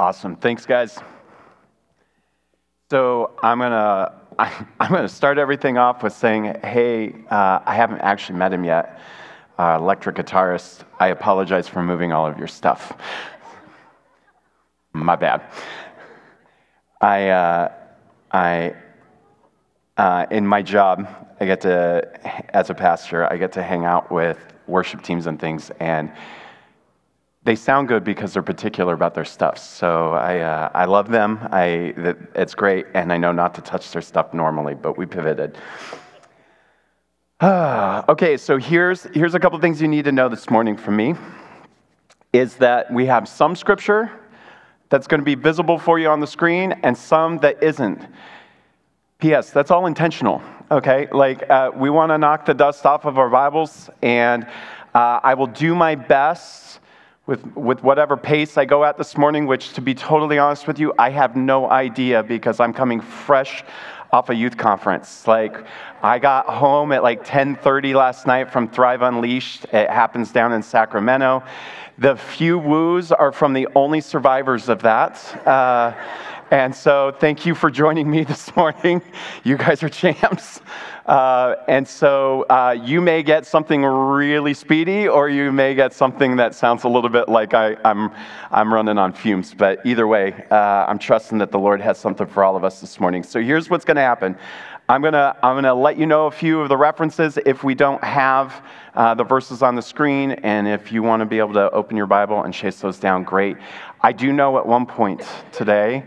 Awesome. 0.00 0.36
Thanks, 0.36 0.64
guys. 0.64 0.96
So 2.88 3.32
I'm 3.42 3.58
gonna 3.58 4.12
I'm 4.38 4.92
gonna 4.92 5.08
start 5.08 5.38
everything 5.38 5.76
off 5.76 6.04
with 6.04 6.12
saying, 6.12 6.44
hey, 6.62 7.12
uh, 7.28 7.58
I 7.66 7.74
haven't 7.74 8.00
actually 8.02 8.38
met 8.38 8.52
him 8.52 8.62
yet. 8.62 9.00
Uh, 9.58 9.76
electric 9.80 10.14
guitarist. 10.14 10.84
I 11.00 11.08
apologize 11.08 11.66
for 11.66 11.82
moving 11.82 12.12
all 12.12 12.28
of 12.28 12.38
your 12.38 12.46
stuff. 12.46 12.96
My 14.92 15.16
bad. 15.16 15.42
I 17.00 17.30
uh, 17.30 17.72
I 18.30 18.74
uh, 19.96 20.26
in 20.30 20.46
my 20.46 20.62
job, 20.62 21.08
I 21.40 21.44
get 21.44 21.60
to 21.62 22.08
as 22.54 22.70
a 22.70 22.74
pastor, 22.74 23.30
I 23.32 23.36
get 23.36 23.50
to 23.54 23.64
hang 23.64 23.84
out 23.84 24.12
with 24.12 24.38
worship 24.68 25.02
teams 25.02 25.26
and 25.26 25.40
things, 25.40 25.72
and 25.80 26.12
they 27.48 27.56
sound 27.56 27.88
good 27.88 28.04
because 28.04 28.34
they're 28.34 28.42
particular 28.42 28.92
about 28.92 29.14
their 29.14 29.24
stuff. 29.24 29.56
So 29.56 30.12
I, 30.12 30.40
uh, 30.40 30.70
I 30.74 30.84
love 30.84 31.08
them. 31.08 31.38
I, 31.50 31.94
it's 32.34 32.54
great, 32.54 32.84
and 32.92 33.10
I 33.10 33.16
know 33.16 33.32
not 33.32 33.54
to 33.54 33.62
touch 33.62 33.90
their 33.90 34.02
stuff 34.02 34.34
normally, 34.34 34.74
but 34.74 34.98
we 34.98 35.06
pivoted. 35.06 35.56
okay, 37.42 38.36
so 38.36 38.58
here's, 38.58 39.04
here's 39.14 39.34
a 39.34 39.40
couple 39.40 39.58
things 39.60 39.80
you 39.80 39.88
need 39.88 40.04
to 40.04 40.12
know 40.12 40.28
this 40.28 40.50
morning 40.50 40.76
from 40.76 40.96
me 40.96 41.14
is 42.34 42.56
that 42.56 42.92
we 42.92 43.06
have 43.06 43.26
some 43.26 43.56
scripture 43.56 44.10
that's 44.90 45.06
going 45.06 45.20
to 45.20 45.24
be 45.24 45.34
visible 45.34 45.78
for 45.78 45.98
you 45.98 46.08
on 46.08 46.20
the 46.20 46.26
screen 46.26 46.72
and 46.82 46.98
some 46.98 47.38
that 47.38 47.62
isn't. 47.62 48.06
P.S. 49.20 49.52
That's 49.52 49.70
all 49.70 49.86
intentional, 49.86 50.42
okay? 50.70 51.08
Like, 51.10 51.48
uh, 51.48 51.70
we 51.74 51.88
want 51.88 52.10
to 52.10 52.18
knock 52.18 52.44
the 52.44 52.52
dust 52.52 52.84
off 52.84 53.06
of 53.06 53.16
our 53.16 53.30
Bibles, 53.30 53.88
and 54.02 54.44
uh, 54.94 55.20
I 55.22 55.32
will 55.32 55.46
do 55.46 55.74
my 55.74 55.94
best 55.94 56.80
with, 57.28 57.44
with 57.54 57.82
whatever 57.82 58.16
pace 58.16 58.56
I 58.56 58.64
go 58.64 58.84
at 58.84 58.96
this 58.96 59.18
morning, 59.18 59.46
which, 59.46 59.74
to 59.74 59.82
be 59.82 59.94
totally 59.94 60.38
honest 60.38 60.66
with 60.66 60.78
you, 60.78 60.94
I 60.98 61.10
have 61.10 61.36
no 61.36 61.70
idea 61.70 62.22
because 62.22 62.58
I'm 62.58 62.72
coming 62.72 63.02
fresh 63.02 63.62
off 64.10 64.30
a 64.30 64.34
youth 64.34 64.56
conference. 64.56 65.26
Like, 65.26 65.62
I 66.02 66.18
got 66.18 66.46
home 66.46 66.90
at 66.90 67.02
like 67.02 67.26
10:30 67.26 67.94
last 67.94 68.26
night 68.26 68.50
from 68.50 68.66
Thrive 68.66 69.02
Unleashed. 69.02 69.64
It 69.64 69.90
happens 69.90 70.32
down 70.32 70.54
in 70.54 70.62
Sacramento. 70.62 71.42
The 71.98 72.16
few 72.16 72.58
woos 72.58 73.12
are 73.12 73.30
from 73.30 73.52
the 73.52 73.68
only 73.74 74.00
survivors 74.00 74.70
of 74.70 74.80
that. 74.82 75.46
Uh, 75.46 75.92
and 76.50 76.74
so, 76.74 77.14
thank 77.18 77.44
you 77.44 77.54
for 77.54 77.70
joining 77.70 78.10
me 78.10 78.24
this 78.32 78.54
morning. 78.56 79.02
You 79.44 79.56
guys 79.56 79.82
are 79.82 79.88
champs. 79.88 80.60
Uh, 81.04 81.56
and 81.68 81.88
so 81.88 82.42
uh, 82.50 82.76
you 82.84 83.00
may 83.00 83.22
get 83.22 83.46
something 83.46 83.82
really 83.82 84.52
speedy, 84.52 85.08
or 85.08 85.28
you 85.28 85.50
may 85.50 85.74
get 85.74 85.94
something 85.94 86.36
that 86.36 86.54
sounds 86.54 86.84
a 86.84 86.88
little 86.88 87.08
bit 87.08 87.28
like 87.28 87.54
I, 87.54 87.72
am 87.72 87.78
I'm, 87.84 88.12
I'm 88.50 88.74
running 88.74 88.98
on 88.98 89.14
fumes. 89.14 89.54
But 89.54 89.80
either 89.86 90.06
way, 90.06 90.34
uh, 90.50 90.84
I'm 90.86 90.98
trusting 90.98 91.38
that 91.38 91.50
the 91.50 91.58
Lord 91.58 91.80
has 91.80 91.98
something 91.98 92.26
for 92.26 92.44
all 92.44 92.56
of 92.56 92.64
us 92.64 92.80
this 92.80 93.00
morning. 93.00 93.22
So 93.22 93.40
here's 93.40 93.70
what's 93.70 93.86
going 93.86 93.96
to 93.96 94.02
happen. 94.02 94.36
I'm 94.90 95.02
going 95.02 95.12
to 95.12 95.36
I'm 95.42 95.56
gonna 95.56 95.74
let 95.74 95.98
you 95.98 96.06
know 96.06 96.28
a 96.28 96.30
few 96.30 96.60
of 96.60 96.70
the 96.70 96.76
references 96.76 97.38
if 97.44 97.62
we 97.62 97.74
don't 97.74 98.02
have 98.02 98.64
uh, 98.94 99.14
the 99.14 99.24
verses 99.24 99.62
on 99.62 99.74
the 99.76 99.82
screen. 99.82 100.32
And 100.32 100.66
if 100.66 100.92
you 100.92 101.02
want 101.02 101.20
to 101.20 101.26
be 101.26 101.38
able 101.38 101.52
to 101.54 101.70
open 101.72 101.94
your 101.96 102.06
Bible 102.06 102.42
and 102.42 102.54
chase 102.54 102.80
those 102.80 102.98
down, 102.98 103.22
great. 103.22 103.58
I 104.00 104.12
do 104.12 104.32
know 104.32 104.56
at 104.56 104.66
one 104.66 104.86
point 104.86 105.22
today, 105.52 106.04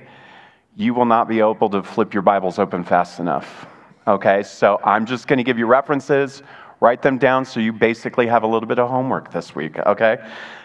you 0.82 0.96
will 0.96 1.06
not 1.06 1.28
be 1.28 1.40
able 1.40 1.70
to 1.70 1.84
flip 1.84 2.12
your 2.12 2.24
Bibles 2.24 2.58
open 2.58 2.84
fast 2.84 3.20
enough. 3.20 3.68
Okay, 4.08 4.42
so 4.42 4.80
I'm 4.84 5.06
just 5.06 5.28
going 5.28 5.38
to 5.38 5.44
give 5.44 5.60
you 5.60 5.68
references, 5.68 6.42
write 6.80 7.04
them 7.04 7.20
down 7.20 7.46
so 7.46 7.60
you 7.60 7.72
basically 7.72 8.26
have 8.26 8.42
a 8.42 8.48
little 8.48 8.68
bit 8.68 8.80
of 8.80 8.90
homework 8.90 9.32
this 9.32 9.54
week, 9.54 9.78
okay? 9.78 10.18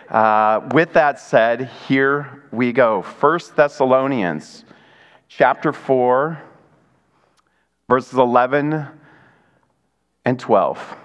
Uh, 0.08 0.66
with 0.72 0.94
that 0.94 1.20
said, 1.20 1.68
here 1.86 2.44
we 2.50 2.72
go. 2.72 3.02
First 3.02 3.56
Thessalonians 3.56 4.64
chapter 5.28 5.70
4, 5.70 6.42
verses 7.86 8.14
11 8.14 8.86
and 10.24 10.40
12. 10.40 10.96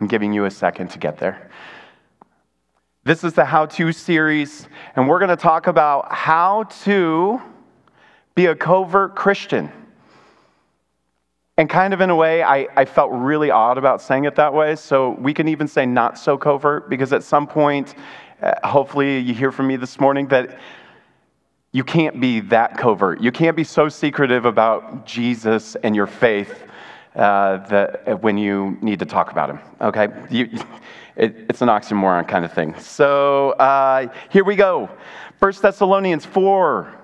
I'm 0.00 0.06
giving 0.06 0.32
you 0.32 0.44
a 0.44 0.50
second 0.50 0.90
to 0.90 0.98
get 1.00 1.18
there. 1.18 1.50
This 3.02 3.24
is 3.24 3.32
the 3.32 3.44
how 3.44 3.66
to 3.66 3.90
series, 3.90 4.68
and 4.94 5.08
we're 5.08 5.18
going 5.18 5.28
to 5.28 5.36
talk 5.36 5.66
about 5.66 6.12
how 6.12 6.64
to 6.84 7.42
be 8.38 8.46
a 8.46 8.54
covert 8.54 9.16
Christian. 9.16 9.68
And 11.56 11.68
kind 11.68 11.92
of 11.92 12.00
in 12.00 12.08
a 12.08 12.14
way, 12.14 12.40
I, 12.40 12.68
I 12.76 12.84
felt 12.84 13.10
really 13.10 13.50
odd 13.50 13.78
about 13.78 14.00
saying 14.00 14.26
it 14.26 14.36
that 14.36 14.54
way. 14.54 14.76
So 14.76 15.16
we 15.18 15.34
can 15.34 15.48
even 15.48 15.66
say 15.66 15.84
not 15.86 16.16
so 16.16 16.38
covert, 16.38 16.88
because 16.88 17.12
at 17.12 17.24
some 17.24 17.48
point, 17.48 17.96
uh, 18.40 18.54
hopefully 18.62 19.18
you 19.18 19.34
hear 19.34 19.50
from 19.50 19.66
me 19.66 19.74
this 19.74 19.98
morning 19.98 20.28
that 20.28 20.56
you 21.72 21.82
can't 21.82 22.20
be 22.20 22.38
that 22.42 22.78
covert. 22.78 23.20
You 23.20 23.32
can't 23.32 23.56
be 23.56 23.64
so 23.64 23.88
secretive 23.88 24.44
about 24.44 25.04
Jesus 25.04 25.74
and 25.82 25.96
your 25.96 26.06
faith 26.06 26.62
uh, 27.16 27.56
that 27.66 28.06
uh, 28.06 28.16
when 28.18 28.38
you 28.38 28.78
need 28.80 29.00
to 29.00 29.06
talk 29.06 29.32
about 29.32 29.50
him. 29.50 29.58
Okay, 29.80 30.06
you, 30.30 30.48
it, 31.16 31.34
it's 31.48 31.60
an 31.60 31.68
oxymoron 31.68 32.28
kind 32.28 32.44
of 32.44 32.52
thing. 32.52 32.78
So 32.78 33.50
uh, 33.54 34.06
here 34.30 34.44
we 34.44 34.54
go. 34.54 34.88
First 35.40 35.60
Thessalonians 35.60 36.24
4, 36.24 36.97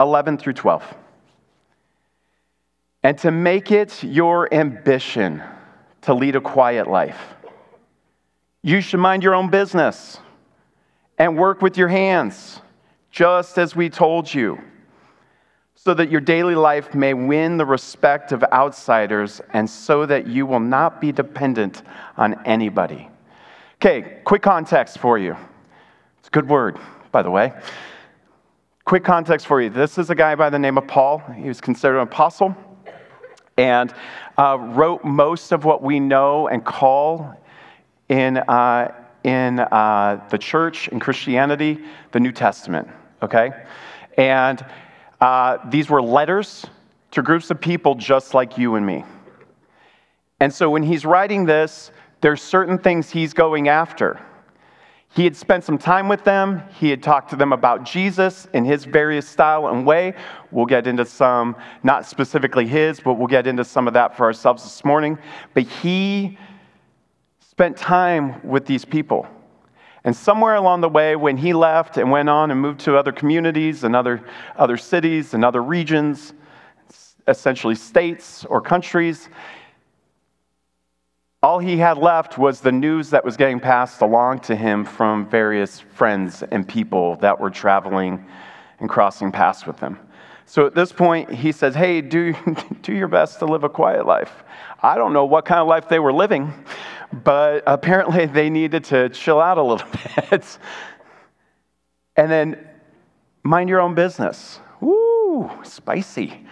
11 0.00 0.38
through 0.38 0.52
12 0.54 0.94
and 3.02 3.16
to 3.18 3.30
make 3.30 3.70
it 3.70 4.02
your 4.02 4.52
ambition 4.52 5.42
to 6.02 6.14
lead 6.14 6.36
a 6.36 6.40
quiet 6.40 6.88
life. 6.88 7.18
You 8.62 8.80
should 8.80 9.00
mind 9.00 9.22
your 9.22 9.34
own 9.34 9.50
business 9.50 10.18
and 11.16 11.36
work 11.36 11.62
with 11.62 11.76
your 11.76 11.88
hands, 11.88 12.60
just 13.10 13.58
as 13.58 13.74
we 13.74 13.88
told 13.88 14.32
you, 14.32 14.58
so 15.74 15.94
that 15.94 16.10
your 16.10 16.20
daily 16.20 16.54
life 16.54 16.94
may 16.94 17.14
win 17.14 17.56
the 17.56 17.64
respect 17.64 18.32
of 18.32 18.42
outsiders 18.52 19.40
and 19.52 19.68
so 19.68 20.04
that 20.06 20.26
you 20.26 20.44
will 20.44 20.60
not 20.60 21.00
be 21.00 21.12
dependent 21.12 21.82
on 22.16 22.34
anybody. 22.44 23.08
Okay, 23.76 24.20
quick 24.24 24.42
context 24.42 24.98
for 24.98 25.18
you. 25.18 25.36
It's 26.18 26.28
a 26.28 26.30
good 26.30 26.48
word, 26.48 26.78
by 27.12 27.22
the 27.22 27.30
way. 27.30 27.52
Quick 28.88 29.04
context 29.04 29.46
for 29.46 29.60
you. 29.60 29.68
This 29.68 29.98
is 29.98 30.08
a 30.08 30.14
guy 30.14 30.34
by 30.34 30.48
the 30.48 30.58
name 30.58 30.78
of 30.78 30.86
Paul. 30.86 31.18
He 31.36 31.46
was 31.46 31.60
considered 31.60 31.98
an 31.98 32.08
apostle 32.08 32.56
and 33.58 33.92
uh, 34.38 34.56
wrote 34.58 35.04
most 35.04 35.52
of 35.52 35.66
what 35.66 35.82
we 35.82 36.00
know 36.00 36.48
and 36.48 36.64
call 36.64 37.38
in, 38.08 38.38
uh, 38.38 38.94
in 39.24 39.58
uh, 39.58 40.26
the 40.30 40.38
church, 40.38 40.88
in 40.88 41.00
Christianity, 41.00 41.84
the 42.12 42.20
New 42.20 42.32
Testament, 42.32 42.88
okay? 43.22 43.50
And 44.16 44.64
uh, 45.20 45.58
these 45.68 45.90
were 45.90 46.00
letters 46.00 46.64
to 47.10 47.20
groups 47.20 47.50
of 47.50 47.60
people 47.60 47.94
just 47.94 48.32
like 48.32 48.56
you 48.56 48.76
and 48.76 48.86
me. 48.86 49.04
And 50.40 50.50
so 50.50 50.70
when 50.70 50.82
he's 50.82 51.04
writing 51.04 51.44
this, 51.44 51.90
there's 52.22 52.40
certain 52.40 52.78
things 52.78 53.10
he's 53.10 53.34
going 53.34 53.68
after. 53.68 54.18
He 55.14 55.24
had 55.24 55.34
spent 55.34 55.64
some 55.64 55.78
time 55.78 56.08
with 56.08 56.22
them. 56.24 56.62
He 56.78 56.90
had 56.90 57.02
talked 57.02 57.30
to 57.30 57.36
them 57.36 57.52
about 57.52 57.84
Jesus 57.84 58.46
in 58.52 58.64
his 58.64 58.84
various 58.84 59.26
style 59.26 59.68
and 59.68 59.86
way. 59.86 60.14
We'll 60.50 60.66
get 60.66 60.86
into 60.86 61.04
some, 61.04 61.56
not 61.82 62.06
specifically 62.06 62.66
his, 62.66 63.00
but 63.00 63.14
we'll 63.14 63.26
get 63.26 63.46
into 63.46 63.64
some 63.64 63.88
of 63.88 63.94
that 63.94 64.16
for 64.16 64.26
ourselves 64.26 64.62
this 64.62 64.84
morning. 64.84 65.18
But 65.54 65.64
he 65.64 66.38
spent 67.40 67.76
time 67.76 68.46
with 68.46 68.66
these 68.66 68.84
people. 68.84 69.26
And 70.04 70.14
somewhere 70.14 70.54
along 70.54 70.82
the 70.82 70.88
way, 70.88 71.16
when 71.16 71.36
he 71.36 71.52
left 71.52 71.96
and 71.96 72.10
went 72.10 72.28
on 72.28 72.50
and 72.50 72.60
moved 72.60 72.80
to 72.80 72.96
other 72.96 73.10
communities 73.10 73.84
and 73.84 73.96
other, 73.96 74.24
other 74.56 74.76
cities 74.76 75.34
and 75.34 75.44
other 75.44 75.62
regions, 75.62 76.34
essentially 77.26 77.74
states 77.74 78.44
or 78.44 78.60
countries, 78.60 79.28
all 81.42 81.60
he 81.60 81.76
had 81.76 81.98
left 81.98 82.36
was 82.36 82.60
the 82.60 82.72
news 82.72 83.10
that 83.10 83.24
was 83.24 83.36
getting 83.36 83.60
passed 83.60 84.00
along 84.00 84.40
to 84.40 84.56
him 84.56 84.84
from 84.84 85.28
various 85.28 85.78
friends 85.78 86.42
and 86.42 86.66
people 86.66 87.14
that 87.16 87.38
were 87.38 87.50
traveling 87.50 88.26
and 88.80 88.88
crossing 88.88 89.30
paths 89.30 89.64
with 89.64 89.78
him. 89.78 89.98
So 90.46 90.66
at 90.66 90.74
this 90.74 90.90
point, 90.90 91.30
he 91.30 91.52
says, 91.52 91.74
Hey, 91.74 92.00
do, 92.00 92.34
do 92.82 92.92
your 92.92 93.06
best 93.06 93.38
to 93.38 93.44
live 93.44 93.62
a 93.62 93.68
quiet 93.68 94.04
life. 94.06 94.42
I 94.82 94.96
don't 94.96 95.12
know 95.12 95.26
what 95.26 95.44
kind 95.44 95.60
of 95.60 95.68
life 95.68 95.88
they 95.88 95.98
were 96.00 96.12
living, 96.12 96.52
but 97.12 97.62
apparently 97.66 98.26
they 98.26 98.50
needed 98.50 98.84
to 98.84 99.08
chill 99.10 99.40
out 99.40 99.58
a 99.58 99.62
little 99.62 99.88
bit. 100.30 100.58
and 102.16 102.30
then 102.30 102.66
mind 103.44 103.68
your 103.68 103.80
own 103.80 103.94
business. 103.94 104.58
Woo, 104.80 105.50
spicy. 105.62 106.46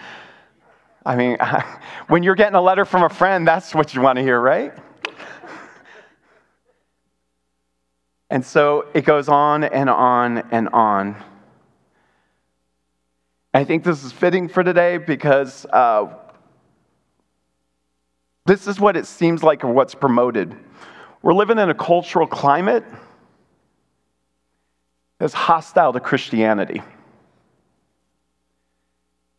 I 1.07 1.15
mean, 1.15 1.39
when 2.09 2.23
you're 2.23 2.35
getting 2.35 2.57
a 2.57 2.61
letter 2.61 2.85
from 2.85 3.05
a 3.05 3.09
friend, 3.09 3.47
that's 3.47 3.75
what 3.75 3.95
you 3.95 4.01
want 4.01 4.17
to 4.17 4.23
hear, 4.23 4.39
right? 4.39 4.75
And 8.29 8.45
so 8.45 8.89
it 8.93 9.05
goes 9.05 9.29
on 9.29 9.63
and 9.63 9.89
on 9.89 10.39
and 10.51 10.69
on. 10.71 11.15
I 13.55 13.63
think 13.63 13.85
this 13.85 14.03
is 14.05 14.13
fitting 14.13 14.49
for 14.49 14.65
today 14.65 14.99
because 14.99 15.65
uh, 15.67 16.13
this 18.45 18.67
is 18.67 18.81
what 18.81 18.97
it 18.97 19.07
seems 19.07 19.45
like 19.45 19.63
or 19.63 19.69
what's 19.69 19.95
promoted. 19.95 20.57
We're 21.23 21.35
living 21.35 21.59
in 21.59 21.71
a 21.71 21.75
cultural 21.75 22.27
climate 22.27 22.85
that's 25.19 25.33
hostile 25.33 25.93
to 25.93 26.01
Christianity. 26.01 26.83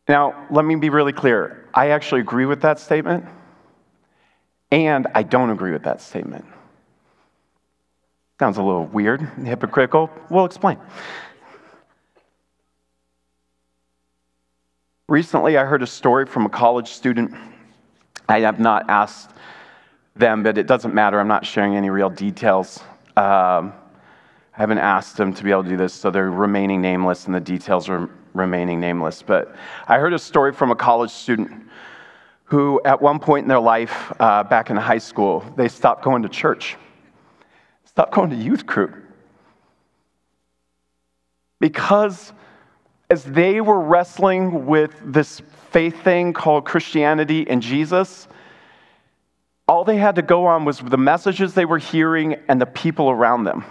Now, 0.08 0.46
let 0.50 0.64
me 0.64 0.74
be 0.76 0.88
really 0.88 1.12
clear. 1.12 1.68
I 1.74 1.90
actually 1.90 2.22
agree 2.22 2.46
with 2.46 2.62
that 2.62 2.80
statement, 2.80 3.26
and 4.72 5.06
I 5.14 5.22
don't 5.22 5.50
agree 5.50 5.72
with 5.72 5.82
that 5.82 6.00
statement. 6.00 6.46
Sounds 8.40 8.56
a 8.56 8.62
little 8.62 8.86
weird, 8.86 9.20
hypocritical. 9.20 10.10
We'll 10.30 10.46
explain. 10.46 10.78
Recently, 15.08 15.58
I 15.58 15.64
heard 15.64 15.82
a 15.82 15.86
story 15.86 16.24
from 16.24 16.46
a 16.46 16.48
college 16.48 16.88
student. 16.88 17.34
I 18.28 18.40
have 18.40 18.60
not 18.60 18.88
asked 18.88 19.30
them, 20.16 20.42
but 20.42 20.56
it 20.56 20.66
doesn't 20.66 20.94
matter. 20.94 21.20
I'm 21.20 21.28
not 21.28 21.44
sharing 21.44 21.76
any 21.76 21.90
real 21.90 22.10
details. 22.10 22.80
Um, 23.16 23.72
I 24.54 24.62
haven't 24.62 24.78
asked 24.78 25.16
them 25.16 25.34
to 25.34 25.44
be 25.44 25.50
able 25.50 25.64
to 25.64 25.68
do 25.70 25.76
this, 25.76 25.92
so 25.92 26.10
they're 26.10 26.30
remaining 26.30 26.80
nameless 26.80 27.26
and 27.26 27.34
the 27.34 27.40
details 27.40 27.88
are 27.88 28.08
remaining 28.38 28.80
nameless. 28.80 29.22
But 29.22 29.54
I 29.86 29.98
heard 29.98 30.14
a 30.14 30.18
story 30.18 30.52
from 30.52 30.70
a 30.70 30.76
college 30.76 31.10
student 31.10 31.68
who, 32.44 32.80
at 32.84 33.02
one 33.02 33.18
point 33.18 33.44
in 33.44 33.48
their 33.48 33.60
life, 33.60 34.12
uh, 34.18 34.42
back 34.44 34.70
in 34.70 34.76
high 34.76 34.98
school, 34.98 35.44
they 35.56 35.68
stopped 35.68 36.02
going 36.02 36.22
to 36.22 36.28
church, 36.28 36.76
stopped 37.84 38.14
going 38.14 38.30
to 38.30 38.36
youth 38.36 38.64
group. 38.64 38.94
Because 41.60 42.32
as 43.10 43.24
they 43.24 43.60
were 43.60 43.80
wrestling 43.80 44.66
with 44.66 44.94
this 45.04 45.42
faith 45.70 46.02
thing 46.02 46.32
called 46.32 46.64
Christianity 46.64 47.48
and 47.48 47.60
Jesus, 47.60 48.28
all 49.66 49.84
they 49.84 49.98
had 49.98 50.14
to 50.14 50.22
go 50.22 50.46
on 50.46 50.64
was 50.64 50.78
the 50.78 50.96
messages 50.96 51.52
they 51.52 51.66
were 51.66 51.78
hearing 51.78 52.36
and 52.48 52.60
the 52.60 52.66
people 52.66 53.10
around 53.10 53.44
them. 53.44 53.64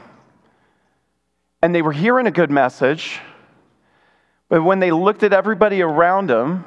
And 1.62 1.74
they 1.74 1.82
were 1.82 1.92
hearing 1.92 2.28
a 2.28 2.32
good 2.32 2.52
message, 2.52 3.20
but 4.50 4.64
when 4.64 4.80
they 4.80 4.92
looked 4.92 5.24
at 5.24 5.34
everybody 5.34 5.82
around 5.82 6.30
them, 6.30 6.64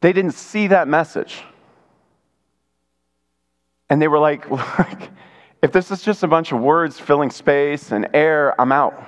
they 0.00 0.12
didn't 0.12 0.32
see 0.32 0.68
that 0.68 0.88
message. 0.88 1.42
And 3.90 4.00
they 4.00 4.08
were 4.08 4.18
like, 4.18 4.46
if 5.62 5.72
this 5.72 5.90
is 5.90 6.02
just 6.02 6.22
a 6.22 6.28
bunch 6.28 6.52
of 6.52 6.60
words 6.60 6.98
filling 6.98 7.30
space 7.30 7.92
and 7.92 8.08
air, 8.14 8.58
I'm 8.58 8.72
out. 8.72 9.06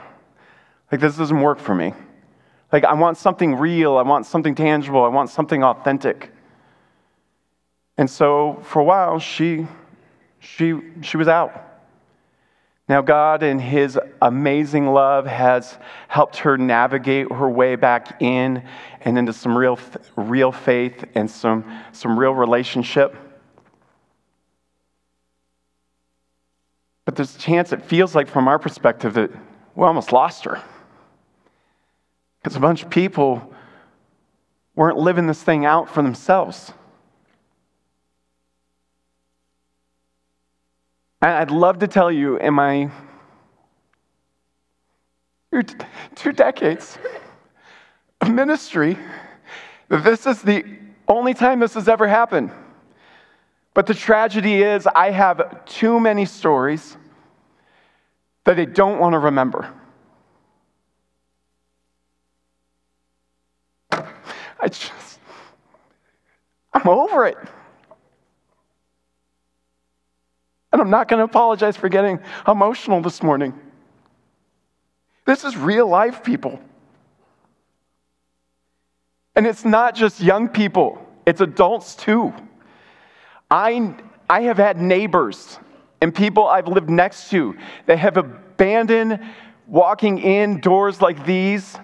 Like, 0.90 1.00
this 1.00 1.16
doesn't 1.16 1.40
work 1.40 1.58
for 1.58 1.74
me. 1.74 1.94
Like, 2.70 2.84
I 2.84 2.92
want 2.94 3.16
something 3.16 3.54
real, 3.54 3.96
I 3.96 4.02
want 4.02 4.26
something 4.26 4.54
tangible, 4.54 5.04
I 5.04 5.08
want 5.08 5.30
something 5.30 5.62
authentic. 5.62 6.30
And 7.96 8.10
so 8.10 8.60
for 8.64 8.80
a 8.80 8.84
while, 8.84 9.18
she, 9.18 9.66
she, 10.40 10.74
she 11.02 11.16
was 11.16 11.28
out. 11.28 11.71
Now, 12.88 13.00
God, 13.00 13.42
in 13.42 13.58
His 13.58 13.98
amazing 14.20 14.88
love, 14.88 15.26
has 15.26 15.78
helped 16.08 16.38
her 16.38 16.58
navigate 16.58 17.30
her 17.32 17.48
way 17.48 17.76
back 17.76 18.20
in 18.20 18.64
and 19.00 19.16
into 19.16 19.32
some 19.32 19.56
real, 19.56 19.78
real 20.16 20.52
faith 20.52 21.04
and 21.14 21.30
some, 21.30 21.80
some 21.92 22.18
real 22.18 22.32
relationship. 22.32 23.16
But 27.04 27.16
there's 27.16 27.34
a 27.34 27.38
chance 27.38 27.72
it 27.72 27.82
feels 27.82 28.14
like, 28.14 28.28
from 28.28 28.48
our 28.48 28.58
perspective, 28.58 29.14
that 29.14 29.30
we 29.74 29.84
almost 29.84 30.12
lost 30.12 30.44
her. 30.44 30.62
Because 32.42 32.56
a 32.56 32.60
bunch 32.60 32.82
of 32.82 32.90
people 32.90 33.52
weren't 34.74 34.98
living 34.98 35.26
this 35.26 35.42
thing 35.42 35.64
out 35.64 35.88
for 35.88 36.02
themselves. 36.02 36.72
I'd 41.22 41.52
love 41.52 41.78
to 41.78 41.86
tell 41.86 42.10
you 42.10 42.36
in 42.36 42.52
my 42.54 42.90
two 46.16 46.32
decades 46.32 46.98
of 48.20 48.28
ministry 48.28 48.98
that 49.88 50.02
this 50.02 50.26
is 50.26 50.42
the 50.42 50.64
only 51.06 51.32
time 51.32 51.60
this 51.60 51.74
has 51.74 51.88
ever 51.88 52.08
happened. 52.08 52.50
But 53.72 53.86
the 53.86 53.94
tragedy 53.94 54.62
is, 54.64 54.88
I 54.88 55.10
have 55.10 55.64
too 55.64 56.00
many 56.00 56.24
stories 56.24 56.96
that 58.42 58.58
I 58.58 58.64
don't 58.64 58.98
want 58.98 59.12
to 59.12 59.20
remember. 59.20 59.72
I 63.92 64.68
just, 64.68 65.20
I'm 66.72 66.88
over 66.88 67.26
it. 67.26 67.38
And 70.72 70.80
I'm 70.80 70.90
not 70.90 71.08
going 71.08 71.18
to 71.18 71.24
apologize 71.24 71.76
for 71.76 71.88
getting 71.88 72.18
emotional 72.48 73.00
this 73.02 73.22
morning. 73.22 73.58
This 75.26 75.44
is 75.44 75.56
real 75.56 75.86
life, 75.86 76.24
people. 76.24 76.60
And 79.36 79.46
it's 79.46 79.64
not 79.64 79.94
just 79.94 80.20
young 80.20 80.48
people, 80.48 81.06
it's 81.26 81.40
adults 81.40 81.94
too. 81.94 82.32
I, 83.50 83.94
I 84.28 84.42
have 84.42 84.56
had 84.56 84.80
neighbors 84.80 85.58
and 86.00 86.14
people 86.14 86.48
I've 86.48 86.68
lived 86.68 86.90
next 86.90 87.30
to 87.30 87.56
that 87.86 87.98
have 87.98 88.16
abandoned 88.16 89.20
walking 89.68 90.18
in 90.18 90.60
doors 90.60 91.00
like 91.00 91.24
these 91.24 91.78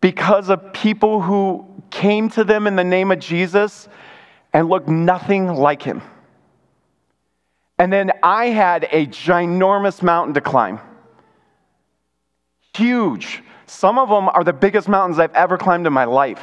because 0.00 0.48
of 0.48 0.72
people 0.72 1.20
who 1.20 1.66
came 1.90 2.28
to 2.30 2.44
them 2.44 2.66
in 2.66 2.76
the 2.76 2.84
name 2.84 3.10
of 3.10 3.18
Jesus 3.18 3.88
and 4.52 4.68
looked 4.68 4.88
nothing 4.88 5.48
like 5.48 5.82
him. 5.82 6.02
And 7.82 7.92
then 7.92 8.12
I 8.22 8.46
had 8.46 8.84
a 8.92 9.08
ginormous 9.08 10.04
mountain 10.04 10.34
to 10.34 10.40
climb. 10.40 10.78
Huge. 12.76 13.42
Some 13.66 13.98
of 13.98 14.08
them 14.08 14.28
are 14.28 14.44
the 14.44 14.52
biggest 14.52 14.88
mountains 14.88 15.18
I've 15.18 15.34
ever 15.34 15.58
climbed 15.58 15.88
in 15.88 15.92
my 15.92 16.04
life. 16.04 16.40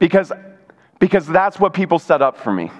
Because, 0.00 0.32
because 0.98 1.28
that's 1.28 1.60
what 1.60 1.74
people 1.74 2.00
set 2.00 2.22
up 2.22 2.36
for 2.36 2.52
me. 2.52 2.72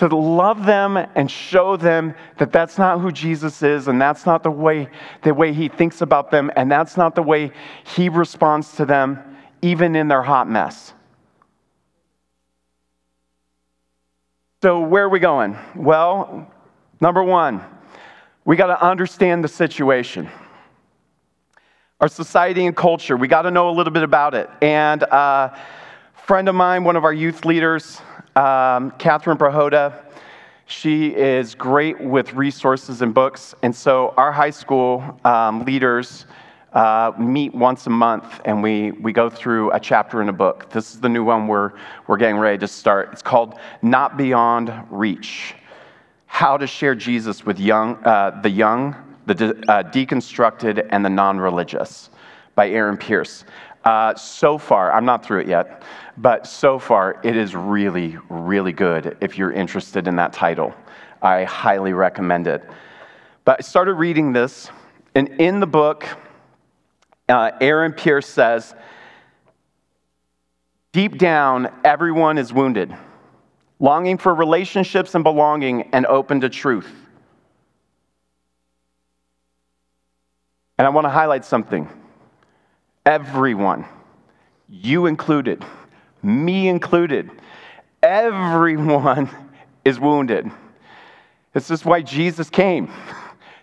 To 0.00 0.08
love 0.08 0.66
them 0.66 0.98
and 0.98 1.30
show 1.30 1.78
them 1.78 2.14
that 2.36 2.52
that's 2.52 2.76
not 2.76 3.00
who 3.00 3.10
Jesus 3.10 3.62
is, 3.62 3.88
and 3.88 3.98
that's 3.98 4.26
not 4.26 4.42
the 4.42 4.50
way, 4.50 4.90
the 5.22 5.32
way 5.32 5.54
he 5.54 5.68
thinks 5.68 6.02
about 6.02 6.30
them, 6.30 6.50
and 6.56 6.70
that's 6.70 6.98
not 6.98 7.14
the 7.14 7.22
way 7.22 7.52
he 7.96 8.10
responds 8.10 8.70
to 8.76 8.84
them, 8.84 9.18
even 9.62 9.96
in 9.96 10.08
their 10.08 10.22
hot 10.22 10.46
mess. 10.46 10.92
So, 14.60 14.80
where 14.80 15.04
are 15.04 15.08
we 15.08 15.20
going? 15.20 15.56
Well, 15.76 16.50
number 17.00 17.22
one, 17.22 17.64
we 18.44 18.56
got 18.56 18.66
to 18.66 18.84
understand 18.84 19.44
the 19.44 19.48
situation. 19.48 20.28
Our 22.00 22.08
society 22.08 22.66
and 22.66 22.76
culture, 22.76 23.16
we 23.16 23.28
got 23.28 23.42
to 23.42 23.52
know 23.52 23.70
a 23.70 23.74
little 23.74 23.92
bit 23.92 24.02
about 24.02 24.34
it. 24.34 24.50
And 24.60 25.04
a 25.04 25.14
uh, 25.14 25.58
friend 26.12 26.48
of 26.48 26.56
mine, 26.56 26.82
one 26.82 26.96
of 26.96 27.04
our 27.04 27.12
youth 27.12 27.44
leaders, 27.44 28.00
um, 28.34 28.90
Catherine 28.98 29.38
Brahoda, 29.38 30.04
she 30.66 31.14
is 31.14 31.54
great 31.54 32.00
with 32.00 32.34
resources 32.34 33.00
and 33.00 33.14
books. 33.14 33.54
And 33.62 33.72
so, 33.72 34.12
our 34.16 34.32
high 34.32 34.50
school 34.50 35.20
um, 35.24 35.66
leaders, 35.66 36.26
uh, 36.78 37.12
meet 37.18 37.52
once 37.52 37.88
a 37.88 37.90
month 37.90 38.40
and 38.44 38.62
we, 38.62 38.92
we 38.92 39.12
go 39.12 39.28
through 39.28 39.72
a 39.72 39.80
chapter 39.80 40.22
in 40.22 40.28
a 40.28 40.32
book. 40.32 40.70
This 40.70 40.94
is 40.94 41.00
the 41.00 41.08
new 41.08 41.24
one 41.24 41.48
we're, 41.48 41.72
we're 42.06 42.16
getting 42.16 42.38
ready 42.38 42.56
to 42.58 42.68
start. 42.68 43.08
It's 43.12 43.20
called 43.20 43.58
Not 43.82 44.16
Beyond 44.16 44.72
Reach 44.88 45.56
How 46.26 46.56
to 46.56 46.68
Share 46.68 46.94
Jesus 46.94 47.44
with 47.44 47.58
young, 47.58 47.96
uh, 48.04 48.38
the 48.44 48.50
Young, 48.50 48.94
the 49.26 49.34
de- 49.34 49.68
uh, 49.68 49.82
Deconstructed, 49.90 50.86
and 50.90 51.04
the 51.04 51.10
Non 51.10 51.40
Religious 51.40 52.10
by 52.54 52.70
Aaron 52.70 52.96
Pierce. 52.96 53.44
Uh, 53.82 54.14
so 54.14 54.56
far, 54.56 54.92
I'm 54.92 55.04
not 55.04 55.26
through 55.26 55.40
it 55.40 55.48
yet, 55.48 55.82
but 56.16 56.46
so 56.46 56.78
far 56.78 57.20
it 57.24 57.36
is 57.36 57.56
really, 57.56 58.16
really 58.28 58.72
good 58.72 59.16
if 59.20 59.36
you're 59.36 59.52
interested 59.52 60.06
in 60.06 60.14
that 60.14 60.32
title. 60.32 60.72
I 61.22 61.42
highly 61.42 61.92
recommend 61.92 62.46
it. 62.46 62.62
But 63.44 63.56
I 63.58 63.62
started 63.62 63.94
reading 63.94 64.32
this, 64.32 64.70
and 65.16 65.28
in 65.40 65.58
the 65.58 65.66
book, 65.66 66.06
uh, 67.28 67.52
Aaron 67.60 67.92
Pierce 67.92 68.26
says, 68.26 68.74
Deep 70.92 71.18
down, 71.18 71.70
everyone 71.84 72.38
is 72.38 72.52
wounded, 72.52 72.94
longing 73.78 74.18
for 74.18 74.34
relationships 74.34 75.14
and 75.14 75.22
belonging 75.22 75.90
and 75.92 76.06
open 76.06 76.40
to 76.40 76.48
truth. 76.48 76.90
And 80.78 80.86
I 80.86 80.90
want 80.90 81.04
to 81.04 81.10
highlight 81.10 81.44
something. 81.44 81.88
Everyone, 83.04 83.84
you 84.68 85.06
included, 85.06 85.64
me 86.22 86.68
included, 86.68 87.30
everyone 88.02 89.28
is 89.84 90.00
wounded. 90.00 90.50
This 91.52 91.70
is 91.70 91.84
why 91.84 92.02
Jesus 92.02 92.48
came 92.48 92.90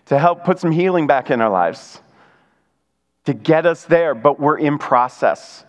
to 0.06 0.18
help 0.18 0.44
put 0.44 0.58
some 0.58 0.70
healing 0.70 1.06
back 1.06 1.30
in 1.30 1.40
our 1.40 1.50
lives 1.50 2.00
to 3.26 3.34
get 3.34 3.66
us 3.66 3.84
there, 3.84 4.14
but 4.14 4.40
we're 4.40 4.58
in 4.58 4.78
process. 4.78 5.64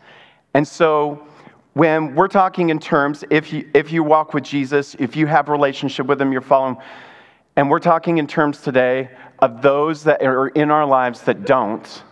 And 0.53 0.67
so 0.67 1.27
when 1.73 2.15
we're 2.15 2.27
talking 2.27 2.69
in 2.69 2.79
terms, 2.79 3.23
if 3.29 3.53
you, 3.53 3.69
if 3.75 3.91
you 3.91 4.01
walk 4.03 4.33
with 4.33 4.43
Jesus, 4.43 4.95
if 4.97 5.15
you 5.15 5.27
have 5.27 5.49
relationship 5.49 6.07
with 6.07 6.19
him, 6.19 6.31
you're 6.31 6.41
following, 6.41 6.77
and 7.55 7.69
we're 7.69 7.79
talking 7.79 8.17
in 8.17 8.25
terms 8.25 8.61
today 8.61 9.09
of 9.39 9.61
those 9.61 10.03
that 10.05 10.23
are 10.23 10.47
in 10.47 10.71
our 10.71 10.85
lives 10.85 11.21
that 11.23 11.45
don't, 11.45 12.03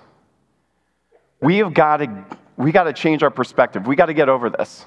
We 1.42 1.58
have 1.58 1.74
got 1.74 1.98
to, 1.98 2.26
we 2.58 2.72
got 2.72 2.86
to 2.86 2.94
change 2.94 3.22
our 3.22 3.30
perspective. 3.30 3.86
We 3.86 3.96
got 3.96 4.08
to 4.08 4.14
get 4.14 4.30
over 4.30 4.50
this. 4.50 4.86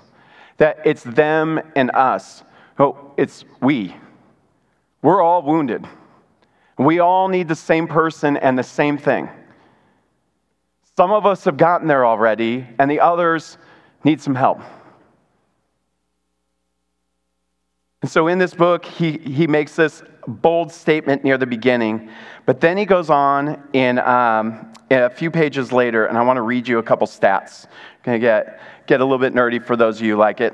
That 0.56 0.80
it's 0.84 1.04
them 1.04 1.60
and 1.76 1.90
us. 1.92 2.42
Oh, 2.78 3.12
it's 3.16 3.44
we. 3.60 3.94
We're 5.02 5.22
all 5.22 5.42
wounded. 5.42 5.86
We 6.76 6.98
all 6.98 7.28
need 7.28 7.48
the 7.48 7.54
same 7.54 7.86
person 7.86 8.36
and 8.36 8.58
the 8.58 8.64
same 8.64 8.98
thing. 8.98 9.28
Some 10.98 11.12
of 11.12 11.26
us 11.26 11.44
have 11.44 11.56
gotten 11.56 11.86
there 11.86 12.04
already, 12.04 12.66
and 12.80 12.90
the 12.90 12.98
others 12.98 13.56
need 14.02 14.20
some 14.20 14.34
help. 14.34 14.60
And 18.02 18.10
so 18.10 18.26
in 18.26 18.38
this 18.38 18.52
book, 18.52 18.84
he, 18.84 19.12
he 19.18 19.46
makes 19.46 19.76
this 19.76 20.02
bold 20.26 20.72
statement 20.72 21.22
near 21.22 21.38
the 21.38 21.46
beginning, 21.46 22.10
but 22.46 22.60
then 22.60 22.76
he 22.76 22.84
goes 22.84 23.10
on 23.10 23.62
in, 23.74 24.00
um, 24.00 24.72
in 24.90 25.02
a 25.02 25.08
few 25.08 25.30
pages 25.30 25.70
later, 25.70 26.06
and 26.06 26.18
I 26.18 26.24
want 26.24 26.38
to 26.38 26.42
read 26.42 26.66
you 26.66 26.78
a 26.78 26.82
couple 26.82 27.06
stats. 27.06 27.66
I'm 27.66 28.02
going 28.02 28.20
to 28.20 28.26
get, 28.26 28.60
get 28.88 29.00
a 29.00 29.04
little 29.04 29.18
bit 29.18 29.32
nerdy 29.32 29.64
for 29.64 29.76
those 29.76 29.98
of 29.98 30.04
you 30.04 30.14
who 30.14 30.18
like 30.18 30.40
it. 30.40 30.52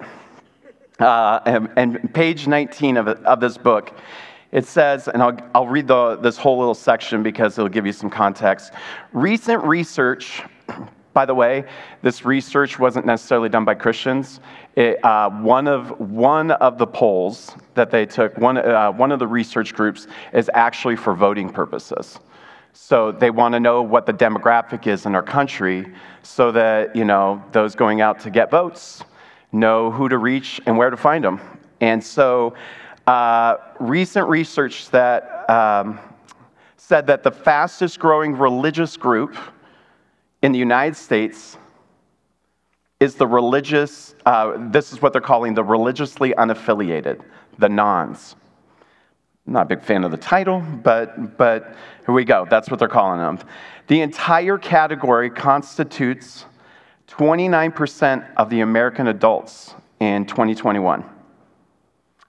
Uh, 0.98 1.40
and, 1.46 1.70
and, 1.76 2.12
page 2.12 2.46
19 2.46 2.98
of, 2.98 3.08
of 3.08 3.40
this 3.40 3.56
book, 3.56 3.98
it 4.54 4.64
says, 4.64 5.08
and 5.08 5.22
I'll, 5.22 5.36
I'll 5.54 5.66
read 5.66 5.88
the, 5.88 6.16
this 6.16 6.38
whole 6.38 6.56
little 6.58 6.74
section 6.74 7.22
because 7.22 7.58
it'll 7.58 7.68
give 7.68 7.84
you 7.84 7.92
some 7.92 8.08
context. 8.08 8.72
Recent 9.12 9.62
research 9.64 10.42
by 11.12 11.24
the 11.24 11.34
way, 11.34 11.64
this 12.02 12.24
research 12.24 12.78
wasn't 12.78 13.06
necessarily 13.06 13.48
done 13.48 13.64
by 13.64 13.74
Christians. 13.74 14.40
It, 14.74 15.02
uh, 15.04 15.30
one, 15.30 15.68
of, 15.68 15.98
one 16.00 16.50
of 16.50 16.76
the 16.76 16.86
polls 16.86 17.54
that 17.74 17.90
they 17.90 18.04
took, 18.04 18.36
one, 18.36 18.58
uh, 18.58 18.90
one 18.90 19.12
of 19.12 19.20
the 19.20 19.26
research 19.26 19.74
groups, 19.74 20.08
is 20.32 20.50
actually 20.54 20.96
for 20.96 21.14
voting 21.14 21.48
purposes. 21.48 22.18
So 22.72 23.12
they 23.12 23.30
want 23.30 23.54
to 23.54 23.60
know 23.60 23.80
what 23.80 24.06
the 24.06 24.12
demographic 24.12 24.88
is 24.88 25.06
in 25.06 25.14
our 25.14 25.22
country 25.22 25.94
so 26.24 26.50
that, 26.50 26.96
you 26.96 27.04
know, 27.04 27.42
those 27.52 27.76
going 27.76 28.00
out 28.00 28.18
to 28.20 28.30
get 28.30 28.50
votes 28.50 29.04
know 29.52 29.92
who 29.92 30.08
to 30.08 30.18
reach 30.18 30.60
and 30.66 30.76
where 30.76 30.90
to 30.90 30.96
find 30.96 31.22
them. 31.22 31.40
And 31.80 32.02
so 32.02 32.54
uh, 33.06 33.56
recent 33.80 34.28
research 34.28 34.90
that 34.90 35.48
um, 35.50 35.98
said 36.76 37.06
that 37.06 37.22
the 37.22 37.30
fastest 37.30 37.98
growing 37.98 38.36
religious 38.36 38.96
group 38.96 39.36
in 40.42 40.52
the 40.52 40.58
United 40.58 40.96
States 40.96 41.56
is 43.00 43.14
the 43.16 43.26
religious, 43.26 44.14
uh, 44.24 44.56
this 44.70 44.92
is 44.92 45.02
what 45.02 45.12
they're 45.12 45.20
calling 45.20 45.54
the 45.54 45.64
religiously 45.64 46.32
unaffiliated, 46.32 47.20
the 47.58 47.68
nones. 47.68 48.36
I'm 49.46 49.52
not 49.52 49.62
a 49.62 49.76
big 49.76 49.82
fan 49.82 50.04
of 50.04 50.10
the 50.10 50.16
title, 50.16 50.60
but, 50.60 51.36
but 51.36 51.74
here 52.06 52.14
we 52.14 52.24
go. 52.24 52.46
That's 52.48 52.70
what 52.70 52.78
they're 52.78 52.88
calling 52.88 53.18
them. 53.18 53.38
The 53.88 54.00
entire 54.00 54.56
category 54.56 55.28
constitutes 55.28 56.46
29% 57.08 58.34
of 58.36 58.48
the 58.48 58.60
American 58.60 59.08
adults 59.08 59.74
in 60.00 60.24
2021, 60.24 61.04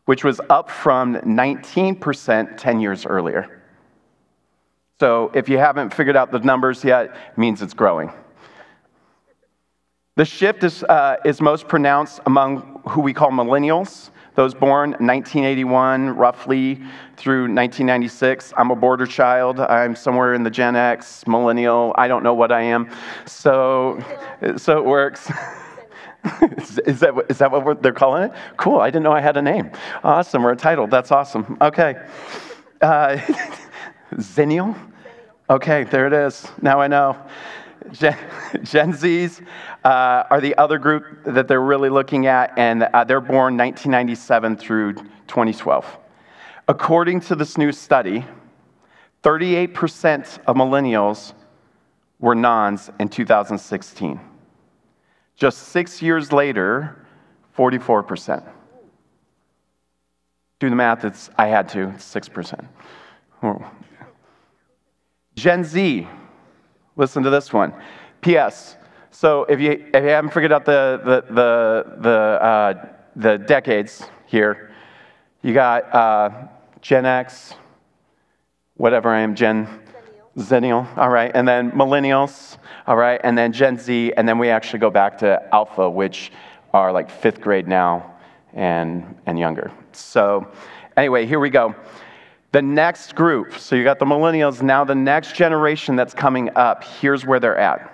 which 0.05 0.23
was 0.23 0.39
up 0.49 0.69
from 0.69 1.15
19% 1.15 2.57
10 2.57 2.79
years 2.79 3.05
earlier. 3.05 3.61
So 4.99 5.31
if 5.33 5.49
you 5.49 5.57
haven't 5.57 5.93
figured 5.93 6.15
out 6.15 6.31
the 6.31 6.39
numbers 6.39 6.83
yet, 6.83 7.05
it 7.05 7.37
means 7.37 7.61
it's 7.61 7.73
growing. 7.73 8.11
The 10.15 10.23
shift 10.23 10.63
is, 10.63 10.83
uh, 10.83 11.17
is 11.25 11.41
most 11.41 11.67
pronounced 11.67 12.21
among 12.25 12.81
who 12.87 13.01
we 13.01 13.13
call 13.13 13.31
millennials, 13.31 14.11
those 14.35 14.53
born 14.53 14.91
1981 14.91 16.11
roughly 16.11 16.75
through 17.17 17.43
1996. 17.43 18.53
I'm 18.55 18.71
a 18.71 18.75
border 18.75 19.05
child. 19.05 19.59
I'm 19.59 19.95
somewhere 19.95 20.33
in 20.33 20.43
the 20.43 20.49
Gen 20.49 20.75
X, 20.75 21.25
millennial. 21.27 21.93
I 21.97 22.07
don't 22.07 22.23
know 22.23 22.33
what 22.33 22.51
I 22.51 22.61
am. 22.61 22.89
So, 23.25 23.99
so 24.57 24.77
it 24.77 24.85
works. 24.85 25.29
is, 26.57 26.75
that, 26.99 27.25
is 27.29 27.37
that 27.37 27.51
what 27.51 27.81
they're 27.81 27.93
calling 27.93 28.23
it? 28.23 28.31
Cool. 28.57 28.79
I 28.79 28.87
didn't 28.87 29.03
know 29.03 29.11
I 29.11 29.21
had 29.21 29.37
a 29.37 29.41
name. 29.41 29.71
Awesome. 30.03 30.45
Or 30.45 30.51
a 30.51 30.55
title. 30.55 30.87
That's 30.87 31.11
awesome. 31.11 31.57
Okay. 31.61 31.95
Uh, 32.81 33.17
Zennial? 34.15 34.77
Okay, 35.49 35.83
there 35.83 36.07
it 36.07 36.13
is. 36.13 36.47
Now 36.61 36.79
I 36.79 36.87
know. 36.87 37.17
Gen, 37.91 38.17
Gen 38.63 38.93
Zs 38.93 39.45
uh, 39.83 40.23
are 40.29 40.41
the 40.41 40.57
other 40.57 40.79
group 40.79 41.23
that 41.25 41.47
they're 41.47 41.61
really 41.61 41.89
looking 41.89 42.25
at, 42.25 42.57
and 42.57 42.83
uh, 42.83 43.03
they're 43.03 43.21
born 43.21 43.57
1997 43.57 44.57
through 44.57 44.93
2012. 45.27 45.85
According 46.67 47.19
to 47.21 47.35
this 47.35 47.57
new 47.57 47.71
study, 47.71 48.25
38% 49.23 50.39
of 50.47 50.55
millennials 50.55 51.33
were 52.19 52.35
nones 52.35 52.89
in 52.99 53.09
2016. 53.09 54.19
Just 55.35 55.69
six 55.69 56.01
years 56.01 56.31
later, 56.31 57.05
44%. 57.57 58.43
Do 60.59 60.69
the 60.69 60.75
math, 60.75 61.03
it's, 61.03 61.29
I 61.37 61.47
had 61.47 61.67
to, 61.69 61.89
it's 61.89 62.13
6%. 62.13 62.67
Gen 65.35 65.63
Z, 65.63 66.07
listen 66.95 67.23
to 67.23 67.29
this 67.29 67.51
one. 67.51 67.73
P.S. 68.21 68.77
So 69.11 69.43
if 69.43 69.59
you, 69.59 69.71
if 69.71 70.03
you 70.03 70.09
haven't 70.09 70.31
figured 70.31 70.53
out 70.53 70.65
the, 70.65 71.01
the, 71.03 71.33
the, 71.33 72.01
the, 72.01 72.09
uh, 72.11 72.87
the 73.15 73.37
decades 73.37 74.07
here, 74.25 74.71
you 75.41 75.53
got 75.53 75.93
uh, 75.93 76.47
Gen 76.81 77.05
X, 77.05 77.53
whatever 78.75 79.09
I 79.09 79.19
am, 79.19 79.35
Gen 79.35 79.67
Zennial, 80.37 80.85
all 80.97 81.09
right, 81.09 81.31
and 81.33 81.47
then 81.47 81.71
millennials, 81.71 82.57
all 82.87 82.97
right, 82.97 83.21
and 83.23 83.37
then 83.37 83.53
Gen 83.53 83.77
Z, 83.77 84.13
and 84.17 84.27
then 84.27 84.37
we 84.37 84.49
actually 84.49 84.79
go 84.79 84.89
back 84.89 85.17
to 85.19 85.41
Alpha, 85.53 85.89
which 85.89 86.31
are 86.73 86.91
like 86.91 87.09
fifth 87.09 87.39
grade 87.39 87.67
now 87.67 88.15
and, 88.53 89.15
and 89.25 89.39
younger. 89.39 89.71
So, 89.93 90.51
anyway, 90.97 91.25
here 91.25 91.39
we 91.39 91.49
go. 91.49 91.73
The 92.51 92.61
next 92.61 93.15
group, 93.15 93.57
so 93.57 93.75
you 93.75 93.85
got 93.85 93.97
the 93.97 94.05
millennials, 94.05 94.61
now 94.61 94.83
the 94.83 94.95
next 94.95 95.35
generation 95.35 95.95
that's 95.95 96.13
coming 96.13 96.49
up, 96.55 96.83
here's 96.83 97.25
where 97.25 97.39
they're 97.39 97.57
at. 97.57 97.91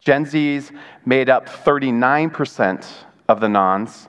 Gen 0.00 0.26
Zs 0.26 0.74
made 1.06 1.30
up 1.30 1.48
39% 1.48 2.86
of 3.28 3.40
the 3.40 3.48
nones 3.48 4.08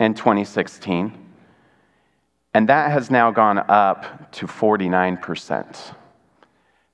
in 0.00 0.14
2016, 0.14 1.12
and 2.54 2.68
that 2.68 2.90
has 2.90 3.10
now 3.10 3.30
gone 3.30 3.58
up 3.58 4.32
to 4.32 4.46
49%. 4.46 5.94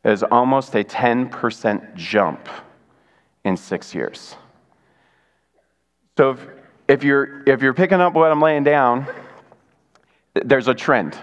Is 0.02 0.23
almost 0.23 0.75
a 0.75 0.83
10% 0.83 1.95
jump 1.95 2.49
in 3.45 3.57
six 3.57 3.95
years. 3.95 4.35
So 6.16 6.30
if, 6.30 6.47
if, 6.88 7.04
you're, 7.04 7.42
if 7.47 7.61
you're 7.61 7.75
picking 7.75 8.00
up 8.00 8.14
what 8.14 8.30
I'm 8.30 8.40
laying 8.40 8.64
down, 8.64 9.07
there's 10.35 10.69
a 10.69 10.75
trend. 10.75 11.19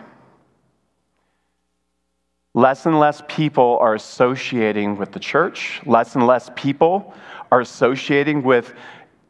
Less 2.54 2.86
and 2.86 3.00
less 3.00 3.22
people 3.28 3.78
are 3.82 3.94
associating 3.94 4.98
with 4.98 5.12
the 5.12 5.20
church. 5.20 5.82
Less 5.86 6.16
and 6.16 6.26
less 6.26 6.50
people 6.56 7.14
are 7.52 7.62
associating 7.62 8.42
with 8.42 8.74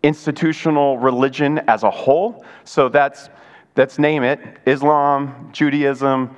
institutional 0.04 0.98
religion 0.98 1.60
as 1.68 1.84
a 1.84 1.92
whole. 1.92 2.46
So 2.64 2.88
that's, 2.88 3.30
let's 3.76 4.00
name 4.00 4.24
it 4.24 4.40
Islam, 4.66 5.50
Judaism, 5.52 6.36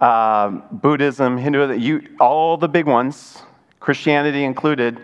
uh, 0.00 0.48
Buddhism, 0.70 1.38
Hinduism, 1.38 1.80
you, 1.80 2.08
all 2.20 2.56
the 2.56 2.68
big 2.68 2.86
ones, 2.86 3.42
Christianity 3.80 4.44
included. 4.44 5.00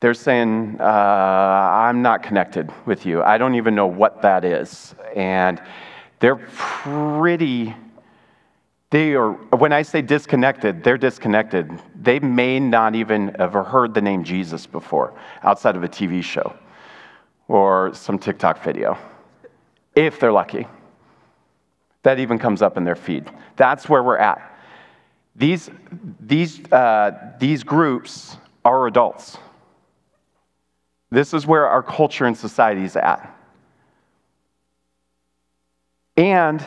They're 0.00 0.14
saying, 0.14 0.76
uh, 0.80 0.84
I'm 0.84 2.02
not 2.02 2.22
connected 2.22 2.70
with 2.86 3.04
you. 3.04 3.22
I 3.22 3.38
don't 3.38 3.54
even 3.54 3.74
know 3.74 3.86
what 3.86 4.22
that 4.22 4.44
is. 4.44 4.94
And 5.14 5.60
they're 6.20 6.36
pretty 6.36 7.74
they 8.90 9.14
are, 9.14 9.30
when 9.30 9.72
I 9.72 9.82
say 9.82 10.02
disconnected, 10.02 10.82
they're 10.82 10.98
disconnected. 10.98 11.70
They 11.94 12.18
may 12.18 12.58
not 12.58 12.96
even 12.96 13.40
ever 13.40 13.62
heard 13.62 13.94
the 13.94 14.00
name 14.00 14.24
Jesus 14.24 14.66
before 14.66 15.14
outside 15.44 15.76
of 15.76 15.84
a 15.84 15.88
TV 15.88 16.22
show 16.24 16.54
or 17.46 17.94
some 17.94 18.18
TikTok 18.18 18.62
video, 18.64 18.98
if 19.94 20.18
they're 20.18 20.32
lucky. 20.32 20.66
That 22.02 22.18
even 22.18 22.38
comes 22.38 22.62
up 22.62 22.76
in 22.76 22.84
their 22.84 22.96
feed. 22.96 23.30
That's 23.56 23.88
where 23.88 24.02
we're 24.02 24.18
at. 24.18 24.58
These, 25.36 25.70
these, 26.20 26.60
uh, 26.72 27.34
these 27.38 27.62
groups 27.62 28.36
are 28.64 28.86
adults. 28.86 29.38
This 31.10 31.34
is 31.34 31.46
where 31.46 31.66
our 31.66 31.82
culture 31.82 32.24
and 32.26 32.36
society 32.36 32.84
is 32.84 32.96
at. 32.96 33.36
And 36.16 36.64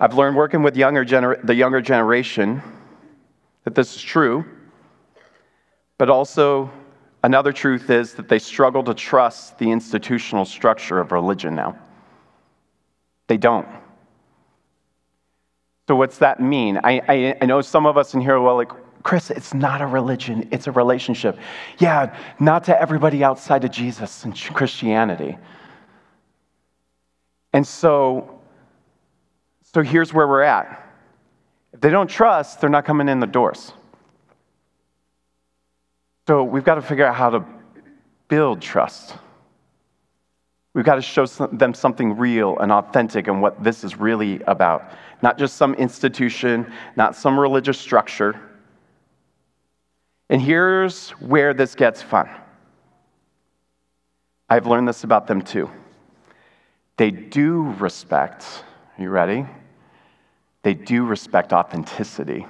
I've 0.00 0.14
learned 0.14 0.36
working 0.36 0.62
with 0.62 0.76
younger 0.76 1.04
gener- 1.04 1.44
the 1.46 1.54
younger 1.54 1.80
generation 1.80 2.62
that 3.64 3.74
this 3.74 3.96
is 3.96 4.02
true, 4.02 4.44
but 5.98 6.10
also 6.10 6.70
another 7.24 7.52
truth 7.52 7.88
is 7.90 8.14
that 8.14 8.28
they 8.28 8.38
struggle 8.38 8.84
to 8.84 8.94
trust 8.94 9.58
the 9.58 9.70
institutional 9.70 10.44
structure 10.44 11.00
of 11.00 11.10
religion 11.10 11.54
now. 11.54 11.76
They 13.26 13.38
don't. 13.38 13.66
So, 15.88 15.96
what's 15.96 16.18
that 16.18 16.40
mean? 16.40 16.78
I, 16.84 17.00
I, 17.08 17.36
I 17.40 17.46
know 17.46 17.60
some 17.62 17.86
of 17.86 17.96
us 17.96 18.14
in 18.14 18.20
here 18.20 18.36
are 18.36 18.54
like, 18.54 18.70
Chris, 19.02 19.30
it's 19.30 19.52
not 19.52 19.82
a 19.82 19.86
religion, 19.86 20.48
it's 20.50 20.66
a 20.66 20.72
relationship. 20.72 21.38
Yeah, 21.78 22.16
not 22.38 22.64
to 22.64 22.80
everybody 22.80 23.24
outside 23.24 23.64
of 23.64 23.70
Jesus 23.70 24.24
and 24.24 24.34
Christianity. 24.54 25.36
And 27.52 27.66
so, 27.66 28.40
so 29.72 29.82
here's 29.82 30.12
where 30.12 30.28
we're 30.28 30.42
at. 30.42 30.80
If 31.72 31.80
they 31.80 31.90
don't 31.90 32.08
trust, 32.08 32.60
they're 32.60 32.70
not 32.70 32.84
coming 32.84 33.08
in 33.08 33.20
the 33.20 33.26
doors. 33.26 33.72
So 36.26 36.42
we've 36.42 36.64
got 36.64 36.76
to 36.76 36.82
figure 36.82 37.04
out 37.04 37.14
how 37.14 37.30
to 37.30 37.44
build 38.28 38.62
trust. 38.62 39.16
We've 40.72 40.84
got 40.84 40.96
to 40.96 41.02
show 41.02 41.26
them 41.26 41.74
something 41.74 42.16
real 42.16 42.58
and 42.58 42.72
authentic 42.72 43.28
and 43.28 43.42
what 43.42 43.62
this 43.62 43.84
is 43.84 43.96
really 43.96 44.40
about. 44.42 44.90
Not 45.22 45.38
just 45.38 45.56
some 45.56 45.74
institution, 45.74 46.72
not 46.96 47.14
some 47.14 47.38
religious 47.38 47.78
structure. 47.78 48.40
And 50.30 50.40
here's 50.40 51.10
where 51.10 51.52
this 51.52 51.74
gets 51.74 52.02
fun. 52.02 52.28
I've 54.48 54.66
learned 54.66 54.88
this 54.88 55.04
about 55.04 55.26
them 55.26 55.42
too. 55.42 55.70
They 56.96 57.10
do 57.10 57.74
respect, 57.78 58.46
you 58.98 59.10
ready? 59.10 59.46
They 60.62 60.74
do 60.74 61.04
respect 61.04 61.52
authenticity 61.52 62.46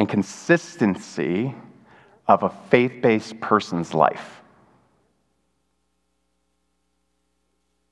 and 0.00 0.08
consistency 0.08 1.54
of 2.26 2.42
a 2.42 2.48
faith 2.70 3.02
based 3.02 3.38
person's 3.38 3.92
life. 3.92 4.40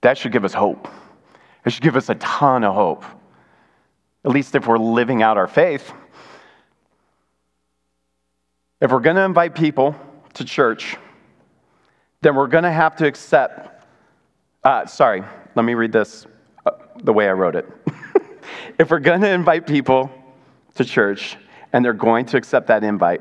That 0.00 0.16
should 0.16 0.32
give 0.32 0.46
us 0.46 0.54
hope. 0.54 0.88
It 1.66 1.70
should 1.70 1.82
give 1.82 1.96
us 1.96 2.08
a 2.08 2.14
ton 2.14 2.64
of 2.64 2.74
hope, 2.74 3.04
at 4.24 4.30
least 4.30 4.54
if 4.54 4.66
we're 4.66 4.78
living 4.78 5.22
out 5.22 5.36
our 5.36 5.46
faith. 5.46 5.92
If 8.80 8.90
we're 8.90 9.00
going 9.00 9.16
to 9.16 9.24
invite 9.24 9.54
people 9.54 9.94
to 10.32 10.46
church, 10.46 10.96
then 12.22 12.36
we're 12.36 12.46
going 12.46 12.64
to 12.64 12.72
have 12.72 12.96
to 12.96 13.06
accept. 13.06 13.84
Uh, 14.64 14.86
sorry, 14.86 15.22
let 15.54 15.62
me 15.62 15.74
read 15.74 15.92
this 15.92 16.26
uh, 16.64 16.70
the 17.02 17.12
way 17.12 17.28
I 17.28 17.32
wrote 17.32 17.54
it. 17.54 17.68
if 18.78 18.90
we're 18.90 18.98
going 18.98 19.20
to 19.20 19.30
invite 19.30 19.66
people 19.66 20.10
to 20.76 20.86
church 20.86 21.36
and 21.72 21.84
they're 21.84 21.92
going 21.92 22.26
to 22.26 22.36
accept 22.36 22.68
that 22.68 22.84
invite 22.84 23.20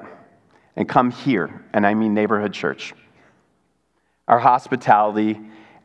and 0.75 0.87
come 0.87 1.11
here, 1.11 1.65
and 1.73 1.85
I 1.85 1.93
mean 1.93 2.13
neighborhood 2.13 2.53
church, 2.53 2.93
our 4.27 4.39
hospitality 4.39 5.39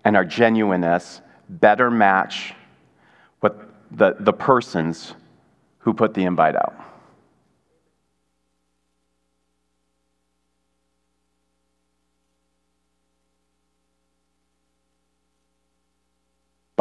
and 0.05 0.17
our 0.17 0.25
genuineness 0.25 1.21
better 1.49 1.91
match 1.91 2.55
what 3.41 3.69
the, 3.91 4.17
the 4.19 4.33
persons 4.33 5.15
who 5.79 5.95
put 5.95 6.15
the 6.15 6.25
invite 6.25 6.57
out. 6.57 6.83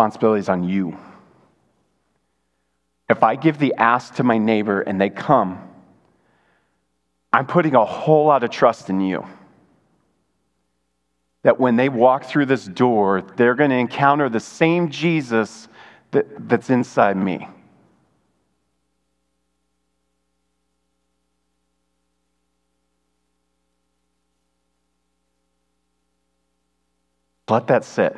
responsibility 0.02 0.40
is 0.40 0.50
on 0.50 0.64
you. 0.64 0.98
If 3.08 3.22
I 3.24 3.36
give 3.36 3.60
the 3.60 3.76
ask 3.78 4.16
to 4.16 4.24
my 4.24 4.40
neighbor 4.40 4.82
and 4.82 5.00
they 5.00 5.12
come, 5.12 5.62
I'm 7.34 7.46
putting 7.46 7.76
a 7.76 7.86
whole 7.86 8.26
lot 8.26 8.44
of 8.44 8.50
trust 8.50 8.90
in 8.90 9.00
you. 9.00 9.26
That 11.44 11.60
when 11.60 11.76
they 11.76 11.90
walk 11.90 12.26
through 12.26 12.46
this 12.48 12.66
door, 12.66 13.22
they're 13.36 13.56
going 13.56 13.70
to 13.70 13.78
encounter 13.78 14.30
the 14.30 14.40
same 14.40 14.90
Jesus 14.90 15.68
that, 16.12 16.48
that's 16.48 16.70
inside 16.70 17.18
me. 17.18 17.48
Let 27.50 27.68
that 27.68 27.84
sit. 27.84 28.16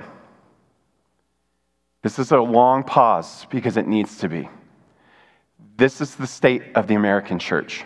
This 2.04 2.20
is 2.20 2.32
a 2.32 2.38
long 2.38 2.84
pause 2.84 3.48
because 3.50 3.78
it 3.78 3.88
needs 3.88 4.18
to 4.20 4.30
be. 4.30 4.48
This 5.76 6.02
is 6.02 6.14
the 6.16 6.28
state 6.28 6.62
of 6.76 6.86
the 6.88 6.94
American 6.94 7.40
church. 7.40 7.84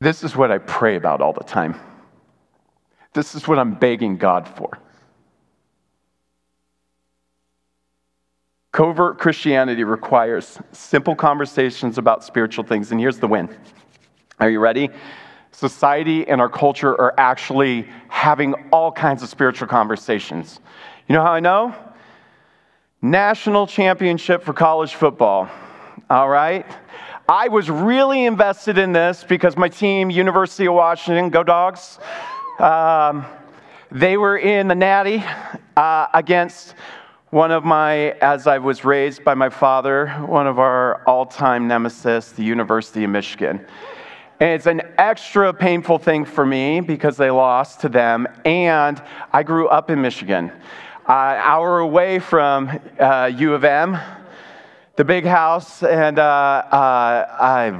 This 0.00 0.22
is 0.24 0.36
what 0.36 0.50
I 0.50 0.58
pray 0.58 0.96
about 0.96 1.20
all 1.20 1.32
the 1.32 1.44
time. 1.44 1.78
This 3.12 3.34
is 3.34 3.46
what 3.46 3.58
I'm 3.58 3.74
begging 3.74 4.16
God 4.16 4.48
for. 4.48 4.78
Covert 8.72 9.18
Christianity 9.18 9.84
requires 9.84 10.58
simple 10.72 11.14
conversations 11.14 11.96
about 11.96 12.24
spiritual 12.24 12.64
things, 12.64 12.90
and 12.90 13.00
here's 13.00 13.20
the 13.20 13.28
win. 13.28 13.48
Are 14.40 14.50
you 14.50 14.58
ready? 14.58 14.90
Society 15.52 16.26
and 16.26 16.40
our 16.40 16.48
culture 16.48 17.00
are 17.00 17.14
actually 17.16 17.88
having 18.08 18.54
all 18.72 18.90
kinds 18.90 19.22
of 19.22 19.28
spiritual 19.28 19.68
conversations. 19.68 20.58
You 21.06 21.14
know 21.14 21.22
how 21.22 21.32
I 21.32 21.38
know? 21.38 21.72
National 23.00 23.68
championship 23.68 24.42
for 24.42 24.52
college 24.52 24.96
football. 24.96 25.48
All 26.10 26.28
right? 26.28 26.66
I 27.28 27.48
was 27.48 27.70
really 27.70 28.26
invested 28.26 28.76
in 28.76 28.92
this 28.92 29.24
because 29.24 29.56
my 29.56 29.70
team, 29.70 30.10
University 30.10 30.66
of 30.66 30.74
Washington, 30.74 31.30
go 31.30 31.42
dogs, 31.42 31.98
um, 32.58 33.24
they 33.90 34.18
were 34.18 34.36
in 34.36 34.68
the 34.68 34.74
Natty 34.74 35.24
uh, 35.74 36.08
against 36.12 36.74
one 37.30 37.50
of 37.50 37.64
my, 37.64 38.10
as 38.20 38.46
I 38.46 38.58
was 38.58 38.84
raised 38.84 39.24
by 39.24 39.32
my 39.32 39.48
father, 39.48 40.08
one 40.26 40.46
of 40.46 40.58
our 40.58 41.02
all 41.08 41.24
time 41.24 41.66
nemesis, 41.66 42.32
the 42.32 42.44
University 42.44 43.04
of 43.04 43.10
Michigan. 43.10 43.64
And 44.40 44.50
it's 44.50 44.66
an 44.66 44.82
extra 44.98 45.54
painful 45.54 45.98
thing 45.98 46.26
for 46.26 46.44
me 46.44 46.80
because 46.80 47.16
they 47.16 47.30
lost 47.30 47.80
to 47.80 47.88
them, 47.88 48.28
and 48.44 49.02
I 49.32 49.44
grew 49.44 49.68
up 49.68 49.88
in 49.88 50.02
Michigan 50.02 50.52
uh, 51.06 51.12
hour 51.12 51.78
away 51.78 52.18
from 52.18 52.70
uh, 52.98 53.30
U 53.34 53.54
of 53.54 53.64
M, 53.64 53.98
the 54.96 55.04
big 55.04 55.24
house, 55.24 55.82
and 55.82 56.18
uh, 56.18 56.22
uh 56.22 57.26
I, 57.40 57.70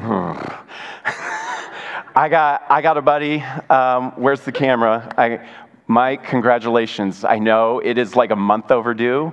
I 2.16 2.28
got 2.28 2.62
I 2.68 2.82
got 2.82 2.96
a 2.96 3.02
buddy. 3.02 3.40
Um, 3.70 4.12
where's 4.16 4.40
the 4.40 4.52
camera? 4.52 5.12
I, 5.16 5.46
Mike, 5.86 6.24
congratulations. 6.24 7.24
I 7.24 7.38
know 7.38 7.78
it 7.78 7.98
is 7.98 8.16
like 8.16 8.30
a 8.30 8.36
month 8.36 8.70
overdue, 8.70 9.32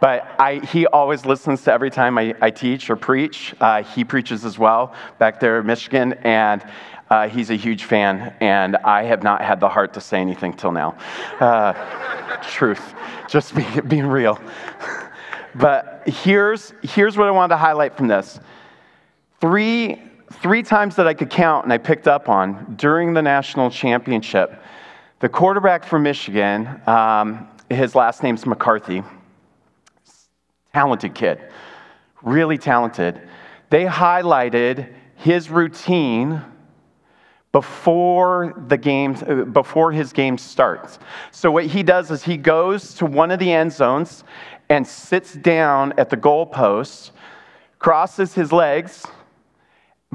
but 0.00 0.28
I, 0.38 0.56
he 0.56 0.86
always 0.88 1.24
listens 1.24 1.62
to 1.62 1.72
every 1.72 1.90
time 1.90 2.18
I, 2.18 2.34
I 2.42 2.50
teach 2.50 2.90
or 2.90 2.96
preach. 2.96 3.54
Uh, 3.60 3.82
he 3.82 4.04
preaches 4.04 4.44
as 4.44 4.58
well 4.58 4.92
back 5.18 5.40
there 5.40 5.60
in 5.60 5.66
Michigan, 5.66 6.14
and 6.24 6.62
uh, 7.10 7.28
he's 7.28 7.50
a 7.50 7.56
huge 7.56 7.84
fan, 7.84 8.34
and 8.40 8.76
I 8.76 9.04
have 9.04 9.22
not 9.22 9.40
had 9.40 9.60
the 9.60 9.68
heart 9.68 9.94
to 9.94 10.00
say 10.00 10.20
anything 10.20 10.52
till 10.52 10.72
now. 10.72 10.96
Uh, 11.40 11.72
truth, 12.42 12.94
just 13.28 13.54
be, 13.54 13.64
being 13.88 14.06
real. 14.06 14.38
but 15.54 16.02
here's, 16.06 16.72
here's 16.82 17.16
what 17.16 17.28
I 17.28 17.30
wanted 17.30 17.54
to 17.54 17.58
highlight 17.58 17.96
from 17.96 18.08
this. 18.08 18.40
Three, 19.40 20.00
three 20.32 20.62
times 20.62 20.96
that 20.96 21.06
I 21.06 21.14
could 21.14 21.30
count 21.30 21.64
and 21.64 21.72
I 21.72 21.78
picked 21.78 22.08
up 22.08 22.28
on 22.28 22.74
during 22.76 23.12
the 23.12 23.22
national 23.22 23.70
championship, 23.70 24.60
the 25.20 25.28
quarterback 25.28 25.84
from 25.84 26.02
Michigan, 26.02 26.80
um, 26.86 27.48
his 27.70 27.94
last 27.94 28.22
name's 28.22 28.46
McCarthy, 28.46 29.02
talented 30.72 31.14
kid, 31.14 31.40
really 32.22 32.58
talented. 32.58 33.20
They 33.70 33.84
highlighted 33.84 34.92
his 35.16 35.50
routine 35.50 36.42
before 37.54 38.52
the 38.66 38.76
game 38.76 39.16
uh, 39.28 39.44
before 39.44 39.92
his 39.92 40.12
game 40.12 40.36
starts. 40.36 40.98
So 41.30 41.52
what 41.52 41.66
he 41.66 41.84
does 41.84 42.10
is 42.10 42.24
he 42.24 42.36
goes 42.36 42.94
to 42.94 43.06
one 43.06 43.30
of 43.30 43.38
the 43.38 43.52
end 43.52 43.72
zones 43.72 44.24
and 44.68 44.86
sits 44.86 45.34
down 45.34 45.92
at 45.98 46.10
the 46.10 46.16
goalpost, 46.16 47.10
crosses 47.78 48.34
his 48.34 48.52
legs, 48.52 49.06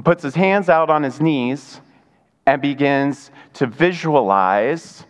puts 0.02 0.22
his 0.22 0.34
hands 0.34 0.68
out 0.68 0.90
on 0.90 1.02
his 1.02 1.20
knees, 1.20 1.80
and 2.46 2.60
begins 2.60 3.30
to 3.54 3.66
visualize 3.66 5.04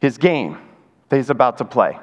his 0.00 0.18
game 0.18 0.58
that 1.08 1.16
he's 1.16 1.30
about 1.30 1.58
to 1.58 1.64
play. 1.64 1.98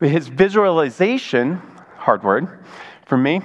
His 0.00 0.28
visualization, 0.28 1.62
hard 1.96 2.24
word 2.24 2.64
for 3.06 3.16
me, 3.16 3.40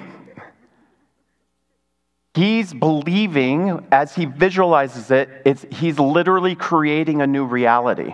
He's 2.37 2.71
believing 2.71 3.87
as 3.91 4.13
he 4.13 4.25
visualizes 4.25 5.09
it, 5.09 5.73
he's 5.73 5.97
literally 5.97 6.53
creating 6.53 7.19
a 7.19 7.25
new 7.25 7.45
reality 7.45 8.13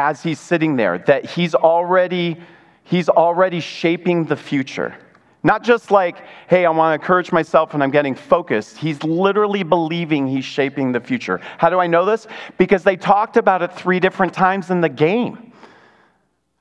as 0.00 0.22
he's 0.22 0.40
sitting 0.40 0.76
there, 0.76 0.98
that 0.98 1.26
he's 1.26 1.54
already, 1.54 2.40
he's 2.84 3.08
already 3.08 3.60
shaping 3.60 4.24
the 4.24 4.36
future. 4.36 4.96
Not 5.42 5.62
just 5.62 5.90
like, 5.90 6.24
hey, 6.48 6.64
I 6.64 6.70
want 6.70 6.90
to 6.90 7.02
encourage 7.02 7.32
myself 7.32 7.74
and 7.74 7.82
I'm 7.82 7.90
getting 7.90 8.14
focused. 8.14 8.78
He's 8.78 9.02
literally 9.02 9.62
believing 9.62 10.26
he's 10.26 10.44
shaping 10.44 10.92
the 10.92 11.00
future. 11.00 11.40
How 11.58 11.68
do 11.70 11.78
I 11.78 11.86
know 11.86 12.04
this? 12.04 12.26
Because 12.58 12.82
they 12.82 12.96
talked 12.96 13.36
about 13.36 13.62
it 13.62 13.72
three 13.72 14.00
different 14.00 14.32
times 14.32 14.70
in 14.70 14.80
the 14.80 14.88
game. 14.88 15.52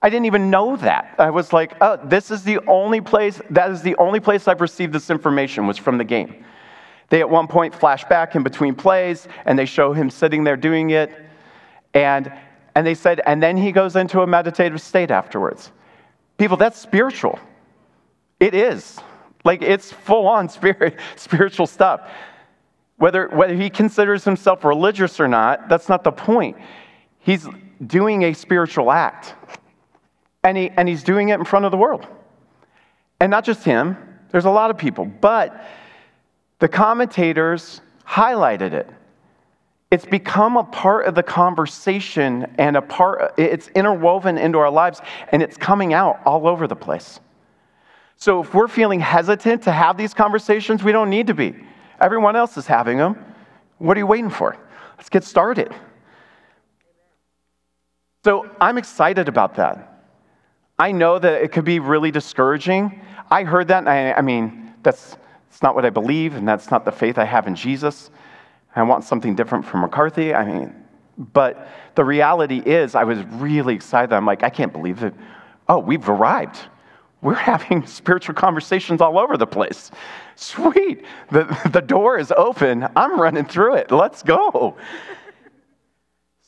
I 0.01 0.09
didn't 0.09 0.27
even 0.27 0.49
know 0.49 0.77
that. 0.77 1.15
I 1.17 1.29
was 1.29 1.51
like, 1.51 1.75
oh, 1.81 1.99
this 2.05 2.31
is 2.31 2.43
the 2.43 2.59
only 2.67 3.01
place, 3.01 3.41
that 3.49 3.69
is 3.71 3.81
the 3.81 3.95
only 3.97 4.19
place 4.21 4.47
I've 4.47 4.61
received 4.61 4.93
this 4.93 5.09
information 5.09 5.67
was 5.67 5.77
from 5.77 5.97
the 5.97 6.05
game. 6.05 6.45
They 7.09 7.19
at 7.19 7.29
one 7.29 7.47
point 7.47 7.75
flash 7.75 8.05
back 8.05 8.35
in 8.35 8.43
between 8.43 8.75
plays 8.75 9.27
and 9.45 9.59
they 9.59 9.65
show 9.65 9.91
him 9.93 10.09
sitting 10.09 10.43
there 10.43 10.57
doing 10.57 10.91
it. 10.91 11.11
And, 11.93 12.31
and 12.79 12.87
they 12.87 12.95
said, 12.95 13.19
and 13.25 13.43
then 13.43 13.57
he 13.57 13.73
goes 13.73 13.97
into 13.97 14.21
a 14.21 14.25
meditative 14.25 14.81
state 14.81 15.11
afterwards. 15.11 15.73
People, 16.37 16.55
that's 16.55 16.79
spiritual. 16.79 17.37
It 18.39 18.55
is. 18.55 18.97
Like 19.43 19.61
it's 19.61 19.91
full 19.91 20.29
on 20.29 20.47
spirit, 20.57 20.97
spiritual 21.17 21.67
stuff. 21.67 22.09
Whether, 22.95 23.27
whether 23.27 23.53
he 23.53 23.69
considers 23.69 24.23
himself 24.23 24.63
religious 24.63 25.19
or 25.19 25.27
not, 25.27 25.67
that's 25.67 25.89
not 25.89 26.05
the 26.05 26.13
point. 26.13 26.55
He's 27.19 27.49
doing 27.85 28.23
a 28.23 28.33
spiritual 28.33 28.91
act. 28.91 29.35
And, 30.45 30.57
he, 30.57 30.69
and 30.69 30.87
he's 30.87 31.03
doing 31.03 31.27
it 31.27 31.33
in 31.37 31.43
front 31.43 31.65
of 31.65 31.71
the 31.71 31.77
world. 31.77 32.07
And 33.19 33.29
not 33.29 33.43
just 33.43 33.65
him, 33.65 33.97
there's 34.31 34.45
a 34.45 34.51
lot 34.51 34.69
of 34.69 34.77
people. 34.77 35.03
But 35.03 35.65
the 36.59 36.69
commentators 36.69 37.81
highlighted 38.07 38.71
it. 38.71 38.89
It's 39.91 40.05
become 40.05 40.55
a 40.55 40.63
part 40.63 41.05
of 41.05 41.15
the 41.15 41.23
conversation 41.23 42.45
and 42.59 42.77
a 42.77 42.81
part, 42.81 43.33
it's 43.37 43.69
interwoven 43.69 44.37
into 44.37 44.59
our 44.59 44.69
lives 44.69 45.01
and 45.31 45.41
it's 45.41 45.57
coming 45.57 45.93
out 45.93 46.19
all 46.25 46.47
over 46.47 46.67
the 46.67 46.75
place. 46.75 47.19
So 48.15 48.41
if 48.41 48.53
we're 48.53 48.67
feeling 48.67 48.99
hesitant 48.99 49.63
to 49.63 49.71
have 49.71 49.97
these 49.97 50.13
conversations, 50.13 50.83
we 50.83 50.91
don't 50.91 51.09
need 51.09 51.27
to 51.27 51.33
be. 51.33 51.55
Everyone 51.99 52.35
else 52.35 52.55
is 52.57 52.67
having 52.67 52.97
them. 52.97 53.17
What 53.79 53.97
are 53.97 53.99
you 53.99 54.07
waiting 54.07 54.29
for? 54.29 54.55
Let's 54.97 55.09
get 55.09 55.23
started. 55.23 55.73
So 58.23 58.49
I'm 58.61 58.77
excited 58.77 59.27
about 59.27 59.55
that. 59.55 60.03
I 60.77 60.91
know 60.91 61.17
that 61.17 61.41
it 61.41 61.51
could 61.51 61.65
be 61.65 61.79
really 61.79 62.11
discouraging. 62.11 63.01
I 63.31 63.43
heard 63.43 63.69
that, 63.69 63.87
I, 63.87 64.13
I 64.13 64.21
mean, 64.21 64.73
that's 64.83 65.17
it's 65.49 65.63
not 65.63 65.75
what 65.75 65.85
I 65.85 65.89
believe, 65.89 66.35
and 66.35 66.47
that's 66.47 66.69
not 66.69 66.85
the 66.85 66.91
faith 66.91 67.17
I 67.17 67.25
have 67.25 67.47
in 67.47 67.55
Jesus. 67.55 68.11
I 68.75 68.83
want 68.83 69.03
something 69.03 69.35
different 69.35 69.65
from 69.65 69.81
McCarthy. 69.81 70.33
I 70.33 70.45
mean, 70.45 70.75
but 71.17 71.67
the 71.95 72.05
reality 72.05 72.59
is, 72.59 72.95
I 72.95 73.03
was 73.03 73.19
really 73.25 73.75
excited. 73.75 74.13
I'm 74.13 74.25
like, 74.25 74.43
I 74.43 74.49
can't 74.49 74.71
believe 74.71 75.03
it. 75.03 75.13
Oh, 75.67 75.79
we've 75.79 76.07
arrived. 76.07 76.59
We're 77.21 77.33
having 77.33 77.85
spiritual 77.87 78.35
conversations 78.35 79.01
all 79.01 79.19
over 79.19 79.37
the 79.37 79.47
place. 79.47 79.91
Sweet. 80.35 81.03
The, 81.31 81.69
the 81.73 81.81
door 81.81 82.17
is 82.17 82.31
open. 82.31 82.87
I'm 82.95 83.19
running 83.19 83.45
through 83.45 83.75
it. 83.75 83.91
Let's 83.91 84.23
go. 84.23 84.77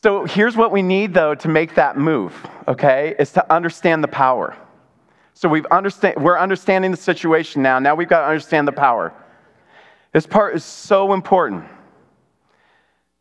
So 0.03 0.25
here's 0.25 0.55
what 0.55 0.71
we 0.71 0.81
need, 0.81 1.13
though, 1.13 1.35
to 1.35 1.47
make 1.47 1.75
that 1.75 1.97
move, 1.97 2.33
okay, 2.67 3.15
is 3.19 3.31
to 3.33 3.53
understand 3.53 4.03
the 4.03 4.07
power. 4.07 4.57
So 5.33 5.47
we've 5.47 5.65
understand, 5.67 6.23
we're 6.23 6.39
understanding 6.39 6.91
the 6.91 6.97
situation 6.97 7.61
now. 7.61 7.77
Now 7.77 7.93
we've 7.93 8.09
got 8.09 8.21
to 8.21 8.27
understand 8.27 8.67
the 8.67 8.71
power. 8.71 9.13
This 10.11 10.25
part 10.25 10.55
is 10.55 10.63
so 10.63 11.13
important. 11.13 11.65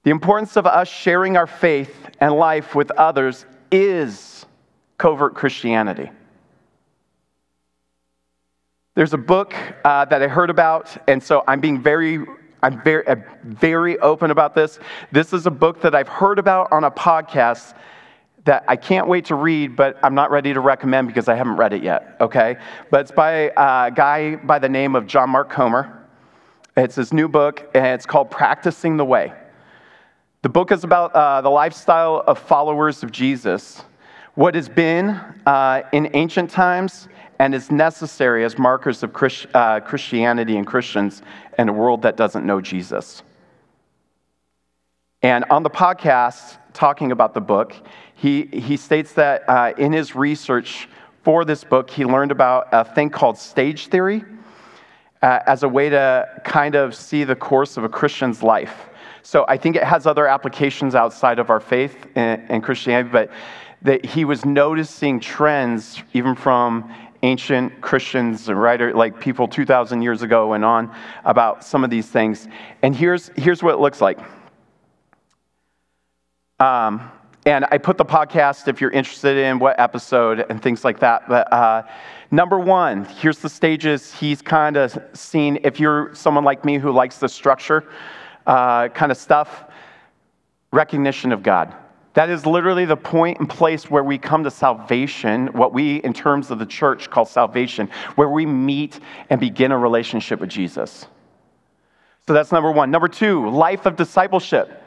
The 0.02 0.10
importance 0.10 0.56
of 0.56 0.66
us 0.66 0.88
sharing 0.88 1.36
our 1.36 1.46
faith 1.46 1.94
and 2.20 2.32
life 2.34 2.74
with 2.74 2.90
others 2.92 3.44
is 3.70 4.46
covert 4.96 5.34
Christianity. 5.34 6.10
There's 8.94 9.12
a 9.12 9.18
book 9.18 9.54
uh, 9.84 10.06
that 10.06 10.22
I 10.22 10.28
heard 10.28 10.50
about, 10.50 10.96
and 11.08 11.22
so 11.22 11.44
I'm 11.46 11.60
being 11.60 11.82
very, 11.82 12.24
I'm 12.62 12.82
very, 12.82 13.06
uh, 13.06 13.16
very 13.44 13.98
open 13.98 14.30
about 14.30 14.54
this. 14.54 14.78
This 15.12 15.32
is 15.32 15.46
a 15.46 15.50
book 15.50 15.82
that 15.82 15.94
I've 15.94 16.08
heard 16.08 16.38
about 16.38 16.72
on 16.72 16.84
a 16.84 16.90
podcast 16.90 17.74
that 18.44 18.64
I 18.68 18.76
can't 18.76 19.06
wait 19.06 19.26
to 19.26 19.34
read, 19.34 19.76
but 19.76 19.98
I'm 20.02 20.14
not 20.14 20.30
ready 20.30 20.54
to 20.54 20.60
recommend 20.60 21.08
because 21.08 21.28
I 21.28 21.34
haven't 21.34 21.56
read 21.56 21.74
it 21.74 21.82
yet, 21.82 22.16
okay? 22.22 22.56
But 22.90 23.02
it's 23.02 23.12
by 23.12 23.52
a 23.56 23.90
guy 23.90 24.36
by 24.36 24.58
the 24.58 24.68
name 24.68 24.96
of 24.96 25.06
John 25.06 25.28
Mark 25.28 25.50
Comer. 25.50 26.06
It's 26.74 26.94
his 26.94 27.12
new 27.12 27.28
book, 27.28 27.70
and 27.74 27.86
it's 27.86 28.06
called 28.06 28.30
Practicing 28.30 28.96
the 28.96 29.04
Way. 29.04 29.34
The 30.42 30.48
book 30.48 30.72
is 30.72 30.84
about 30.84 31.14
uh, 31.14 31.42
the 31.42 31.50
lifestyle 31.50 32.24
of 32.26 32.38
followers 32.38 33.02
of 33.02 33.12
Jesus, 33.12 33.84
what 34.36 34.54
has 34.54 34.70
been 34.70 35.10
uh, 35.44 35.82
in 35.92 36.10
ancient 36.14 36.48
times 36.48 37.08
and 37.38 37.54
is 37.54 37.70
necessary 37.70 38.42
as 38.42 38.58
markers 38.58 39.02
of 39.02 39.12
Christ, 39.12 39.48
uh, 39.52 39.80
Christianity 39.80 40.56
and 40.56 40.66
Christians 40.66 41.20
in 41.58 41.68
a 41.68 41.72
world 41.74 42.00
that 42.02 42.16
doesn't 42.16 42.46
know 42.46 42.62
Jesus. 42.62 43.22
And 45.20 45.44
on 45.50 45.62
the 45.62 45.68
podcast, 45.68 46.56
talking 46.72 47.12
about 47.12 47.34
the 47.34 47.42
book, 47.42 47.74
he, 48.14 48.44
he 48.46 48.78
states 48.78 49.12
that 49.14 49.46
uh, 49.46 49.74
in 49.76 49.92
his 49.92 50.14
research 50.14 50.88
for 51.22 51.44
this 51.44 51.64
book, 51.64 51.90
he 51.90 52.06
learned 52.06 52.30
about 52.30 52.68
a 52.72 52.82
thing 52.82 53.10
called 53.10 53.36
stage 53.36 53.88
theory 53.88 54.24
uh, 55.20 55.40
as 55.46 55.64
a 55.64 55.68
way 55.68 55.90
to 55.90 56.26
kind 56.44 56.76
of 56.76 56.94
see 56.94 57.24
the 57.24 57.36
course 57.36 57.76
of 57.76 57.84
a 57.84 57.90
Christian's 57.90 58.42
life. 58.42 58.86
So 59.22 59.44
I 59.48 59.56
think 59.56 59.76
it 59.76 59.84
has 59.84 60.06
other 60.06 60.26
applications 60.26 60.94
outside 60.94 61.38
of 61.38 61.50
our 61.50 61.60
faith 61.60 62.06
and, 62.14 62.62
Christianity, 62.62 63.10
but 63.10 63.30
that 63.82 64.04
he 64.04 64.24
was 64.24 64.44
noticing 64.44 65.20
trends 65.20 66.02
even 66.12 66.34
from 66.34 66.92
ancient 67.22 67.80
Christians, 67.80 68.48
writer 68.48 68.94
like 68.94 69.20
people 69.20 69.46
2,000 69.46 70.02
years 70.02 70.22
ago 70.22 70.54
and 70.54 70.64
on 70.64 70.94
about 71.24 71.64
some 71.64 71.84
of 71.84 71.90
these 71.90 72.06
things. 72.06 72.48
And 72.82 72.96
here's, 72.96 73.30
here's 73.36 73.62
what 73.62 73.74
it 73.74 73.80
looks 73.80 74.00
like. 74.00 74.18
Um, 76.58 77.10
and 77.46 77.64
I 77.70 77.78
put 77.78 77.96
the 77.96 78.04
podcast 78.04 78.68
if 78.68 78.80
you're 78.80 78.90
interested 78.90 79.36
in 79.36 79.58
what 79.58 79.80
episode 79.80 80.44
and 80.50 80.62
things 80.62 80.84
like 80.84 81.00
that. 81.00 81.26
But 81.26 81.50
uh, 81.52 81.84
number 82.30 82.58
one, 82.58 83.06
here's 83.06 83.38
the 83.38 83.48
stages 83.48 84.14
he's 84.14 84.42
kind 84.42 84.76
of 84.76 84.98
seen. 85.14 85.58
If 85.64 85.80
you're 85.80 86.14
someone 86.14 86.44
like 86.44 86.64
me 86.64 86.76
who 86.78 86.92
likes 86.92 87.16
the 87.16 87.28
structure 87.28 87.88
uh, 88.50 88.88
kind 88.88 89.12
of 89.12 89.16
stuff, 89.16 89.64
recognition 90.72 91.30
of 91.30 91.42
God. 91.44 91.72
That 92.14 92.28
is 92.28 92.44
literally 92.44 92.84
the 92.84 92.96
point 92.96 93.38
and 93.38 93.48
place 93.48 93.88
where 93.88 94.02
we 94.02 94.18
come 94.18 94.42
to 94.42 94.50
salvation, 94.50 95.46
what 95.52 95.72
we, 95.72 95.98
in 95.98 96.12
terms 96.12 96.50
of 96.50 96.58
the 96.58 96.66
church, 96.66 97.08
call 97.08 97.24
salvation, 97.24 97.88
where 98.16 98.28
we 98.28 98.44
meet 98.44 98.98
and 99.30 99.40
begin 99.40 99.70
a 99.70 99.78
relationship 99.78 100.40
with 100.40 100.50
Jesus. 100.50 101.06
So 102.26 102.32
that's 102.32 102.50
number 102.50 102.72
one. 102.72 102.90
Number 102.90 103.06
two, 103.06 103.48
life 103.48 103.86
of 103.86 103.94
discipleship. 103.94 104.82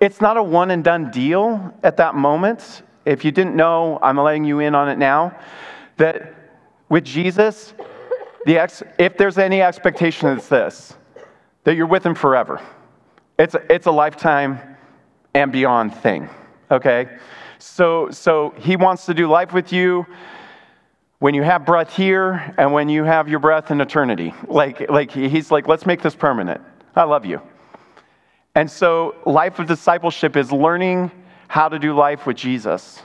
It's 0.00 0.20
not 0.20 0.36
a 0.36 0.42
one 0.42 0.72
and 0.72 0.82
done 0.82 1.12
deal 1.12 1.72
at 1.84 1.96
that 1.98 2.16
moment. 2.16 2.82
If 3.04 3.24
you 3.24 3.30
didn't 3.30 3.54
know, 3.54 4.00
I'm 4.02 4.16
letting 4.16 4.44
you 4.44 4.58
in 4.58 4.74
on 4.74 4.88
it 4.88 4.98
now. 4.98 5.38
That 5.96 6.34
with 6.88 7.04
Jesus, 7.04 7.72
the 8.46 8.58
ex- 8.58 8.82
if 8.98 9.16
there's 9.16 9.38
any 9.38 9.62
expectation, 9.62 10.28
it's 10.36 10.48
this 10.48 10.96
that 11.68 11.76
you're 11.76 11.84
with 11.84 12.06
Him 12.06 12.14
forever. 12.14 12.62
It's 13.38 13.54
a, 13.54 13.60
it's 13.70 13.84
a 13.84 13.90
lifetime 13.90 14.58
and 15.34 15.52
beyond 15.52 15.94
thing, 15.94 16.30
okay? 16.70 17.18
So, 17.58 18.08
so 18.10 18.54
He 18.56 18.76
wants 18.76 19.04
to 19.04 19.12
do 19.12 19.28
life 19.28 19.52
with 19.52 19.70
you 19.70 20.06
when 21.18 21.34
you 21.34 21.42
have 21.42 21.66
breath 21.66 21.94
here 21.94 22.54
and 22.56 22.72
when 22.72 22.88
you 22.88 23.04
have 23.04 23.28
your 23.28 23.38
breath 23.38 23.70
in 23.70 23.82
eternity. 23.82 24.32
Like, 24.46 24.88
like 24.88 25.10
He's 25.10 25.50
like, 25.50 25.68
let's 25.68 25.84
make 25.84 26.00
this 26.00 26.14
permanent. 26.14 26.62
I 26.96 27.02
love 27.02 27.26
you. 27.26 27.42
And 28.54 28.70
so, 28.70 29.16
life 29.26 29.58
of 29.58 29.66
discipleship 29.66 30.38
is 30.38 30.50
learning 30.50 31.10
how 31.48 31.68
to 31.68 31.78
do 31.78 31.94
life 31.94 32.24
with 32.24 32.38
Jesus, 32.38 33.02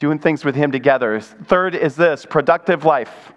doing 0.00 0.18
things 0.18 0.44
with 0.44 0.56
Him 0.56 0.72
together. 0.72 1.20
Third 1.20 1.76
is 1.76 1.94
this 1.94 2.26
productive 2.26 2.84
life. 2.84 3.32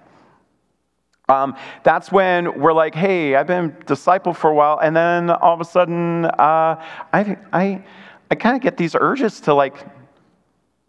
Um, 1.32 1.56
that's 1.84 2.12
when 2.12 2.60
we're 2.60 2.74
like, 2.74 2.94
hey, 2.94 3.36
I've 3.36 3.48
been 3.48 3.74
disciple 3.86 4.34
for 4.34 4.50
a 4.50 4.54
while, 4.54 4.80
and 4.80 4.94
then 4.94 5.30
all 5.30 5.54
of 5.54 5.62
a 5.62 5.66
sudden, 5.66 6.26
uh, 6.26 6.84
I, 7.14 7.38
I, 7.54 7.84
I 8.30 8.36
kind 8.36 8.56
of 8.56 8.62
get 8.62 8.76
these 8.76 8.96
urges 9.00 9.40
to 9.42 9.54
like 9.54 9.88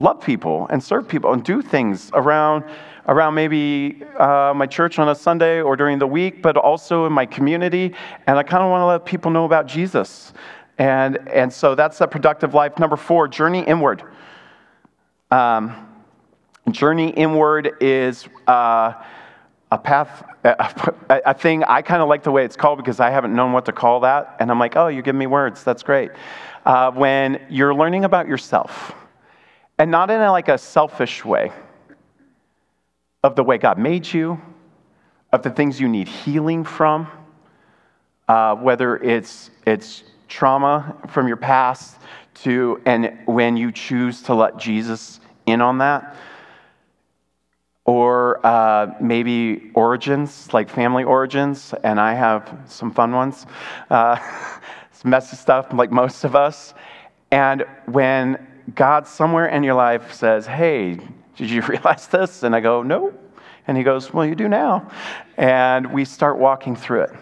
love 0.01 0.21
people 0.21 0.67
and 0.71 0.83
serve 0.83 1.07
people 1.07 1.33
and 1.33 1.45
do 1.45 1.63
things 1.63 2.11
around 2.15 2.65
around 3.07 3.35
maybe 3.35 4.03
uh, 4.17 4.53
my 4.55 4.67
church 4.67 4.99
on 4.99 5.09
a 5.09 5.15
Sunday 5.15 5.61
or 5.61 5.77
during 5.77 5.99
the 5.99 6.07
week, 6.07 6.41
but 6.41 6.57
also 6.57 7.05
in 7.05 7.13
my 7.13 7.27
community. 7.27 7.95
And 8.27 8.39
I 8.39 8.45
kind 8.45 8.63
of 8.63 8.71
want 8.71 8.83
to 8.83 8.87
let 8.87 9.05
people 9.05 9.31
know 9.31 9.45
about 9.45 9.67
Jesus. 9.67 10.33
And, 10.79 11.19
and 11.29 11.53
so 11.53 11.75
that's 11.75 12.01
a 12.01 12.07
productive 12.07 12.55
life. 12.55 12.79
Number 12.79 12.97
four, 12.97 13.27
journey 13.27 13.65
inward. 13.65 14.05
Um, 15.33 15.89
journey 16.71 17.11
inward 17.11 17.73
is 17.81 18.29
uh, 18.47 18.93
a 19.73 19.79
path, 19.79 20.23
a, 20.45 21.23
a 21.25 21.33
thing 21.33 21.65
I 21.65 21.81
kind 21.81 22.03
of 22.03 22.09
like 22.09 22.23
the 22.23 22.31
way 22.31 22.45
it's 22.45 22.57
called 22.57 22.77
because 22.77 23.01
I 23.01 23.09
haven't 23.09 23.35
known 23.35 23.53
what 23.53 23.65
to 23.65 23.73
call 23.73 24.01
that. 24.01 24.37
And 24.39 24.51
I'm 24.51 24.59
like, 24.59 24.77
oh, 24.77 24.89
you 24.89 25.01
give 25.01 25.15
me 25.17 25.27
words. 25.27 25.65
That's 25.65 25.83
great. 25.83 26.11
Uh, 26.67 26.91
when 26.91 27.41
you're 27.49 27.75
learning 27.75 28.05
about 28.05 28.29
yourself, 28.29 28.95
and 29.79 29.91
not 29.91 30.11
in 30.11 30.21
a, 30.21 30.31
like 30.31 30.49
a 30.49 30.59
selfish 30.59 31.25
way 31.25 31.51
of 33.25 33.35
the 33.35 33.43
way 33.43 33.57
God 33.57 33.79
made 33.79 34.07
you, 34.13 34.39
of 35.33 35.43
the 35.43 35.51
things 35.51 35.81
you 35.81 35.89
need 35.89 36.07
healing 36.07 36.65
from, 36.65 37.09
uh, 38.29 38.55
whether 38.57 38.99
it's, 38.99 39.51
it's 39.67 40.05
trauma 40.29 40.95
from 41.09 41.27
your 41.27 41.39
past 41.39 41.97
to, 42.35 42.79
and 42.85 43.19
when 43.25 43.57
you 43.57 43.73
choose 43.73 44.21
to 44.25 44.35
let 44.35 44.59
Jesus 44.59 45.21
in 45.47 45.63
on 45.63 45.79
that. 45.79 46.15
Or 47.85 48.45
uh, 48.47 48.95
maybe 49.01 49.71
origins, 49.75 50.53
like 50.53 50.71
family 50.71 51.03
origins, 51.03 51.75
and 51.83 51.99
I 51.99 52.15
have 52.15 52.63
some 52.67 52.93
fun 52.93 53.13
ones. 53.13 53.47
Uh, 53.91 54.19
some 54.93 55.11
messy 55.11 55.37
stuff, 55.37 55.73
like 55.73 55.91
most 55.91 56.25
of 56.25 56.37
us. 56.37 56.75
And 57.31 57.65
when 57.87 58.47
God 58.75 59.07
somewhere 59.07 59.47
in 59.49 59.65
your 59.65 59.75
life 59.75 60.13
says, 60.13 60.47
Hey, 60.47 60.99
did 61.37 61.51
you 61.51 61.63
realize 61.69 62.07
this? 62.07 62.43
And 62.43 62.55
I 62.55 62.61
go, 62.61 62.83
No. 62.83 63.13
And 63.67 63.77
he 63.77 63.83
goes, 63.83 64.13
Well, 64.13 64.27
you 64.27 64.35
do 64.35 64.49
now. 64.49 64.91
And 65.37 65.93
we 65.93 66.05
start 66.05 66.39
walking 66.39 66.77
through 66.77 67.03
it. 67.03 67.13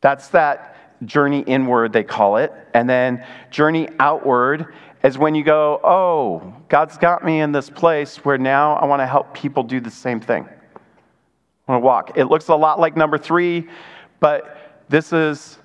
That's 0.00 0.28
that 0.28 0.76
journey 1.04 1.40
inward, 1.40 1.92
they 1.92 2.04
call 2.04 2.36
it. 2.36 2.52
And 2.74 2.88
then 2.88 3.24
journey 3.50 3.88
outward 3.98 4.72
is 5.02 5.18
when 5.18 5.34
you 5.34 5.42
go, 5.42 5.80
Oh, 5.82 6.54
God's 6.68 6.98
got 6.98 7.24
me 7.24 7.40
in 7.40 7.52
this 7.52 7.70
place 7.70 8.18
where 8.24 8.38
now 8.38 8.74
I 8.74 8.84
want 8.84 9.00
to 9.00 9.06
help 9.06 9.34
people 9.34 9.62
do 9.62 9.80
the 9.80 9.90
same 9.90 10.20
thing. 10.20 10.48
I 11.68 11.72
want 11.72 11.82
to 11.82 11.86
walk. 11.86 12.12
It 12.16 12.24
looks 12.24 12.48
a 12.48 12.54
lot 12.54 12.80
like 12.80 12.96
number 12.96 13.18
three, 13.18 13.68
but 14.18 14.84
this 14.88 15.12
is 15.12 15.58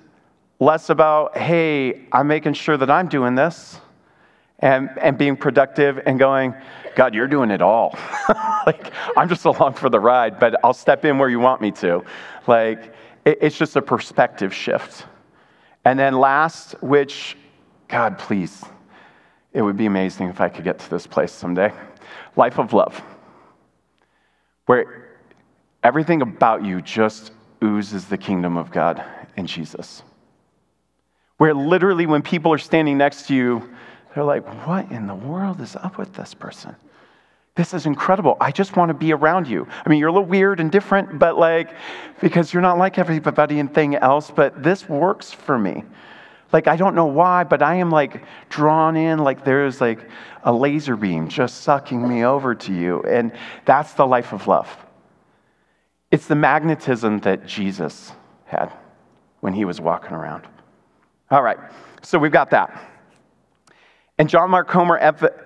less 0.60 0.90
about, 0.90 1.36
Hey, 1.36 2.06
I'm 2.12 2.26
making 2.26 2.54
sure 2.54 2.76
that 2.76 2.90
I'm 2.90 3.08
doing 3.08 3.34
this 3.34 3.80
and, 4.60 4.90
and 5.00 5.18
being 5.18 5.36
productive 5.36 6.00
and 6.06 6.18
going, 6.18 6.54
God, 6.94 7.14
you're 7.14 7.28
doing 7.28 7.50
it 7.50 7.60
all. 7.60 7.96
like, 8.66 8.92
I'm 9.16 9.28
just 9.28 9.44
along 9.44 9.74
for 9.74 9.90
the 9.90 10.00
ride, 10.00 10.40
but 10.40 10.56
I'll 10.64 10.72
step 10.72 11.04
in 11.04 11.18
where 11.18 11.28
you 11.28 11.38
want 11.38 11.60
me 11.60 11.70
to. 11.72 12.02
Like, 12.46 12.94
it, 13.26 13.38
it's 13.42 13.58
just 13.58 13.76
a 13.76 13.82
perspective 13.82 14.54
shift. 14.54 15.04
And 15.84 15.98
then 15.98 16.18
last, 16.18 16.72
which, 16.82 17.36
God, 17.88 18.18
please, 18.18 18.64
it 19.56 19.62
would 19.62 19.78
be 19.78 19.86
amazing 19.86 20.28
if 20.28 20.42
I 20.42 20.50
could 20.50 20.64
get 20.64 20.78
to 20.80 20.90
this 20.90 21.06
place 21.06 21.32
someday 21.32 21.72
life 22.36 22.58
of 22.58 22.74
love, 22.74 23.00
where 24.66 25.08
everything 25.82 26.20
about 26.20 26.62
you 26.62 26.82
just 26.82 27.32
oozes 27.64 28.04
the 28.04 28.18
kingdom 28.18 28.58
of 28.58 28.70
God 28.70 29.02
and 29.38 29.48
Jesus. 29.48 30.02
Where 31.38 31.54
literally, 31.54 32.04
when 32.04 32.20
people 32.20 32.52
are 32.52 32.58
standing 32.58 32.98
next 32.98 33.28
to 33.28 33.34
you, 33.34 33.70
they're 34.14 34.24
like, 34.24 34.44
what 34.66 34.90
in 34.92 35.06
the 35.06 35.14
world 35.14 35.62
is 35.62 35.74
up 35.76 35.96
with 35.96 36.12
this 36.12 36.34
person? 36.34 36.76
This 37.54 37.72
is 37.72 37.86
incredible. 37.86 38.36
I 38.38 38.52
just 38.52 38.76
want 38.76 38.90
to 38.90 38.94
be 38.94 39.14
around 39.14 39.48
you. 39.48 39.66
I 39.86 39.88
mean, 39.88 39.98
you're 39.98 40.10
a 40.10 40.12
little 40.12 40.28
weird 40.28 40.60
and 40.60 40.70
different, 40.70 41.18
but 41.18 41.38
like, 41.38 41.70
because 42.20 42.52
you're 42.52 42.62
not 42.62 42.76
like 42.76 42.98
everybody 42.98 43.58
and 43.58 43.72
thing 43.72 43.94
else, 43.96 44.30
but 44.30 44.62
this 44.62 44.86
works 44.86 45.32
for 45.32 45.58
me. 45.58 45.82
Like, 46.52 46.68
I 46.68 46.76
don't 46.76 46.94
know 46.94 47.06
why, 47.06 47.44
but 47.44 47.62
I 47.62 47.76
am 47.76 47.90
like 47.90 48.24
drawn 48.48 48.96
in, 48.96 49.18
like 49.18 49.44
there's 49.44 49.80
like 49.80 50.08
a 50.44 50.52
laser 50.52 50.96
beam 50.96 51.28
just 51.28 51.62
sucking 51.62 52.06
me 52.06 52.24
over 52.24 52.54
to 52.54 52.72
you. 52.72 53.02
And 53.02 53.32
that's 53.64 53.94
the 53.94 54.06
life 54.06 54.32
of 54.32 54.46
love. 54.46 54.68
It's 56.10 56.26
the 56.26 56.36
magnetism 56.36 57.20
that 57.20 57.46
Jesus 57.46 58.12
had 58.44 58.72
when 59.40 59.52
he 59.52 59.64
was 59.64 59.80
walking 59.80 60.12
around. 60.12 60.44
All 61.30 61.42
right, 61.42 61.58
so 62.02 62.18
we've 62.18 62.32
got 62.32 62.50
that. 62.50 62.80
And 64.18 64.30
John 64.30 64.50
Mark 64.50 64.68
Comer, 64.68 64.98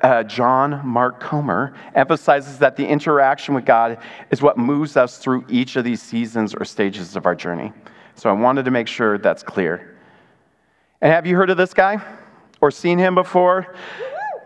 uh, 0.02 0.22
John 0.24 0.86
Mark 0.86 1.18
Comer 1.18 1.74
emphasizes 1.94 2.58
that 2.58 2.76
the 2.76 2.86
interaction 2.86 3.54
with 3.54 3.64
God 3.64 3.98
is 4.30 4.42
what 4.42 4.58
moves 4.58 4.96
us 4.96 5.18
through 5.18 5.44
each 5.48 5.74
of 5.74 5.82
these 5.82 6.00
seasons 6.00 6.54
or 6.54 6.64
stages 6.64 7.16
of 7.16 7.26
our 7.26 7.34
journey. 7.34 7.72
So 8.14 8.30
I 8.30 8.32
wanted 8.32 8.66
to 8.66 8.70
make 8.70 8.86
sure 8.86 9.18
that's 9.18 9.42
clear. 9.42 9.98
And 11.02 11.10
have 11.10 11.26
you 11.26 11.34
heard 11.34 11.48
of 11.48 11.56
this 11.56 11.72
guy 11.72 12.02
or 12.60 12.70
seen 12.70 12.98
him 12.98 13.14
before? 13.14 13.74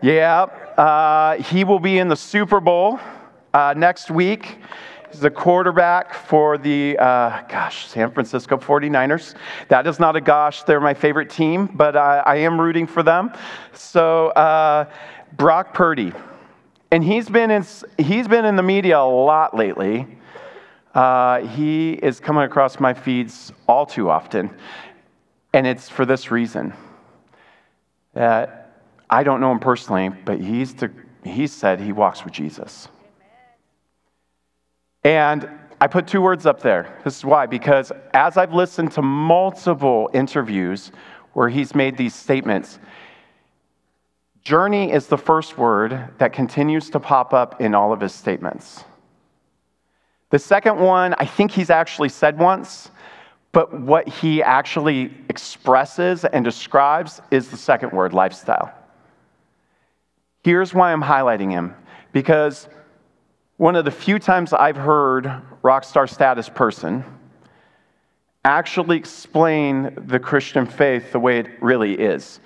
Yeah, 0.01 0.43
uh, 0.77 1.35
he 1.35 1.65
will 1.65 1.81
be 1.81 1.99
in 1.99 2.07
the 2.07 2.15
Super 2.15 2.61
Bowl 2.61 2.97
uh, 3.53 3.73
next 3.75 4.09
week. 4.09 4.59
He's 5.11 5.19
the 5.19 5.29
quarterback 5.29 6.13
for 6.13 6.57
the, 6.57 6.97
uh, 6.97 7.41
gosh, 7.49 7.87
San 7.87 8.09
Francisco 8.09 8.55
49ers. 8.55 9.35
That 9.67 9.85
is 9.85 9.99
not 9.99 10.15
a 10.15 10.21
gosh, 10.21 10.63
they're 10.63 10.79
my 10.79 10.93
favorite 10.93 11.29
team, 11.29 11.69
but 11.73 11.97
I, 11.97 12.19
I 12.19 12.35
am 12.37 12.59
rooting 12.59 12.87
for 12.87 13.03
them. 13.03 13.33
So, 13.73 14.27
uh, 14.29 14.89
Brock 15.33 15.73
Purdy. 15.73 16.13
And 16.91 17.03
he's 17.03 17.27
been, 17.27 17.51
in, 17.51 17.65
he's 17.97 18.29
been 18.29 18.45
in 18.45 18.55
the 18.55 18.63
media 18.63 18.97
a 18.97 19.01
lot 19.01 19.57
lately. 19.57 20.07
Uh, 20.93 21.41
he 21.47 21.93
is 21.93 22.21
coming 22.21 22.43
across 22.43 22.79
my 22.79 22.93
feeds 22.93 23.51
all 23.67 23.85
too 23.85 24.09
often. 24.09 24.49
And 25.55 25.65
it's 25.65 25.87
for 25.87 26.05
this 26.05 26.31
reason 26.31 26.73
that 28.13 28.73
I 29.09 29.23
don't 29.23 29.39
know 29.39 29.53
him 29.53 29.59
personally, 29.59 30.09
but 30.09 30.41
he's, 30.41 30.73
the, 30.73 30.91
he 31.23 31.47
said 31.47 31.79
he 31.79 31.93
walks 31.93 32.25
with 32.25 32.33
Jesus. 32.33 32.89
And 35.05 35.49
I 35.79 35.87
put 35.87 36.07
two 36.07 36.19
words 36.19 36.45
up 36.45 36.61
there. 36.61 36.99
This 37.05 37.15
is 37.15 37.23
why, 37.23 37.45
because 37.45 37.93
as 38.13 38.35
I've 38.35 38.53
listened 38.53 38.91
to 38.93 39.01
multiple 39.01 40.09
interviews 40.13 40.91
where 41.31 41.47
he's 41.47 41.73
made 41.73 41.95
these 41.95 42.13
statements, 42.13 42.77
journey 44.43 44.91
is 44.91 45.07
the 45.07 45.17
first 45.17 45.57
word 45.57 46.09
that 46.17 46.33
continues 46.33 46.89
to 46.89 46.99
pop 46.99 47.33
up 47.33 47.61
in 47.61 47.73
all 47.73 47.93
of 47.93 48.01
his 48.01 48.13
statements. 48.13 48.83
The 50.31 50.39
second 50.39 50.81
one, 50.81 51.15
I 51.17 51.25
think 51.25 51.51
he's 51.51 51.69
actually 51.69 52.09
said 52.09 52.37
once, 52.37 52.91
but 53.55 53.73
what 53.73 54.05
he 54.09 54.43
actually 54.43 55.13
expresses 55.29 56.25
and 56.25 56.43
describes 56.43 57.21
is 57.31 57.47
the 57.47 57.55
second 57.55 57.93
word, 57.93 58.11
lifestyle. 58.11 58.69
Here's 60.43 60.73
why 60.73 60.91
I'm 60.91 61.01
highlighting 61.01 61.51
him 61.51 61.73
because 62.11 62.67
one 63.55 63.77
of 63.77 63.85
the 63.85 63.91
few 63.91 64.19
times 64.19 64.51
I've 64.51 64.75
heard 64.75 65.31
rock 65.63 65.85
star 65.85 66.05
status 66.05 66.49
person 66.49 67.05
actually 68.43 68.97
explain 68.97 69.99
the 70.05 70.19
Christian 70.19 70.65
faith 70.65 71.13
the 71.13 71.19
way 71.21 71.39
it 71.39 71.47
really 71.61 71.93
is. 71.93 72.41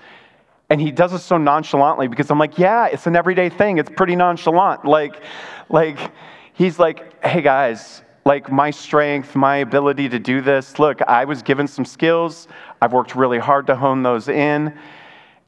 And 0.69 0.79
he 0.79 0.91
does 0.91 1.11
it 1.13 1.19
so 1.21 1.39
nonchalantly 1.39 2.07
because 2.07 2.29
I'm 2.29 2.37
like, 2.37 2.59
yeah, 2.59 2.85
it's 2.85 3.07
an 3.07 3.15
everyday 3.15 3.49
thing. 3.49 3.79
It's 3.79 3.89
pretty 3.89 4.15
nonchalant. 4.15 4.85
Like, 4.85 5.23
like 5.69 6.11
he's 6.53 6.77
like, 6.77 7.25
hey 7.25 7.41
guys, 7.41 8.03
like 8.25 8.51
my 8.51 8.69
strength, 8.69 9.35
my 9.35 9.57
ability 9.57 10.09
to 10.09 10.19
do 10.19 10.41
this. 10.41 10.79
Look, 10.79 11.01
I 11.03 11.25
was 11.25 11.41
given 11.41 11.67
some 11.67 11.85
skills. 11.85 12.47
I've 12.81 12.93
worked 12.93 13.15
really 13.15 13.39
hard 13.39 13.67
to 13.67 13.75
hone 13.75 14.03
those 14.03 14.27
in. 14.27 14.77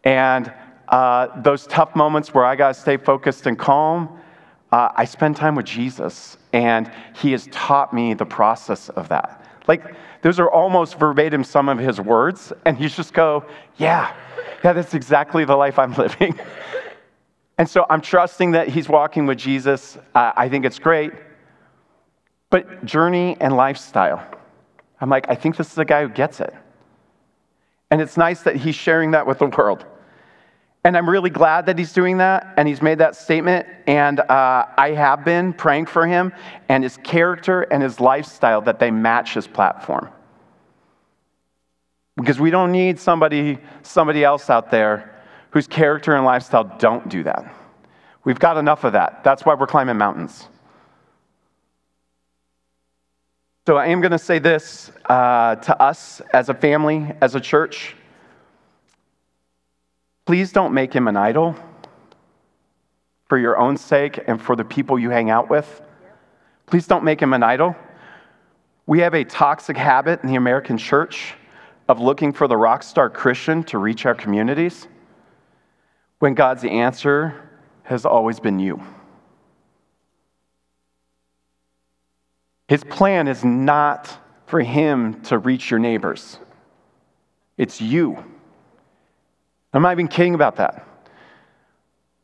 And 0.04 0.52
uh, 0.90 1.42
those 1.42 1.68
tough 1.68 1.96
moments 1.96 2.34
where 2.34 2.46
I 2.46 2.56
got 2.56 2.74
to 2.76 2.80
stay 2.80 2.98
focused 2.98 3.48
and 3.48 3.58
calm, 3.58 4.20
uh, 4.72 4.90
I 4.96 5.06
spend 5.06 5.36
time 5.36 5.56
with 5.56 5.66
Jesus, 5.66 6.38
and 6.54 6.92
He 7.16 7.32
has 7.34 7.48
taught 7.52 7.94
me 7.94 8.14
the 8.14 8.26
process 8.26 8.90
of 8.90 9.10
that. 9.10 9.46
Like, 9.68 9.96
those 10.22 10.40
are 10.40 10.50
almost 10.50 10.98
verbatim 10.98 11.44
some 11.44 11.70
of 11.70 11.78
His 11.78 12.00
words, 12.00 12.54
and 12.66 12.80
you 12.80 12.90
just 12.90 13.14
go, 13.14 13.46
yeah, 13.78 14.14
yeah, 14.64 14.74
that's 14.74 14.94
exactly 14.94 15.46
the 15.46 15.56
life 15.56 15.78
I'm 15.78 15.94
living. 15.98 16.40
and 17.58 17.70
so 17.70 17.86
I'm 17.90 18.02
trusting 18.02 18.52
that 18.52 18.70
He's 18.70 18.88
walking 18.88 19.26
with 19.26 19.38
Jesus. 19.38 19.98
Uh, 20.16 20.32
I 20.36 20.50
think 20.50 20.66
it's 20.66 20.80
great. 20.80 21.14
But 22.52 22.86
journey 22.86 23.38
and 23.40 23.56
lifestyle, 23.58 24.24
I'm 25.00 25.10
like, 25.10 25.28
I 25.30 25.36
think 25.36 25.58
this 25.58 25.72
is 25.72 25.78
a 25.80 25.86
guy 25.86 26.04
who 26.04 26.10
gets 26.10 26.40
it. 26.40 26.54
And 27.90 28.00
it's 28.00 28.18
nice 28.18 28.44
that 28.44 28.58
he's 28.58 28.76
sharing 28.76 29.12
that 29.12 29.26
with 29.26 29.40
the 29.40 29.48
world. 29.48 29.86
And 30.84 30.98
I'm 30.98 31.10
really 31.10 31.30
glad 31.30 31.68
that 31.68 31.78
he's 31.78 31.94
doing 31.94 32.18
that 32.18 32.54
and 32.58 32.68
he's 32.68 32.82
made 32.82 32.98
that 33.00 33.16
statement. 33.16 33.68
And 33.88 34.20
uh, 34.20 34.66
I 34.78 34.92
have 34.92 35.24
been 35.24 35.54
praying 35.54 35.86
for 35.86 36.06
him 36.06 36.34
and 36.70 36.84
his 36.84 36.98
character 36.98 37.62
and 37.62 37.82
his 37.82 38.00
lifestyle 38.00 38.62
that 38.62 38.80
they 38.80 38.92
match 38.92 39.34
his 39.34 39.48
platform. 39.48 40.10
Because 42.18 42.40
we 42.40 42.50
don't 42.50 42.72
need 42.72 43.00
somebody, 43.00 43.60
somebody 43.84 44.24
else 44.24 44.50
out 44.50 44.72
there 44.72 45.24
whose 45.52 45.68
character 45.68 46.16
and 46.16 46.26
lifestyle 46.26 46.64
don't 46.80 47.08
do 47.10 47.24
that. 47.24 47.56
We've 48.24 48.40
got 48.40 48.58
enough 48.58 48.84
of 48.84 48.94
that. 48.94 49.24
That's 49.24 49.46
why 49.46 49.54
we're 49.54 49.68
climbing 49.68 49.98
mountains. 49.98 50.48
So 53.68 53.78
I 53.78 53.88
am 53.88 54.02
going 54.02 54.12
to 54.12 54.18
say 54.18 54.40
this 54.40 54.92
uh, 55.06 55.56
to 55.56 55.80
us 55.80 56.20
as 56.34 56.50
a 56.50 56.54
family, 56.54 57.14
as 57.22 57.36
a 57.36 57.40
church. 57.40 57.96
Please 60.26 60.52
don't 60.52 60.74
make 60.74 60.92
him 60.92 61.08
an 61.08 61.16
idol 61.16 61.56
for 63.30 63.38
your 63.38 63.60
own 63.60 63.78
sake 63.78 64.20
and 64.26 64.42
for 64.42 64.56
the 64.56 64.66
people 64.66 64.98
you 64.98 65.12
hang 65.12 65.30
out 65.30 65.48
with. 65.48 65.82
Please 66.66 66.88
don't 66.88 67.04
make 67.04 67.22
him 67.22 67.34
an 67.34 67.44
idol. 67.44 67.76
We 68.88 69.00
have 69.00 69.14
a 69.14 69.24
toxic 69.24 69.78
habit 69.78 70.24
in 70.24 70.30
the 70.30 70.38
American 70.38 70.80
church 70.80 71.36
of 71.88 72.00
looking 72.00 72.34
for 72.34 72.48
the 72.48 72.58
rock 72.58 72.82
star 72.82 73.12
Christian 73.12 73.64
to 73.66 73.78
reach 73.78 74.08
our 74.08 74.16
communities 74.16 74.88
when 76.18 76.34
God's 76.34 76.64
answer 76.64 77.48
has 77.84 78.08
always 78.08 78.40
been 78.40 78.58
you. 78.58 78.82
His 82.72 82.86
plan 82.86 83.28
is 83.28 83.44
not 83.44 84.18
for 84.46 84.62
him 84.62 85.22
to 85.24 85.38
reach 85.38 85.70
your 85.70 85.80
neighbors, 85.82 86.40
it's 87.58 87.82
you. 87.82 88.16
I'm 89.74 89.82
not 89.82 89.92
even 89.92 90.08
kidding 90.08 90.36
about 90.36 90.56
that. 90.56 90.88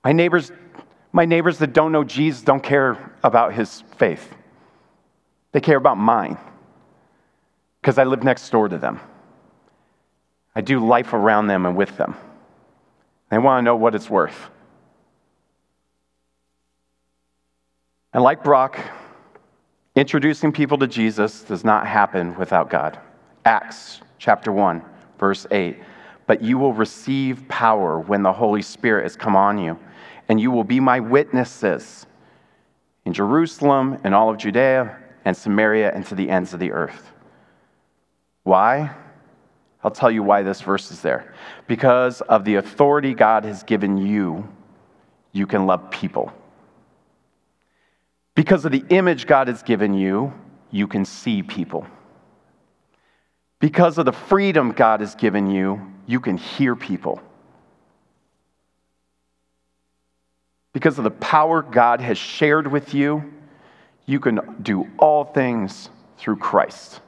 My 0.05 0.13
neighbors 0.13 0.49
My 1.11 1.25
neighbors 1.25 1.57
that 1.57 1.73
don't 1.73 1.91
know 1.91 2.05
Jesus 2.05 2.43
don't 2.43 2.63
care 2.63 3.11
about 3.23 3.55
his 3.55 3.83
faith, 3.97 4.33
they 5.51 5.59
care 5.59 5.75
about 5.75 5.97
mine 5.97 6.37
because 7.81 7.97
I 7.97 8.05
live 8.05 8.23
next 8.23 8.49
door 8.49 8.69
to 8.69 8.77
them. 8.77 9.01
I 10.55 10.61
do 10.61 10.79
life 10.79 11.11
around 11.11 11.47
them 11.47 11.65
and 11.65 11.75
with 11.75 11.97
them. 11.97 12.15
They 13.29 13.37
want 13.37 13.59
to 13.59 13.65
know 13.65 13.75
what 13.75 13.95
it's 13.95 14.09
worth. 14.09 14.49
And 18.13 18.23
like 18.23 18.45
Brock, 18.45 18.79
introducing 19.97 20.51
people 20.51 20.77
to 20.77 20.85
Jesus 20.85 21.41
does 21.41 21.63
not 21.63 21.87
happen 21.87 22.37
without 22.37 22.69
God. 22.69 22.99
Acts 23.45 24.01
chapter 24.19 24.51
1, 24.51 24.83
verse 25.17 25.47
8. 25.49 25.79
But 26.27 26.43
you 26.43 26.59
will 26.59 26.73
receive 26.73 27.47
power 27.47 27.99
when 27.99 28.21
the 28.21 28.31
Holy 28.31 28.61
Spirit 28.61 29.03
has 29.03 29.15
come 29.15 29.35
on 29.35 29.57
you, 29.57 29.79
and 30.29 30.39
you 30.39 30.51
will 30.51 30.63
be 30.63 30.79
my 30.79 30.99
witnesses 30.99 32.05
in 33.05 33.13
Jerusalem 33.13 33.97
and 34.03 34.13
all 34.13 34.29
of 34.29 34.37
Judea 34.37 34.95
and 35.25 35.35
Samaria 35.35 35.91
and 35.91 36.05
to 36.05 36.15
the 36.15 36.29
ends 36.29 36.53
of 36.53 36.59
the 36.59 36.71
earth. 36.73 37.11
Why? 38.43 38.95
I'll 39.83 39.89
tell 39.89 40.11
you 40.11 40.21
why 40.21 40.43
this 40.43 40.61
verse 40.61 40.91
is 40.91 41.01
there. 41.01 41.33
Because 41.65 42.21
of 42.21 42.45
the 42.45 42.55
authority 42.55 43.15
God 43.15 43.45
has 43.45 43.63
given 43.63 43.97
you, 43.97 44.47
you 45.31 45.47
can 45.47 45.65
love 45.65 45.89
people. 45.89 46.31
Because 48.37 48.65
of 48.65 48.71
the 48.71 48.85
image 48.89 49.25
God 49.25 49.47
has 49.47 49.63
given 49.63 49.95
you, 49.95 50.31
you 50.69 50.85
can 50.85 51.05
see 51.05 51.41
people. 51.41 51.87
Because 53.59 53.97
of 53.97 54.05
the 54.05 54.11
freedom 54.11 54.73
God 54.73 54.99
has 54.99 55.15
given 55.15 55.49
you, 55.49 55.91
you 56.05 56.19
can 56.19 56.37
hear 56.37 56.75
people. 56.75 57.19
Because 60.71 60.99
of 60.99 61.03
the 61.03 61.09
power 61.09 61.63
God 61.63 61.99
has 61.99 62.19
shared 62.19 62.71
with 62.71 62.93
you, 62.93 63.23
you 64.05 64.19
can 64.19 64.39
do 64.61 64.87
all 64.99 65.23
things 65.23 65.89
through 66.19 66.37
Christ. 66.37 67.01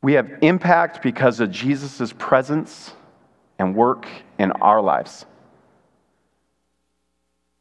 We 0.00 0.12
have 0.12 0.30
impact 0.42 1.02
because 1.02 1.40
of 1.40 1.50
Jesus' 1.50 2.12
presence 2.12 2.92
and 3.58 3.74
work 3.74 4.06
in 4.38 4.52
our 4.52 4.80
lives. 4.80 5.26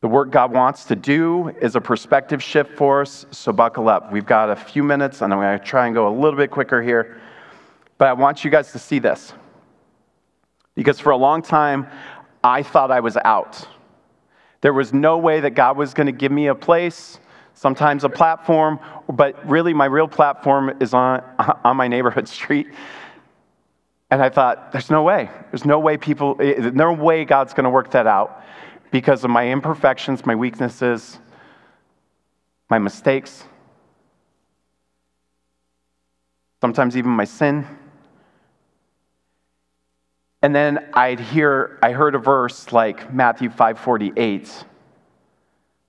The 0.03 0.09
work 0.09 0.31
God 0.31 0.51
wants 0.51 0.83
to 0.87 0.97
do 0.97 1.47
is 1.61 1.77
a 1.77 1.79
perspective 1.79 2.43
shift 2.43 2.75
for 2.75 3.03
us, 3.03 3.25
so 3.31 3.53
buckle 3.53 3.87
up. 3.87 4.11
We've 4.11 4.25
got 4.25 4.49
a 4.49 4.55
few 4.57 4.83
minutes, 4.83 5.21
and 5.21 5.31
I'm 5.31 5.39
going 5.39 5.57
to 5.57 5.63
try 5.63 5.85
and 5.85 5.95
go 5.95 6.09
a 6.09 6.13
little 6.13 6.37
bit 6.37 6.51
quicker 6.51 6.81
here. 6.81 7.21
But 7.97 8.09
I 8.09 8.13
want 8.13 8.43
you 8.43 8.51
guys 8.51 8.73
to 8.73 8.79
see 8.79 8.99
this. 8.99 9.31
Because 10.75 10.99
for 10.99 11.11
a 11.11 11.15
long 11.15 11.41
time, 11.41 11.87
I 12.43 12.63
thought 12.63 12.91
I 12.91 12.99
was 12.99 13.15
out. 13.15 13.65
There 14.59 14.73
was 14.73 14.91
no 14.91 15.19
way 15.19 15.39
that 15.39 15.51
God 15.51 15.77
was 15.77 15.93
going 15.93 16.07
to 16.07 16.11
give 16.11 16.33
me 16.33 16.47
a 16.47 16.55
place 16.55 17.17
sometimes 17.53 18.03
a 18.03 18.09
platform, 18.09 18.81
but 19.07 19.47
really 19.47 19.73
my 19.73 19.85
real 19.85 20.09
platform 20.09 20.75
is 20.81 20.93
on, 20.93 21.23
on 21.63 21.77
my 21.77 21.87
neighborhood 21.87 22.27
street. 22.27 22.67
And 24.11 24.21
I 24.21 24.27
thought, 24.27 24.73
there's 24.73 24.91
no 24.91 25.01
way. 25.01 25.29
There's 25.51 25.63
no 25.63 25.79
way 25.79 25.95
people, 25.95 26.35
eh, 26.41 26.71
no 26.73 26.91
way 26.91 27.23
God's 27.23 27.53
going 27.53 27.63
to 27.63 27.69
work 27.69 27.91
that 27.91 28.05
out 28.05 28.43
because 28.93 29.23
of 29.23 29.31
my 29.31 29.49
imperfections, 29.49 30.23
my 30.23 30.35
weaknesses, 30.35 31.17
my 32.69 32.77
mistakes, 32.77 33.43
sometimes 36.61 36.95
even 36.95 37.09
my 37.09 37.25
sin. 37.25 37.65
And 40.43 40.53
then 40.53 40.91
I'd 40.93 41.19
hear, 41.19 41.79
I 41.81 41.91
heard 41.91 42.13
a 42.13 42.19
verse 42.19 42.71
like 42.71 43.11
Matthew 43.11 43.49
548 43.49 44.63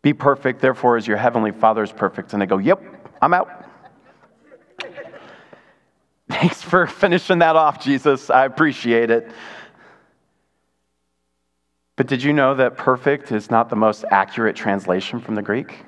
be 0.00 0.14
perfect, 0.14 0.62
therefore, 0.62 0.96
as 0.96 1.06
your 1.06 1.18
heavenly 1.18 1.52
Father 1.52 1.82
is 1.82 1.92
perfect. 1.92 2.32
And 2.32 2.42
I 2.42 2.46
go, 2.46 2.56
Yep, 2.56 2.82
I'm 3.20 3.34
out. 3.34 3.66
Thanks 6.30 6.62
for 6.62 6.86
finishing 6.86 7.40
that 7.40 7.54
off, 7.54 7.84
Jesus. 7.84 8.30
I 8.30 8.46
appreciate 8.46 9.10
it. 9.10 9.30
But 11.96 12.08
did 12.08 12.22
you 12.22 12.32
know 12.32 12.54
that 12.54 12.76
perfect 12.76 13.30
is 13.30 13.50
not 13.50 13.70
the 13.70 13.76
most 13.76 14.04
accurate 14.10 14.56
translation 14.56 15.20
from 15.20 15.36
the 15.36 15.42
Greek? 15.42 15.84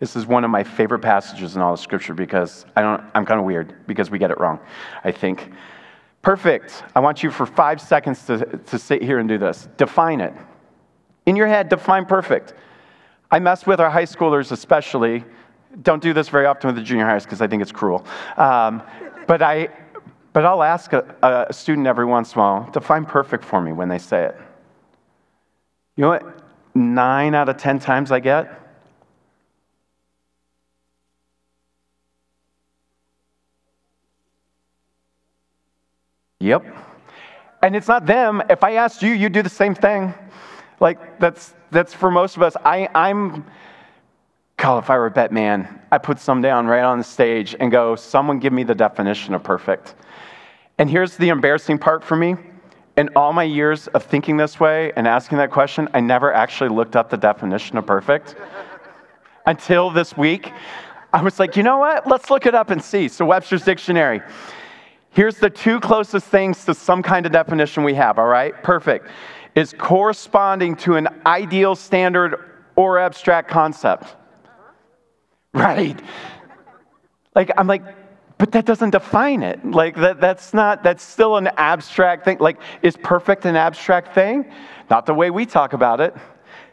This 0.00 0.16
is 0.16 0.26
one 0.26 0.44
of 0.44 0.50
my 0.50 0.64
favorite 0.64 1.00
passages 1.00 1.56
in 1.56 1.62
all 1.62 1.74
of 1.74 1.80
Scripture 1.80 2.14
because 2.14 2.64
I 2.74 2.80
don't, 2.80 3.02
I'm 3.14 3.26
kind 3.26 3.38
of 3.38 3.46
weird 3.46 3.86
because 3.86 4.10
we 4.10 4.18
get 4.18 4.30
it 4.30 4.40
wrong, 4.40 4.58
I 5.04 5.12
think. 5.12 5.52
Perfect. 6.22 6.82
I 6.96 7.00
want 7.00 7.22
you 7.22 7.30
for 7.30 7.46
five 7.46 7.80
seconds 7.80 8.24
to, 8.26 8.58
to 8.58 8.78
sit 8.78 9.02
here 9.02 9.18
and 9.18 9.28
do 9.28 9.38
this. 9.38 9.68
Define 9.76 10.20
it. 10.20 10.34
In 11.26 11.36
your 11.36 11.46
head, 11.46 11.68
define 11.68 12.06
perfect. 12.06 12.54
I 13.30 13.38
mess 13.38 13.66
with 13.66 13.78
our 13.78 13.90
high 13.90 14.04
schoolers 14.04 14.52
especially. 14.52 15.24
Don't 15.82 16.02
do 16.02 16.12
this 16.12 16.28
very 16.28 16.46
often 16.46 16.68
with 16.68 16.76
the 16.76 16.82
junior 16.82 17.04
highs 17.04 17.24
because 17.24 17.40
I 17.40 17.46
think 17.46 17.62
it's 17.62 17.70
cruel. 17.70 18.04
Um, 18.36 18.82
but, 19.26 19.42
I, 19.42 19.68
but 20.32 20.44
I'll 20.44 20.62
ask 20.62 20.92
a, 20.92 21.46
a 21.48 21.52
student 21.52 21.86
every 21.86 22.04
once 22.04 22.34
in 22.34 22.40
a 22.40 22.42
while, 22.42 22.70
define 22.70 23.04
perfect 23.04 23.44
for 23.44 23.60
me 23.60 23.72
when 23.72 23.88
they 23.88 23.98
say 23.98 24.26
it. 24.26 24.36
You 25.96 26.02
know 26.02 26.08
what? 26.10 26.42
Nine 26.74 27.34
out 27.34 27.48
of 27.48 27.56
10 27.56 27.80
times 27.80 28.12
I 28.12 28.20
get? 28.20 28.60
Yep. 36.38 36.64
And 37.62 37.76
it's 37.76 37.88
not 37.88 38.06
them. 38.06 38.42
If 38.48 38.64
I 38.64 38.74
asked 38.74 39.02
you, 39.02 39.12
you'd 39.12 39.32
do 39.32 39.42
the 39.42 39.48
same 39.48 39.74
thing. 39.74 40.14
Like, 40.80 41.20
that's, 41.20 41.54
that's 41.70 41.92
for 41.92 42.10
most 42.10 42.36
of 42.36 42.42
us. 42.42 42.56
I, 42.64 42.88
I'm, 42.94 43.44
God, 44.56 44.82
if 44.82 44.88
I 44.90 44.96
were 44.96 45.06
a 45.06 45.10
bet 45.10 45.32
man, 45.32 45.80
I 45.92 45.98
put 45.98 46.18
some 46.18 46.40
down 46.40 46.66
right 46.66 46.82
on 46.82 46.98
the 46.98 47.04
stage 47.04 47.54
and 47.60 47.70
go, 47.70 47.94
someone 47.96 48.38
give 48.38 48.52
me 48.52 48.62
the 48.62 48.74
definition 48.74 49.34
of 49.34 49.42
perfect. 49.42 49.94
And 50.80 50.88
here's 50.88 51.18
the 51.18 51.28
embarrassing 51.28 51.78
part 51.78 52.02
for 52.02 52.16
me. 52.16 52.36
In 52.96 53.10
all 53.14 53.34
my 53.34 53.42
years 53.42 53.86
of 53.88 54.02
thinking 54.02 54.38
this 54.38 54.58
way 54.58 54.92
and 54.96 55.06
asking 55.06 55.36
that 55.36 55.50
question, 55.50 55.90
I 55.92 56.00
never 56.00 56.32
actually 56.32 56.70
looked 56.70 56.96
up 56.96 57.10
the 57.10 57.18
definition 57.18 57.76
of 57.76 57.84
perfect 57.84 58.34
until 59.44 59.90
this 59.90 60.16
week. 60.16 60.50
I 61.12 61.20
was 61.22 61.38
like, 61.38 61.54
you 61.54 61.62
know 61.62 61.76
what? 61.76 62.06
Let's 62.06 62.30
look 62.30 62.46
it 62.46 62.54
up 62.54 62.70
and 62.70 62.82
see. 62.82 63.08
So, 63.08 63.26
Webster's 63.26 63.62
Dictionary. 63.62 64.22
Here's 65.10 65.36
the 65.36 65.50
two 65.50 65.80
closest 65.80 66.28
things 66.28 66.64
to 66.64 66.72
some 66.72 67.02
kind 67.02 67.26
of 67.26 67.32
definition 67.32 67.84
we 67.84 67.92
have, 67.94 68.18
all 68.18 68.28
right? 68.28 68.54
Perfect 68.62 69.08
is 69.54 69.74
corresponding 69.76 70.76
to 70.76 70.94
an 70.94 71.08
ideal 71.26 71.74
standard 71.74 72.36
or 72.74 72.98
abstract 72.98 73.50
concept. 73.50 74.16
Right. 75.52 76.00
Like, 77.34 77.50
I'm 77.58 77.66
like, 77.66 77.82
but 78.40 78.52
that 78.52 78.64
doesn't 78.64 78.90
define 78.90 79.42
it. 79.42 79.62
Like, 79.66 79.94
that, 79.96 80.18
that's 80.18 80.54
not, 80.54 80.82
that's 80.82 81.02
still 81.02 81.36
an 81.36 81.50
abstract 81.58 82.24
thing. 82.24 82.38
Like, 82.38 82.58
is 82.80 82.96
perfect 82.96 83.44
an 83.44 83.54
abstract 83.54 84.14
thing? 84.14 84.50
Not 84.88 85.04
the 85.04 85.12
way 85.12 85.28
we 85.30 85.44
talk 85.44 85.74
about 85.74 86.00
it. 86.00 86.16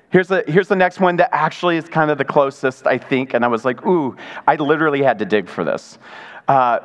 Here's 0.10 0.30
the, 0.30 0.46
here's 0.48 0.70
the 0.70 0.78
next 0.78 1.02
one 1.02 1.18
that 1.18 1.30
actually 1.34 1.76
is 1.76 1.90
kind 1.90 2.10
of 2.10 2.18
the 2.18 2.24
closest, 2.24 2.88
I 2.88 2.98
think. 2.98 3.34
And 3.34 3.44
I 3.44 3.50
was 3.50 3.66
like, 3.66 3.86
ooh, 3.86 4.16
I 4.48 4.56
literally 4.56 5.04
had 5.04 5.20
to 5.20 5.26
dig 5.26 5.50
for 5.50 5.66
this. 5.66 6.00
Uh, 6.48 6.80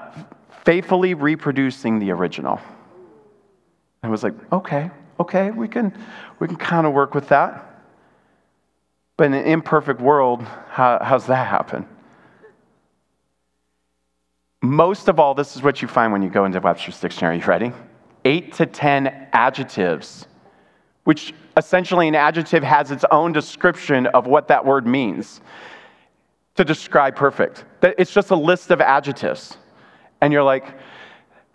faithfully 0.64 1.14
reproducing 1.14 2.00
the 2.00 2.10
original. 2.10 2.60
I 4.02 4.08
was 4.08 4.24
like, 4.24 4.34
okay, 4.52 4.90
okay, 5.20 5.52
we 5.52 5.68
can, 5.68 5.96
we 6.40 6.48
can 6.48 6.56
kind 6.56 6.88
of 6.88 6.92
work 6.92 7.14
with 7.14 7.28
that. 7.28 7.84
But 9.16 9.28
in 9.28 9.34
an 9.34 9.44
imperfect 9.44 10.00
world, 10.00 10.42
how, 10.42 10.98
how's 11.00 11.26
that 11.26 11.46
happen? 11.46 11.86
Most 14.62 15.08
of 15.08 15.18
all, 15.18 15.34
this 15.34 15.56
is 15.56 15.62
what 15.62 15.82
you 15.82 15.88
find 15.88 16.12
when 16.12 16.22
you 16.22 16.30
go 16.30 16.44
into 16.44 16.60
Webster's 16.60 17.00
Dictionary. 17.00 17.38
You 17.38 17.44
ready? 17.44 17.72
Eight 18.24 18.52
to 18.54 18.64
10 18.66 19.28
adjectives, 19.32 20.26
which 21.02 21.34
essentially 21.56 22.06
an 22.06 22.14
adjective 22.14 22.62
has 22.62 22.92
its 22.92 23.04
own 23.10 23.32
description 23.32 24.06
of 24.06 24.28
what 24.28 24.46
that 24.48 24.64
word 24.64 24.86
means 24.86 25.40
to 26.54 26.64
describe 26.64 27.16
perfect. 27.16 27.64
It's 27.82 28.12
just 28.12 28.30
a 28.30 28.36
list 28.36 28.70
of 28.70 28.80
adjectives. 28.80 29.56
And 30.20 30.32
you're 30.32 30.44
like, 30.44 30.76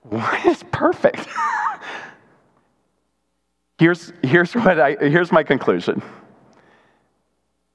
what 0.04 0.46
is 0.46 0.64
perfect? 0.72 1.28
Here's, 3.80 4.12
here's, 4.24 4.56
what 4.56 4.80
I, 4.80 4.96
here's 5.00 5.32
my 5.32 5.44
conclusion 5.44 6.02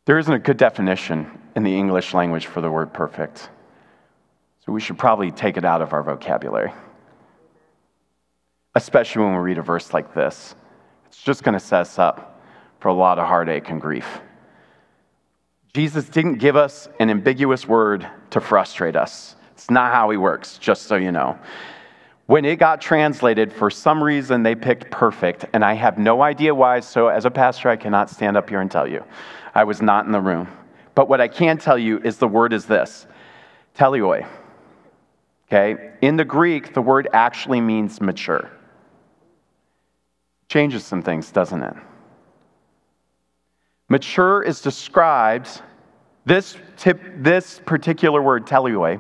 there 0.05 0.19
isn't 0.19 0.35
a 0.35 0.39
good 0.41 0.57
definition 0.57 1.39
in 1.55 1.63
the 1.63 1.73
English 1.73 2.13
language 2.13 2.47
for 2.47 2.61
the 2.61 2.69
word 2.69 2.93
perfect. 2.93 3.51
So 4.65 4.73
we 4.73 4.81
should 4.81 4.99
probably 4.99 5.31
take 5.33 5.57
it 5.57 5.65
out 5.65 5.83
of 5.83 5.93
our 5.93 6.03
vocabulary, 6.03 6.73
especially 8.75 9.25
when 9.25 9.35
we 9.35 9.41
read 9.41 9.59
a 9.59 9.63
verse 9.63 9.93
like 9.93 10.15
this. 10.15 10.55
It's 11.07 11.21
just 11.21 11.43
going 11.43 11.55
to 11.55 11.61
set 11.61 11.81
us 11.81 11.99
up 11.99 12.41
for 12.79 12.89
a 12.89 12.93
lot 12.93 13.19
of 13.19 13.27
heartache 13.27 13.69
and 13.71 13.81
grief. 13.81 14.21
Jesus 15.75 16.09
didn't 16.09 16.37
give 16.37 16.55
us 16.55 16.89
an 17.01 17.11
ambiguous 17.11 17.67
word 17.67 18.07
to 18.31 18.41
frustrate 18.41 18.95
us. 18.95 19.37
It's 19.53 19.71
not 19.71 19.93
how 19.93 20.11
he 20.11 20.17
works, 20.17 20.59
just 20.59 20.83
so 20.83 20.97
you 20.97 21.11
know. 21.11 21.39
When 22.27 22.45
it 22.45 22.57
got 22.57 22.81
translated, 22.81 23.53
for 23.53 23.69
some 23.69 24.03
reason 24.03 24.43
they 24.43 24.55
picked 24.55 24.91
perfect, 24.91 25.47
and 25.53 25.65
I 25.65 25.75
have 25.75 25.99
no 25.99 26.23
idea 26.23 26.55
why. 26.55 26.81
So, 26.81 27.09
as 27.09 27.25
a 27.25 27.31
pastor, 27.31 27.69
I 27.69 27.77
cannot 27.77 28.11
stand 28.11 28.37
up 28.37 28.49
here 28.49 28.61
and 28.61 28.71
tell 28.71 28.87
you. 28.87 29.05
I 29.55 29.65
was 29.65 29.83
not 29.83 30.07
in 30.07 30.13
the 30.13 30.21
room. 30.21 30.49
But 30.95 31.09
what 31.09 31.21
I 31.21 31.29
can 31.29 31.59
tell 31.59 31.79
you 31.79 31.99
is 31.99 32.19
the 32.19 32.29
word 32.29 32.53
is 32.53 32.67
this 32.67 33.07
teleoi. 33.75 34.27
Okay? 35.53 35.91
In 36.01 36.17
the 36.17 36.25
Greek, 36.25 36.73
the 36.73 36.81
word 36.81 37.09
actually 37.13 37.61
means 37.61 38.01
mature. 38.01 38.51
Changes 40.49 40.83
some 40.83 41.03
things, 41.03 41.31
doesn't 41.31 41.63
it? 41.63 41.75
Mature 43.91 44.43
is 44.43 44.63
described, 44.63 45.61
this, 46.25 46.57
tip, 46.79 47.03
this 47.19 47.61
particular 47.67 48.23
word, 48.23 48.47
teleoi, 48.47 48.99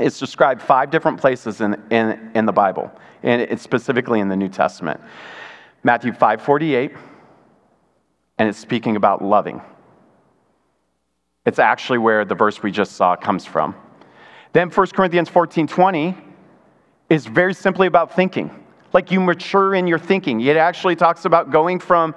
is 0.00 0.18
described 0.18 0.60
five 0.60 0.90
different 0.90 1.20
places 1.20 1.60
in, 1.60 1.80
in, 1.90 2.32
in 2.34 2.44
the 2.44 2.52
Bible, 2.52 2.90
and 3.22 3.40
it's 3.40 3.62
specifically 3.62 4.18
in 4.18 4.28
the 4.28 4.36
New 4.36 4.48
Testament. 4.48 5.00
Matthew 5.84 6.10
5:48, 6.10 6.96
and 8.38 8.48
it's 8.48 8.58
speaking 8.58 8.96
about 8.96 9.22
loving. 9.22 9.62
It's 11.46 11.60
actually 11.60 11.98
where 11.98 12.24
the 12.24 12.34
verse 12.34 12.64
we 12.64 12.72
just 12.72 12.92
saw 12.92 13.14
comes 13.14 13.46
from. 13.46 13.76
Then 14.56 14.70
1 14.70 14.86
Corinthians 14.94 15.28
14:20 15.28 16.16
is 17.10 17.26
very 17.26 17.52
simply 17.52 17.86
about 17.86 18.14
thinking. 18.14 18.50
Like 18.94 19.10
you 19.10 19.20
mature 19.20 19.74
in 19.74 19.86
your 19.86 19.98
thinking. 19.98 20.40
It 20.40 20.56
actually 20.56 20.96
talks 20.96 21.26
about 21.26 21.50
going 21.50 21.78
from 21.78 22.14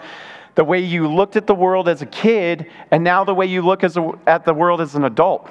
the 0.55 0.63
way 0.63 0.79
you 0.79 1.09
looked 1.09 1.35
at 1.35 1.47
the 1.47 1.53
world 1.53 1.89
as 1.89 2.01
a 2.01 2.05
kid 2.05 2.67
and 2.91 3.03
now 3.03 3.25
the 3.25 3.35
way 3.35 3.45
you 3.45 3.61
look 3.61 3.83
a, 3.83 4.11
at 4.25 4.45
the 4.45 4.53
world 4.53 4.79
as 4.79 4.95
an 4.95 5.03
adult. 5.03 5.49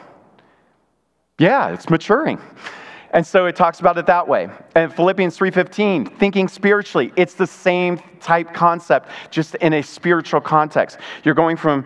Yeah, 1.38 1.68
it's 1.74 1.90
maturing. 1.90 2.40
And 3.10 3.26
so 3.26 3.44
it 3.44 3.54
talks 3.54 3.80
about 3.80 3.98
it 3.98 4.06
that 4.06 4.26
way. 4.26 4.48
And 4.74 4.90
Philippians 4.90 5.36
3:15, 5.36 6.06
thinking 6.18 6.48
spiritually, 6.48 7.12
it's 7.16 7.34
the 7.34 7.46
same 7.46 8.00
type 8.20 8.54
concept 8.54 9.10
just 9.30 9.56
in 9.56 9.74
a 9.74 9.82
spiritual 9.82 10.40
context. 10.40 10.96
You're 11.22 11.34
going 11.34 11.58
from 11.58 11.84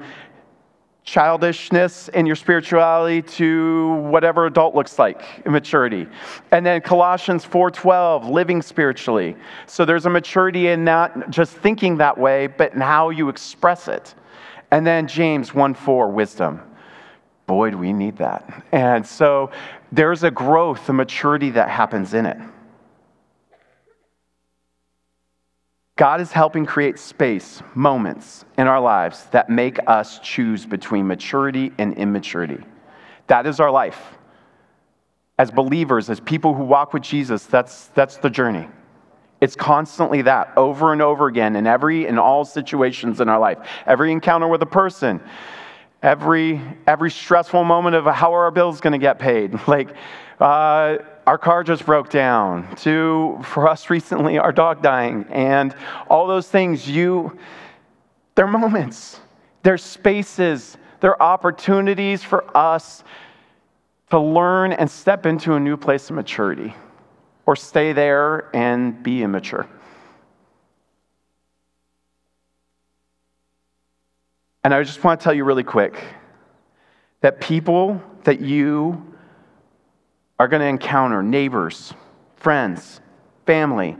childishness 1.05 2.09
in 2.09 2.26
your 2.26 2.36
spirituality 2.36 3.22
to 3.22 3.94
whatever 3.94 4.46
adult 4.46 4.74
looks 4.74 4.98
like 4.98 5.44
maturity. 5.46 6.07
And 6.53 6.64
then 6.64 6.80
colossians 6.80 7.44
4.12 7.44 8.30
living 8.30 8.62
spiritually. 8.62 9.36
So 9.66 9.84
there's 9.84 10.07
a 10.07 10.11
maturity 10.11 10.68
in 10.68 10.84
not 10.84 11.30
just 11.30 11.57
thinking 11.57 11.96
that 11.98 12.16
way 12.16 12.46
but 12.46 12.72
in 12.74 12.80
how 12.80 13.11
you 13.11 13.28
express 13.28 13.88
it. 13.88 14.14
And 14.70 14.86
then 14.86 15.09
james 15.09 15.50
1.4 15.50 16.12
wisdom. 16.12 16.62
Boy 17.46 17.70
do 17.70 17.78
we 17.78 17.92
need 17.92 18.16
that. 18.18 18.64
And 18.70 19.05
so 19.05 19.50
there's 19.90 20.22
a 20.22 20.30
growth 20.30 20.88
a 20.88 20.92
maturity 20.92 21.50
that 21.50 21.68
happens 21.68 22.14
in 22.14 22.26
it 22.26 22.38
God 25.97 26.20
is 26.20 26.32
helping 26.32 26.64
create 26.64 26.99
space, 26.99 27.62
moments 27.74 28.45
in 28.57 28.66
our 28.66 28.80
lives 28.80 29.26
that 29.32 29.51
make 29.51 29.78
us 29.86 30.18
choose 30.20 30.64
between 30.64 31.07
maturity 31.07 31.72
and 31.78 31.95
immaturity. 31.95 32.64
That 33.26 33.47
is 33.47 33.61
our 33.61 33.70
life. 33.70 34.16
As 35.38 35.51
believers, 35.51 36.09
as 36.09 36.20
people 36.20 36.55
who 36.55 36.64
walk 36.64 36.93
with 36.93 37.03
Jesus, 37.03 37.45
that's, 37.45 37.88
that's 37.88 38.16
the 38.16 38.30
journey. 38.30 38.68
It's 39.43 39.57
constantly 39.57 40.22
that, 40.22 40.53
over 40.57 40.93
and 40.93 41.03
over 41.03 41.26
again, 41.26 41.57
in 41.57 41.66
every 41.66 42.07
in 42.07 42.16
all 42.16 42.45
situations 42.45 43.20
in 43.20 43.28
our 43.28 43.40
life. 43.40 43.59
Every 43.86 44.12
encounter 44.12 44.47
with 44.47 44.62
a 44.62 44.66
person, 44.66 45.20
every 46.01 46.61
every 46.86 47.11
stressful 47.11 47.64
moment 47.64 47.97
of 47.97 48.05
how 48.05 48.32
are 48.34 48.45
our 48.45 48.53
bills 48.53 48.80
going 48.80 48.93
to 48.93 48.99
get 48.99 49.18
paid. 49.18 49.59
Like, 49.66 49.97
uh, 50.38 50.99
our 51.26 51.38
car 51.38 51.62
just 51.62 51.86
broke 51.86 52.10
down, 52.10 52.74
to 52.76 53.38
for 53.44 53.68
us 53.68 53.90
recently, 53.90 54.38
our 54.38 54.52
dog 54.52 54.82
dying, 54.82 55.24
and 55.30 55.74
all 56.08 56.26
those 56.26 56.48
things, 56.48 56.88
you, 56.88 57.38
they're 58.34 58.46
moments, 58.46 59.20
they're 59.62 59.78
spaces, 59.78 60.76
they're 61.00 61.20
opportunities 61.22 62.22
for 62.22 62.44
us 62.56 63.04
to 64.10 64.18
learn 64.18 64.72
and 64.72 64.90
step 64.90 65.24
into 65.24 65.54
a 65.54 65.60
new 65.60 65.76
place 65.76 66.10
of 66.10 66.16
maturity 66.16 66.74
or 67.46 67.56
stay 67.56 67.92
there 67.92 68.54
and 68.54 69.02
be 69.02 69.22
immature. 69.22 69.66
And 74.64 74.72
I 74.72 74.82
just 74.82 75.02
want 75.02 75.20
to 75.20 75.24
tell 75.24 75.34
you 75.34 75.44
really 75.44 75.64
quick 75.64 76.02
that 77.20 77.40
people 77.40 78.02
that 78.24 78.40
you 78.40 79.11
are 80.39 80.49
going 80.49 80.61
to 80.61 80.66
encounter 80.66 81.22
neighbors, 81.22 81.95
friends, 82.37 83.01
family. 83.47 83.97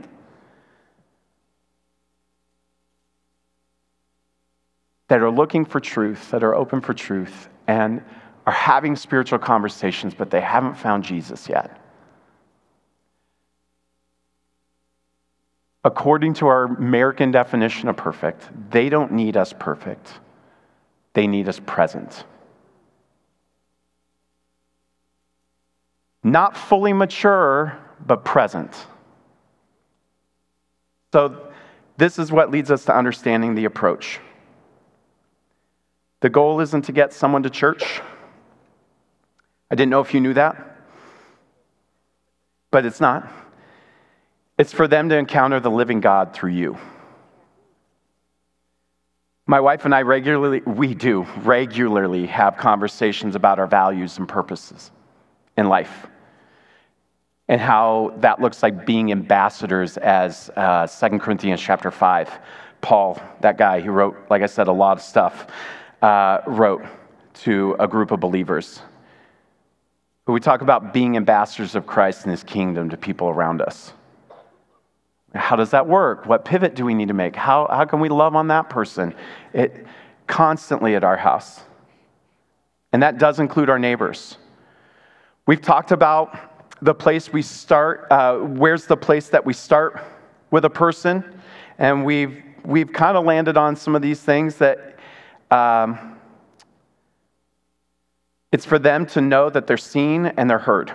That 5.07 5.21
are 5.21 5.31
looking 5.31 5.65
for 5.65 5.79
truth, 5.79 6.31
that 6.31 6.43
are 6.43 6.55
open 6.55 6.81
for 6.81 6.93
truth, 6.93 7.49
and 7.67 8.03
are 8.45 8.53
having 8.53 8.95
spiritual 8.95 9.39
conversations, 9.39 10.13
but 10.13 10.29
they 10.29 10.41
haven't 10.41 10.75
found 10.75 11.03
Jesus 11.03 11.47
yet. 11.47 11.79
According 15.85 16.35
to 16.35 16.47
our 16.47 16.63
American 16.65 17.31
definition 17.31 17.89
of 17.89 17.97
perfect, 17.97 18.49
they 18.71 18.89
don't 18.89 19.11
need 19.11 19.35
us 19.35 19.53
perfect, 19.57 20.13
they 21.13 21.27
need 21.27 21.47
us 21.47 21.59
present. 21.59 22.23
Not 26.23 26.55
fully 26.55 26.93
mature, 26.93 27.77
but 28.05 28.23
present. 28.23 28.73
So, 31.11 31.51
this 31.97 32.17
is 32.17 32.31
what 32.31 32.49
leads 32.49 32.71
us 32.71 32.85
to 32.85 32.95
understanding 32.95 33.53
the 33.53 33.65
approach. 33.65 34.19
The 36.21 36.29
goal 36.29 36.61
isn't 36.61 36.83
to 36.83 36.91
get 36.91 37.13
someone 37.13 37.43
to 37.43 37.49
church. 37.49 38.01
I 39.69 39.75
didn't 39.75 39.91
know 39.91 39.99
if 39.99 40.13
you 40.13 40.21
knew 40.21 40.33
that, 40.33 40.77
but 42.71 42.85
it's 42.85 43.01
not. 43.01 43.31
It's 44.57 44.71
for 44.71 44.87
them 44.87 45.09
to 45.09 45.17
encounter 45.17 45.59
the 45.59 45.69
living 45.69 45.99
God 45.99 46.33
through 46.33 46.51
you. 46.51 46.77
My 49.45 49.59
wife 49.59 49.85
and 49.85 49.93
I 49.93 50.03
regularly, 50.03 50.61
we 50.61 50.95
do 50.95 51.27
regularly 51.41 52.25
have 52.27 52.57
conversations 52.57 53.35
about 53.35 53.59
our 53.59 53.67
values 53.67 54.17
and 54.17 54.27
purposes 54.27 54.89
in 55.57 55.67
life 55.67 56.07
and 57.47 57.59
how 57.59 58.13
that 58.17 58.41
looks 58.41 58.63
like 58.63 58.85
being 58.85 59.11
ambassadors 59.11 59.97
as 59.97 60.49
uh, 60.55 60.87
2 60.87 61.19
Corinthians 61.19 61.61
chapter 61.61 61.91
5. 61.91 62.39
Paul, 62.81 63.21
that 63.41 63.57
guy 63.57 63.79
who 63.79 63.91
wrote, 63.91 64.15
like 64.29 64.41
I 64.41 64.45
said, 64.45 64.67
a 64.67 64.71
lot 64.71 64.97
of 64.97 65.03
stuff, 65.03 65.47
uh, 66.01 66.39
wrote 66.47 66.83
to 67.33 67.75
a 67.79 67.87
group 67.87 68.11
of 68.11 68.19
believers. 68.19 68.81
But 70.25 70.33
we 70.33 70.39
talk 70.39 70.61
about 70.61 70.93
being 70.93 71.17
ambassadors 71.17 71.75
of 71.75 71.85
Christ 71.85 72.23
and 72.23 72.31
his 72.31 72.43
kingdom 72.43 72.89
to 72.89 72.97
people 72.97 73.29
around 73.29 73.61
us. 73.61 73.93
How 75.33 75.55
does 75.55 75.71
that 75.71 75.87
work? 75.87 76.25
What 76.25 76.45
pivot 76.45 76.75
do 76.75 76.85
we 76.85 76.93
need 76.93 77.07
to 77.07 77.13
make? 77.13 77.35
How, 77.35 77.67
how 77.69 77.85
can 77.85 77.99
we 77.99 78.09
love 78.09 78.35
on 78.35 78.47
that 78.49 78.69
person? 78.69 79.15
It 79.51 79.85
constantly 80.27 80.95
at 80.95 81.03
our 81.03 81.17
house. 81.17 81.61
And 82.91 83.01
that 83.01 83.17
does 83.17 83.39
include 83.39 83.69
our 83.69 83.79
neighbors. 83.79 84.37
We've 85.47 85.61
talked 85.61 85.91
about 85.91 86.52
the 86.83 86.93
place 86.93 87.31
we 87.31 87.41
start, 87.41 88.07
uh, 88.11 88.39
where's 88.39 88.85
the 88.85 88.97
place 88.97 89.29
that 89.29 89.45
we 89.45 89.53
start 89.53 90.03
with 90.51 90.65
a 90.65 90.69
person? 90.69 91.23
And 91.77 92.03
we've, 92.03 92.43
we've 92.65 92.91
kind 92.91 93.15
of 93.15 93.23
landed 93.23 93.55
on 93.55 93.77
some 93.77 93.95
of 93.95 94.01
these 94.01 94.19
things 94.19 94.57
that 94.57 94.99
um, 95.49 96.19
it's 98.51 98.65
for 98.65 98.77
them 98.77 99.05
to 99.07 99.21
know 99.21 99.49
that 99.49 99.65
they're 99.65 99.77
seen 99.77 100.25
and 100.25 100.49
they're 100.49 100.59
heard. 100.59 100.91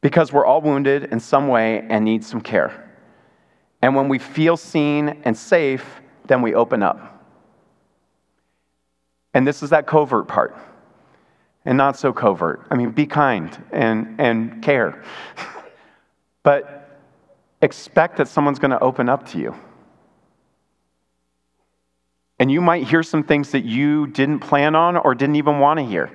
Because 0.00 0.32
we're 0.32 0.46
all 0.46 0.60
wounded 0.60 1.04
in 1.12 1.20
some 1.20 1.46
way 1.46 1.86
and 1.88 2.04
need 2.04 2.24
some 2.24 2.40
care. 2.40 2.90
And 3.82 3.94
when 3.94 4.08
we 4.08 4.18
feel 4.18 4.56
seen 4.56 5.20
and 5.24 5.36
safe, 5.36 6.00
then 6.26 6.42
we 6.42 6.54
open 6.54 6.82
up. 6.82 7.24
And 9.32 9.46
this 9.46 9.62
is 9.62 9.70
that 9.70 9.86
covert 9.86 10.26
part 10.26 10.56
and 11.64 11.76
not 11.76 11.96
so 11.96 12.12
covert. 12.12 12.66
I 12.70 12.76
mean, 12.76 12.90
be 12.90 13.06
kind 13.06 13.56
and, 13.72 14.16
and 14.18 14.62
care. 14.62 15.02
but 16.42 16.98
expect 17.62 18.16
that 18.16 18.28
someone's 18.28 18.58
going 18.58 18.70
to 18.70 18.80
open 18.80 19.08
up 19.08 19.28
to 19.30 19.38
you. 19.38 19.54
And 22.38 22.50
you 22.50 22.62
might 22.62 22.88
hear 22.88 23.02
some 23.02 23.22
things 23.22 23.50
that 23.50 23.64
you 23.64 24.06
didn't 24.06 24.40
plan 24.40 24.74
on 24.74 24.96
or 24.96 25.14
didn't 25.14 25.36
even 25.36 25.58
want 25.58 25.78
to 25.78 25.84
hear. 25.84 26.10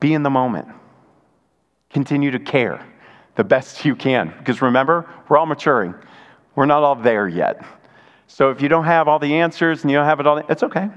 Be 0.00 0.14
in 0.14 0.22
the 0.22 0.30
moment. 0.30 0.68
Continue 1.90 2.30
to 2.30 2.38
care 2.38 2.84
the 3.34 3.44
best 3.44 3.84
you 3.84 3.94
can. 3.94 4.32
Because 4.38 4.62
remember, 4.62 5.08
we're 5.28 5.36
all 5.36 5.46
maturing, 5.46 5.94
we're 6.54 6.66
not 6.66 6.82
all 6.82 6.94
there 6.94 7.28
yet. 7.28 7.64
So 8.26 8.50
if 8.50 8.62
you 8.62 8.68
don't 8.68 8.84
have 8.84 9.08
all 9.08 9.18
the 9.18 9.34
answers 9.34 9.82
and 9.82 9.90
you 9.90 9.98
don't 9.98 10.06
have 10.06 10.20
it 10.20 10.26
all, 10.26 10.38
it's 10.38 10.62
okay. 10.62 10.88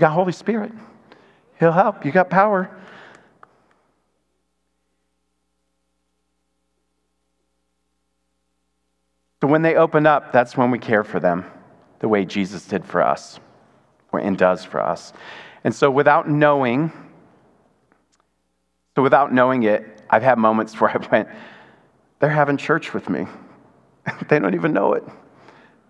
You 0.00 0.06
got 0.06 0.12
Holy 0.12 0.32
Spirit. 0.32 0.72
He'll 1.58 1.72
help. 1.72 2.06
You 2.06 2.10
got 2.10 2.30
power. 2.30 2.74
So 9.42 9.46
when 9.46 9.60
they 9.60 9.74
open 9.74 10.06
up, 10.06 10.32
that's 10.32 10.56
when 10.56 10.70
we 10.70 10.78
care 10.78 11.04
for 11.04 11.20
them, 11.20 11.44
the 11.98 12.08
way 12.08 12.24
Jesus 12.24 12.66
did 12.66 12.82
for 12.82 13.02
us 13.02 13.40
and 14.14 14.38
does 14.38 14.64
for 14.64 14.80
us. 14.80 15.12
And 15.64 15.74
so 15.74 15.90
without 15.90 16.26
knowing, 16.26 16.90
so 18.96 19.02
without 19.02 19.34
knowing 19.34 19.64
it, 19.64 20.02
I've 20.08 20.22
had 20.22 20.38
moments 20.38 20.72
where 20.80 20.92
I 20.92 21.08
went, 21.12 21.28
they're 22.20 22.30
having 22.30 22.56
church 22.56 22.94
with 22.94 23.10
me. 23.10 23.26
they 24.30 24.38
don't 24.38 24.54
even 24.54 24.72
know 24.72 24.94
it. 24.94 25.04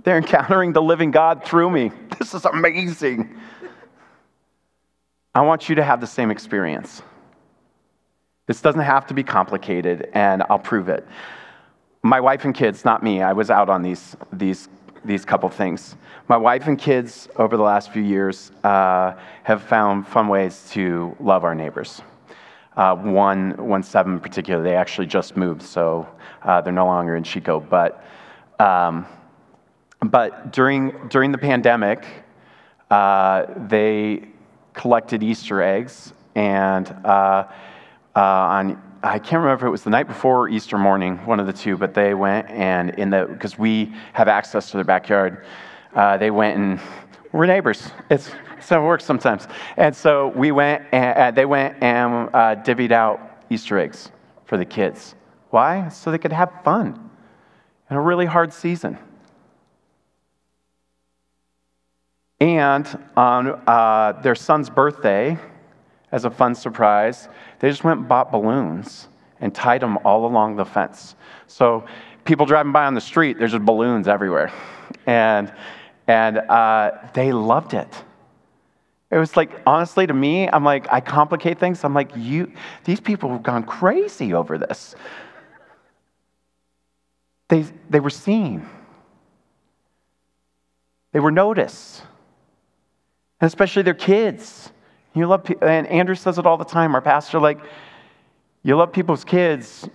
They're 0.02 0.16
encountering 0.16 0.72
the 0.72 0.82
living 0.82 1.12
God 1.12 1.44
through 1.44 1.70
me. 1.70 1.92
This 2.18 2.34
is 2.34 2.44
amazing. 2.44 3.38
I 5.34 5.42
want 5.42 5.68
you 5.68 5.76
to 5.76 5.84
have 5.84 6.00
the 6.00 6.08
same 6.08 6.30
experience. 6.32 7.02
This 8.46 8.60
doesn't 8.60 8.80
have 8.80 9.06
to 9.06 9.14
be 9.14 9.22
complicated, 9.22 10.10
and 10.12 10.42
I'll 10.50 10.58
prove 10.58 10.88
it. 10.88 11.06
My 12.02 12.20
wife 12.20 12.44
and 12.44 12.52
kids, 12.52 12.84
not 12.84 13.04
me, 13.04 13.22
I 13.22 13.32
was 13.32 13.48
out 13.48 13.68
on 13.68 13.82
these, 13.82 14.16
these, 14.32 14.68
these 15.04 15.24
couple 15.24 15.48
things. 15.48 15.94
My 16.26 16.36
wife 16.36 16.66
and 16.66 16.76
kids, 16.76 17.28
over 17.36 17.56
the 17.56 17.62
last 17.62 17.92
few 17.92 18.02
years, 18.02 18.50
uh, 18.64 19.12
have 19.44 19.62
found 19.62 20.08
fun 20.08 20.26
ways 20.26 20.68
to 20.72 21.14
love 21.20 21.44
our 21.44 21.54
neighbors. 21.54 22.02
Uh, 22.76 22.96
one, 22.96 23.52
one 23.68 23.84
seven 23.84 24.14
in 24.14 24.20
particular, 24.20 24.64
they 24.64 24.74
actually 24.74 25.06
just 25.06 25.36
moved, 25.36 25.62
so 25.62 26.08
uh, 26.42 26.60
they're 26.60 26.72
no 26.72 26.86
longer 26.86 27.14
in 27.14 27.22
Chico. 27.22 27.60
But, 27.60 28.04
um, 28.58 29.06
but 30.06 30.52
during, 30.52 31.06
during 31.08 31.30
the 31.30 31.38
pandemic, 31.38 32.04
uh, 32.90 33.46
they 33.68 34.29
collected 34.74 35.22
Easter 35.22 35.62
eggs, 35.62 36.12
and 36.34 36.88
uh, 37.04 37.46
uh, 38.16 38.20
on 38.20 38.82
I 39.02 39.18
can't 39.18 39.42
remember 39.42 39.64
if 39.64 39.68
it 39.68 39.70
was 39.70 39.82
the 39.82 39.90
night 39.90 40.08
before 40.08 40.42
or 40.42 40.48
Easter 40.50 40.76
morning, 40.76 41.24
one 41.24 41.40
of 41.40 41.46
the 41.46 41.54
two, 41.54 41.78
but 41.78 41.94
they 41.94 42.12
went 42.12 42.50
and 42.50 42.90
in 42.98 43.08
the 43.08 43.26
because 43.26 43.58
we 43.58 43.94
have 44.12 44.28
access 44.28 44.70
to 44.70 44.76
their 44.76 44.84
backyard, 44.84 45.46
uh, 45.94 46.18
they 46.18 46.30
went 46.30 46.58
and 46.58 46.80
we're 47.32 47.46
neighbors. 47.46 47.90
It's 48.10 48.30
so 48.60 48.82
it 48.82 48.84
works 48.84 49.04
sometimes. 49.04 49.48
And 49.78 49.96
so 49.96 50.28
we 50.28 50.52
went 50.52 50.84
and 50.92 51.18
uh, 51.18 51.30
they 51.30 51.46
went 51.46 51.82
and 51.82 52.28
uh, 52.28 52.56
divvied 52.56 52.92
out 52.92 53.20
Easter 53.48 53.78
eggs 53.78 54.10
for 54.44 54.58
the 54.58 54.66
kids. 54.66 55.14
Why? 55.48 55.88
So 55.88 56.10
they 56.10 56.18
could 56.18 56.32
have 56.32 56.52
fun 56.62 57.10
in 57.88 57.96
a 57.96 58.00
really 58.00 58.26
hard 58.26 58.52
season. 58.52 58.98
And 62.40 62.98
on 63.16 63.60
uh, 63.66 64.20
their 64.22 64.34
son's 64.34 64.70
birthday, 64.70 65.38
as 66.10 66.24
a 66.24 66.30
fun 66.30 66.54
surprise, 66.54 67.28
they 67.58 67.68
just 67.68 67.84
went 67.84 68.00
and 68.00 68.08
bought 68.08 68.32
balloons 68.32 69.08
and 69.40 69.54
tied 69.54 69.82
them 69.82 69.98
all 70.04 70.26
along 70.26 70.56
the 70.56 70.64
fence. 70.64 71.14
So 71.46 71.84
people 72.24 72.46
driving 72.46 72.72
by 72.72 72.86
on 72.86 72.94
the 72.94 73.00
street, 73.00 73.38
there's 73.38 73.52
just 73.52 73.64
balloons 73.64 74.08
everywhere. 74.08 74.52
And, 75.06 75.52
and 76.06 76.38
uh, 76.38 76.92
they 77.14 77.32
loved 77.32 77.74
it. 77.74 78.04
It 79.10 79.18
was 79.18 79.36
like, 79.36 79.50
honestly, 79.66 80.06
to 80.06 80.14
me, 80.14 80.48
I'm 80.48 80.64
like, 80.64 80.86
I 80.92 81.00
complicate 81.00 81.58
things. 81.58 81.82
I'm 81.84 81.94
like, 81.94 82.12
you, 82.16 82.52
these 82.84 83.00
people 83.00 83.30
have 83.30 83.42
gone 83.42 83.64
crazy 83.64 84.32
over 84.34 84.56
this. 84.56 84.94
They, 87.48 87.66
they 87.88 87.98
were 87.98 88.10
seen, 88.10 88.68
they 91.12 91.18
were 91.18 91.32
noticed, 91.32 92.04
especially 93.40 93.82
their 93.82 93.94
kids. 93.94 94.72
You 95.14 95.26
love, 95.26 95.50
and 95.62 95.86
Andrew 95.86 96.14
says 96.14 96.38
it 96.38 96.46
all 96.46 96.56
the 96.56 96.64
time. 96.64 96.94
Our 96.94 97.00
pastor, 97.00 97.40
like, 97.40 97.58
you 98.62 98.76
love 98.76 98.92
people's 98.92 99.24
kids. 99.24 99.88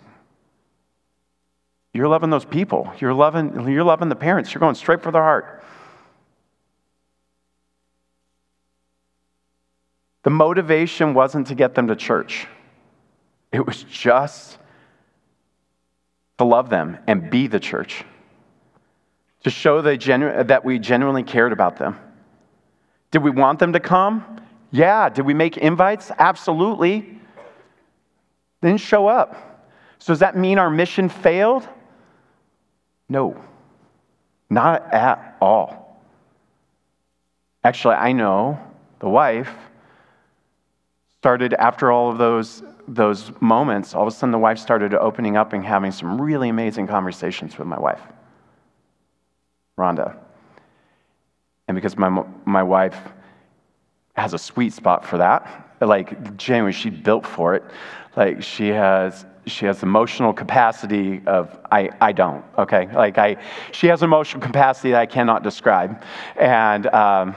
You're 1.93 2.07
loving 2.07 2.29
those 2.29 2.45
people. 2.45 2.91
You're 2.99 3.13
loving, 3.13 3.69
you're 3.69 3.83
loving 3.83 4.09
the 4.09 4.15
parents. 4.15 4.53
You're 4.53 4.59
going 4.59 4.75
straight 4.75 5.01
for 5.01 5.11
their 5.11 5.21
heart. 5.21 5.63
The 10.23 10.31
motivation 10.31 11.13
wasn't 11.13 11.47
to 11.47 11.55
get 11.55 11.75
them 11.75 11.87
to 11.87 11.95
church. 11.95 12.47
It 13.51 13.65
was 13.65 13.83
just 13.83 14.57
to 16.39 16.43
love 16.43 16.69
them 16.69 16.97
and 17.07 17.29
be 17.29 17.47
the 17.47 17.59
church. 17.59 18.03
To 19.43 19.49
show 19.51 19.95
genu- 19.95 20.43
that 20.43 20.65
we 20.65 20.79
genuinely 20.79 21.23
cared 21.23 21.53
about 21.53 21.77
them. 21.77 21.97
Did 23.11 23.23
we 23.23 23.31
want 23.31 23.59
them 23.59 23.73
to 23.73 23.79
come? 23.79 24.41
Yeah. 24.71 25.09
Did 25.09 25.25
we 25.25 25.33
make 25.33 25.57
invites? 25.57 26.11
Absolutely. 26.17 27.19
Didn't 28.61 28.81
show 28.81 29.07
up. 29.07 29.55
So 29.99 30.13
does 30.13 30.19
that 30.19 30.37
mean 30.37 30.59
our 30.59 30.69
mission 30.69 31.09
failed? 31.09 31.67
No, 33.09 33.39
not 34.49 34.93
at 34.93 35.37
all. 35.41 36.01
Actually, 37.63 37.95
I 37.95 38.11
know 38.11 38.59
the 38.99 39.09
wife 39.09 39.51
started 41.17 41.53
after 41.55 41.91
all 41.91 42.11
of 42.11 42.17
those, 42.17 42.63
those 42.87 43.31
moments, 43.41 43.95
all 43.95 44.03
of 44.03 44.07
a 44.07 44.11
sudden 44.11 44.31
the 44.31 44.37
wife 44.37 44.59
started 44.59 44.93
opening 44.93 45.37
up 45.37 45.53
and 45.53 45.65
having 45.65 45.91
some 45.91 46.21
really 46.21 46.49
amazing 46.49 46.85
conversations 46.85 47.57
with 47.57 47.67
my 47.67 47.79
wife, 47.79 48.01
Rhonda. 49.77 50.17
And 51.67 51.75
because 51.75 51.97
my, 51.97 52.09
my 52.45 52.63
wife 52.63 52.97
has 54.15 54.33
a 54.33 54.37
sweet 54.37 54.73
spot 54.73 55.05
for 55.05 55.17
that. 55.17 55.75
Like 55.81 56.37
genuinely, 56.37 56.73
she's 56.73 56.97
built 56.97 57.25
for 57.25 57.55
it. 57.55 57.63
Like 58.15 58.41
she 58.41 58.69
has 58.69 59.25
she 59.45 59.65
has 59.67 59.83
emotional 59.83 60.33
capacity 60.33 61.21
of 61.27 61.59
I, 61.71 61.91
I 62.01 62.13
don't 62.13 62.43
okay 62.57 62.89
like 62.93 63.19
I 63.19 63.37
she 63.71 63.87
has 63.87 64.01
emotional 64.01 64.41
capacity 64.41 64.91
that 64.91 65.01
I 65.01 65.05
cannot 65.05 65.43
describe, 65.43 66.01
and 66.37 66.87
um, 66.87 67.35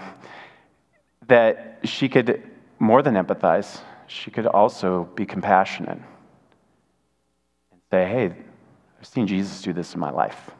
that 1.26 1.80
she 1.84 2.08
could 2.08 2.42
more 2.78 3.02
than 3.02 3.14
empathize. 3.14 3.80
She 4.06 4.30
could 4.30 4.46
also 4.46 5.04
be 5.16 5.26
compassionate 5.26 5.98
and 7.70 7.80
say, 7.90 8.06
"Hey, 8.06 8.34
I've 8.98 9.06
seen 9.06 9.26
Jesus 9.26 9.60
do 9.60 9.72
this 9.72 9.94
in 9.94 10.00
my 10.00 10.10
life." 10.10 10.50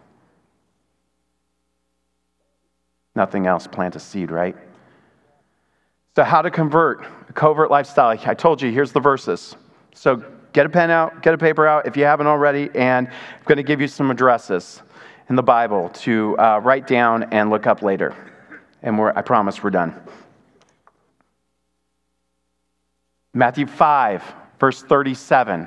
Nothing 3.19 3.49
else. 3.49 3.67
Plant 3.67 3.97
a 3.97 3.99
seed, 3.99 4.31
right? 4.31 4.57
So, 6.15 6.23
how 6.23 6.41
to 6.41 6.53
convert 6.53 7.05
a 7.29 7.33
covert 7.33 7.69
lifestyle. 7.69 8.17
I 8.25 8.35
told 8.35 8.63
you, 8.63 8.71
here's 8.71 8.93
the 8.93 9.01
verses. 9.01 9.57
So, 9.93 10.23
get 10.53 10.67
a 10.67 10.69
pen 10.69 10.93
out, 10.93 11.21
get 11.21 11.35
a 11.35 11.39
paper 11.39 11.67
out 11.67 11.85
if 11.85 11.97
you 11.97 12.05
haven't 12.05 12.29
already, 12.29 12.71
and 12.77 13.09
I'm 13.09 13.45
going 13.45 13.57
to 13.57 13.65
give 13.65 13.81
you 13.81 13.89
some 13.89 14.13
addresses 14.13 14.83
in 15.29 15.35
the 15.35 15.43
Bible 15.43 15.89
to 16.05 16.39
uh, 16.39 16.61
write 16.61 16.87
down 16.87 17.25
and 17.33 17.51
look 17.51 17.67
up 17.67 17.83
later. 17.83 18.15
And 18.85 19.01
I 19.01 19.23
promise 19.23 19.65
we're 19.65 19.71
done. 19.71 20.01
Matthew 23.35 23.67
5, 23.67 24.23
verse 24.61 24.81
37. 24.85 25.67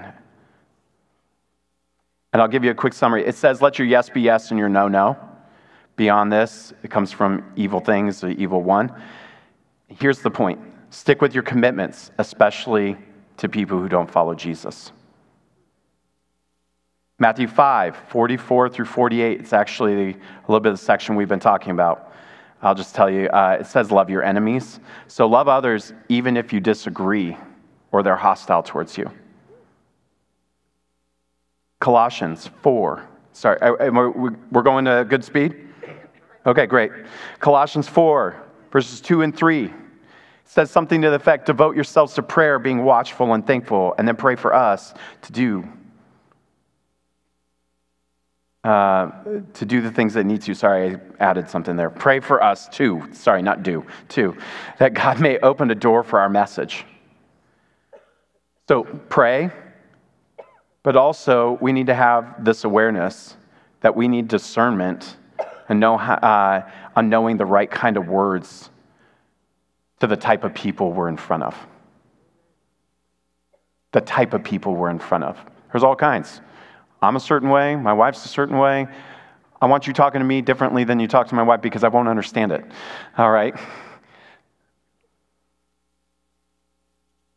And 2.32 2.42
I'll 2.42 2.48
give 2.48 2.64
you 2.64 2.72
a 2.72 2.76
quick 2.76 2.94
summary. 2.94 3.28
It 3.28 3.36
says, 3.36 3.62
Let 3.62 3.78
your 3.78 3.90
yes 3.90 4.10
be 4.10 4.22
yes 4.22 4.52
and 4.52 4.58
your 4.58 4.70
no, 4.70 4.88
no. 4.88 5.31
Beyond 5.96 6.32
this, 6.32 6.74
it 6.84 6.90
comes 6.90 7.12
from 7.12 7.52
evil 7.56 7.80
things, 7.80 8.22
the 8.22 8.30
evil 8.30 8.62
one. 8.62 8.92
Here's 9.88 10.20
the 10.20 10.32
point 10.32 10.60
stick 10.90 11.22
with 11.22 11.34
your 11.34 11.44
commitments, 11.44 12.12
especially 12.18 12.98
to 13.38 13.48
people 13.48 13.80
who 13.80 13.88
don't 13.88 14.12
follow 14.12 14.36
Jesus. 14.36 14.92
Matthew 17.18 17.48
5, 17.48 17.96
44 18.10 18.70
through 18.70 18.86
48, 18.86 19.40
it's 19.40 19.54
actually 19.54 19.94
a 19.94 20.16
little 20.48 20.60
bit 20.60 20.72
of 20.72 20.80
the 20.80 20.84
section 20.84 21.16
we've 21.16 21.30
been 21.30 21.40
talking 21.40 21.72
about. 21.72 22.12
I'll 22.62 22.76
just 22.76 22.94
tell 22.94 23.10
you, 23.10 23.28
uh, 23.28 23.58
it 23.60 23.68
says, 23.68 23.92
Love 23.92 24.10
your 24.10 24.24
enemies. 24.24 24.80
So 25.08 25.28
love 25.28 25.48
others 25.48 25.94
even 26.10 26.38
if 26.38 26.52
you 26.52 26.60
disagree 26.60 27.38
or 27.92 28.04
they're 28.04 28.16
hostile 28.16 28.64
towards 28.64 28.98
you. 28.98 29.10
Colossians 31.80 32.50
4. 32.62 33.08
Sorry, 33.34 33.58
we're 34.52 34.62
going 34.62 34.86
to 34.86 35.06
good 35.08 35.24
speed? 35.24 35.68
Okay, 36.46 36.66
great. 36.66 36.92
Colossians 37.40 37.88
4, 37.88 38.36
verses 38.72 39.00
2 39.02 39.22
and 39.22 39.36
3 39.36 39.72
says 40.44 40.72
something 40.72 41.02
to 41.02 41.10
the 41.10 41.16
effect 41.16 41.46
devote 41.46 41.76
yourselves 41.76 42.14
to 42.16 42.24
prayer, 42.24 42.60
being 42.60 42.84
watchful 42.84 43.34
and 43.34 43.46
thankful, 43.46 43.94
and 43.98 44.08
then 44.08 44.16
pray 44.16 44.36
for 44.36 44.54
us 44.54 44.94
to 45.22 45.32
do. 45.32 45.68
Uh, 48.64 49.10
to 49.54 49.66
do 49.66 49.82
the 49.82 49.92
things 49.92 50.14
that 50.14 50.26
need 50.26 50.42
to. 50.42 50.54
Sorry, 50.54 50.96
I 50.96 51.00
added 51.20 51.50
something 51.50 51.76
there. 51.76 51.90
Pray 51.90 52.20
for 52.20 52.44
us 52.44 52.68
too. 52.68 53.08
Sorry, 53.12 53.42
not 53.42 53.64
do, 53.64 53.86
too. 54.08 54.36
That 54.78 54.94
God 54.94 55.20
may 55.20 55.40
open 55.40 55.72
a 55.72 55.76
door 55.76 56.04
for 56.04 56.20
our 56.20 56.30
message. 56.30 56.86
So 58.68 58.84
pray, 58.84 59.52
but 60.84 60.96
also 60.96 61.58
we 61.62 61.72
need 61.72 61.88
to 61.88 61.96
have 61.96 62.44
this 62.44 62.64
awareness 62.64 63.36
that 63.82 63.96
we 63.96 64.08
need 64.08 64.28
discernment 64.28 65.18
and 65.72 65.80
know 65.80 65.96
how, 65.96 66.16
uh, 66.16 66.70
on 66.98 67.08
knowing 67.08 67.38
the 67.38 67.46
right 67.46 67.72
kind 67.72 67.96
of 67.96 68.10
words 68.10 68.70
to 70.02 70.06
the 70.06 70.18
type 70.18 70.44
of 70.44 70.54
people 70.54 70.92
we're 70.92 71.08
in 71.08 71.16
front 71.16 71.44
of. 71.44 71.56
The 73.94 74.02
type 74.02 74.34
of 74.34 74.44
people 74.44 74.76
we're 74.76 74.90
in 74.90 75.00
front 75.00 75.24
of. 75.24 75.40
There's 75.72 75.86
all 75.86 75.96
kinds. 75.96 76.42
I'm 77.02 77.16
a 77.16 77.22
certain 77.22 77.50
way, 77.50 77.78
my 77.78 77.94
wife's 77.94 78.26
a 78.26 78.28
certain 78.28 78.58
way. 78.58 78.86
I 79.62 79.66
want 79.68 79.88
you 79.88 79.94
talking 79.94 80.20
to 80.20 80.26
me 80.26 80.42
differently 80.42 80.84
than 80.84 81.00
you 81.00 81.08
talk 81.08 81.30
to 81.30 81.36
my 81.36 81.44
wife 81.44 81.62
because 81.62 81.86
I 81.86 81.88
won't 81.88 82.10
understand 82.10 82.52
it. 82.52 82.66
All 83.18 83.32
right? 83.32 83.56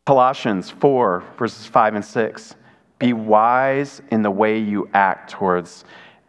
Colossians 0.06 0.70
4, 0.70 1.22
verses 1.38 1.66
5 1.66 1.94
and 1.94 2.04
6. 2.04 2.56
Be 2.98 3.12
wise 3.12 4.02
in 4.10 4.22
the 4.22 4.30
way 4.30 4.58
you 4.58 4.88
act 4.92 5.30
towards, 5.30 5.84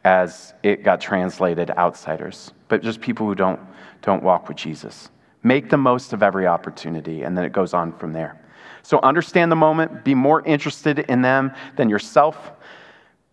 as 0.05 0.53
it 0.61 0.83
got 0.83 1.01
translated, 1.01 1.71
outsiders, 1.71 2.53
but 2.67 2.83
just 2.83 3.01
people 3.01 3.25
who 3.25 3.33
don't, 3.33 3.59
don't 4.03 4.21
walk 4.21 4.47
with 4.47 4.55
Jesus. 4.55 5.09
Make 5.41 5.69
the 5.69 5.77
most 5.77 6.13
of 6.13 6.21
every 6.21 6.45
opportunity, 6.45 7.23
and 7.23 7.35
then 7.35 7.43
it 7.43 7.51
goes 7.51 7.73
on 7.73 7.91
from 7.91 8.13
there. 8.13 8.39
So 8.83 8.99
understand 9.01 9.51
the 9.51 9.55
moment, 9.55 10.05
be 10.05 10.13
more 10.13 10.43
interested 10.45 10.99
in 10.99 11.23
them 11.23 11.51
than 11.75 11.89
yourself, 11.89 12.51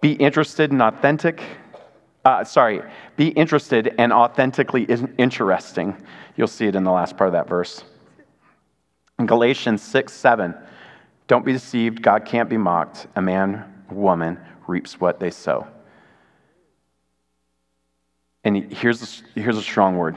be 0.00 0.12
interested 0.12 0.72
and 0.72 0.80
authentic. 0.80 1.42
Uh, 2.24 2.42
sorry, 2.42 2.80
be 3.16 3.28
interested 3.28 3.94
and 3.98 4.10
authentically 4.10 4.84
interesting. 5.18 5.94
You'll 6.36 6.46
see 6.46 6.66
it 6.66 6.74
in 6.74 6.84
the 6.84 6.90
last 6.90 7.18
part 7.18 7.28
of 7.28 7.32
that 7.34 7.48
verse. 7.48 7.84
In 9.18 9.26
Galatians 9.26 9.82
6 9.82 10.10
7, 10.10 10.54
don't 11.26 11.44
be 11.44 11.52
deceived, 11.52 12.00
God 12.00 12.24
can't 12.24 12.48
be 12.48 12.56
mocked. 12.56 13.08
A 13.14 13.20
man, 13.20 13.84
woman 13.90 14.40
reaps 14.66 14.98
what 14.98 15.20
they 15.20 15.30
sow. 15.30 15.66
And 18.44 18.72
here's 18.72 19.02
a, 19.02 19.40
here's 19.40 19.56
a 19.56 19.62
strong 19.62 19.96
word 19.96 20.16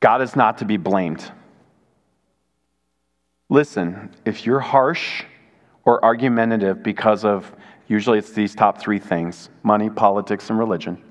God 0.00 0.22
is 0.22 0.36
not 0.36 0.58
to 0.58 0.64
be 0.64 0.76
blamed. 0.76 1.30
Listen, 3.48 4.10
if 4.24 4.46
you're 4.46 4.60
harsh 4.60 5.24
or 5.84 6.04
argumentative 6.04 6.82
because 6.82 7.24
of, 7.24 7.54
usually 7.88 8.18
it's 8.18 8.32
these 8.32 8.54
top 8.54 8.78
three 8.78 8.98
things 8.98 9.48
money, 9.62 9.90
politics, 9.90 10.50
and 10.50 10.58
religion, 10.58 11.02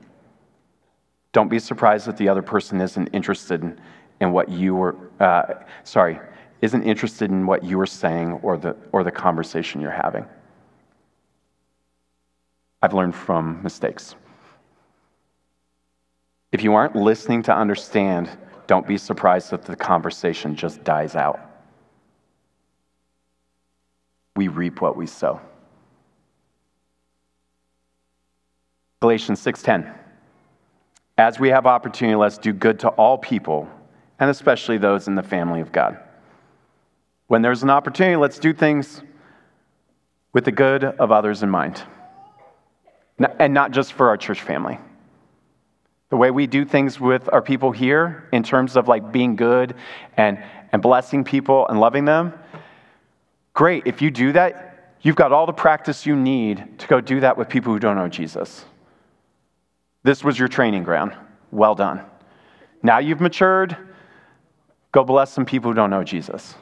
don't 1.31 1.49
be 1.49 1.59
surprised 1.59 2.07
that 2.07 2.17
the 2.17 2.29
other 2.29 2.41
person 2.41 2.81
isn't 2.81 3.07
interested 3.07 3.61
in, 3.61 3.79
in 4.19 4.31
what 4.31 4.49
you 4.49 4.75
were, 4.75 4.95
uh, 5.19 5.63
sorry, 5.83 6.19
isn't 6.61 6.83
interested 6.83 7.29
in 7.29 7.45
what 7.45 7.63
you 7.63 7.77
were 7.77 7.85
saying 7.85 8.33
or 8.43 8.57
the, 8.57 8.75
or 8.91 9.03
the 9.03 9.11
conversation 9.11 9.81
you're 9.81 9.91
having. 9.91 10.25
I've 12.81 12.93
learned 12.93 13.15
from 13.15 13.61
mistakes. 13.63 14.15
If 16.53 16.61
you 16.61 16.75
aren't 16.75 16.95
listening 16.95 17.41
to 17.43 17.53
understand, 17.53 18.29
don't 18.67 18.87
be 18.87 18.99
surprised 18.99 19.49
that 19.49 19.63
the 19.63 19.75
conversation 19.75 20.55
just 20.55 20.83
dies 20.83 21.15
out. 21.15 21.39
We 24.35 24.47
reap 24.47 24.79
what 24.79 24.95
we 24.95 25.07
sow. 25.07 25.41
Galatians 29.01 29.41
6:10 29.41 29.91
As 31.17 31.39
we 31.39 31.49
have 31.49 31.65
opportunity 31.65 32.15
let's 32.15 32.37
do 32.37 32.53
good 32.53 32.79
to 32.81 32.89
all 32.89 33.17
people 33.17 33.67
and 34.19 34.29
especially 34.29 34.77
those 34.77 35.07
in 35.07 35.15
the 35.15 35.23
family 35.23 35.59
of 35.59 35.71
God. 35.71 35.97
When 37.27 37.41
there's 37.41 37.63
an 37.63 37.71
opportunity 37.71 38.15
let's 38.15 38.37
do 38.37 38.53
things 38.53 39.01
with 40.33 40.45
the 40.45 40.51
good 40.51 40.83
of 40.83 41.11
others 41.11 41.41
in 41.41 41.49
mind. 41.49 41.81
And 43.39 43.55
not 43.55 43.71
just 43.71 43.93
for 43.93 44.09
our 44.09 44.17
church 44.17 44.41
family 44.41 44.77
the 46.13 46.17
way 46.17 46.29
we 46.29 46.45
do 46.45 46.63
things 46.63 46.99
with 46.99 47.27
our 47.33 47.41
people 47.41 47.71
here 47.71 48.29
in 48.31 48.43
terms 48.43 48.77
of 48.77 48.87
like 48.87 49.11
being 49.11 49.35
good 49.35 49.73
and, 50.15 50.37
and 50.71 50.79
blessing 50.79 51.23
people 51.23 51.67
and 51.69 51.79
loving 51.79 52.05
them, 52.05 52.31
great. 53.55 53.87
If 53.87 53.99
you 53.99 54.11
do 54.11 54.31
that, 54.33 54.93
you've 55.01 55.15
got 55.15 55.31
all 55.31 55.47
the 55.47 55.53
practice 55.53 56.05
you 56.05 56.15
need 56.15 56.77
to 56.77 56.85
go 56.85 57.01
do 57.01 57.21
that 57.21 57.35
with 57.35 57.49
people 57.49 57.73
who 57.73 57.79
don't 57.79 57.95
know 57.95 58.09
Jesus. 58.09 58.63
This 60.03 60.23
was 60.23 60.37
your 60.37 60.47
training 60.47 60.83
ground. 60.83 61.17
Well 61.49 61.73
done. 61.73 62.03
Now 62.83 62.99
you've 62.99 63.19
matured, 63.19 63.75
go 64.91 65.03
bless 65.03 65.33
some 65.33 65.47
people 65.47 65.71
who 65.71 65.75
don't 65.75 65.89
know 65.89 66.03
Jesus. 66.03 66.53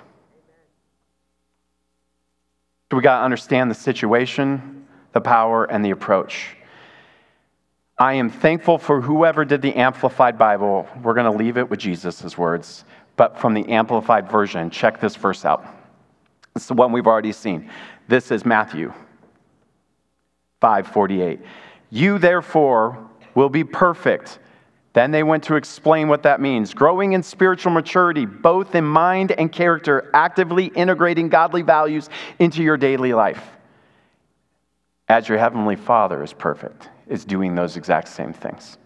So 2.90 2.96
we 2.96 3.04
got 3.04 3.18
to 3.18 3.26
understand 3.26 3.70
the 3.70 3.76
situation, 3.76 4.88
the 5.12 5.20
power, 5.20 5.66
and 5.66 5.84
the 5.84 5.90
approach. 5.90 6.56
I 8.02 8.14
am 8.14 8.32
thankful 8.32 8.80
for 8.80 9.00
whoever 9.00 9.46
did 9.46 9.62
the 9.62 9.76
Amplified 9.76 10.36
Bible. 10.36 10.90
We're 11.04 11.14
going 11.14 11.32
to 11.32 11.38
leave 11.38 11.56
it 11.58 11.70
with 11.70 11.78
Jesus' 11.78 12.36
words, 12.36 12.84
but 13.16 13.38
from 13.38 13.54
the 13.54 13.70
Amplified 13.70 14.28
version, 14.28 14.72
check 14.72 15.00
this 15.00 15.16
verse 15.16 15.46
out. 15.46 15.64
It's 16.56 16.66
the 16.66 16.74
one 16.74 16.92
we've 16.92 17.06
already 17.06 17.32
seen. 17.32 17.70
This 18.08 18.32
is 18.32 18.44
Matthew 18.44 18.92
5:48. 20.64 21.42
You 21.92 22.18
therefore 22.18 23.08
will 23.36 23.50
be 23.50 23.64
perfect. 23.64 24.40
Then 24.94 25.12
they 25.12 25.22
went 25.22 25.44
to 25.44 25.56
explain 25.56 26.08
what 26.08 26.24
that 26.24 26.42
means. 26.42 26.74
Growing 26.74 27.14
in 27.14 27.22
spiritual 27.22 27.72
maturity, 27.72 28.26
both 28.26 28.74
in 28.74 28.84
mind 28.84 29.32
and 29.34 29.52
character, 29.52 30.10
actively 30.16 30.66
integrating 30.66 31.30
godly 31.30 31.62
values 31.62 32.10
into 32.40 32.64
your 32.64 32.78
daily 32.78 33.14
life. 33.14 33.48
As 35.08 35.30
your 35.30 35.38
heavenly 35.38 35.76
Father 35.76 36.24
is 36.24 36.34
perfect 36.34 36.90
is 37.12 37.26
doing 37.26 37.54
those 37.56 37.76
exact 37.76 38.08
same 38.08 38.32
things. 38.32 38.78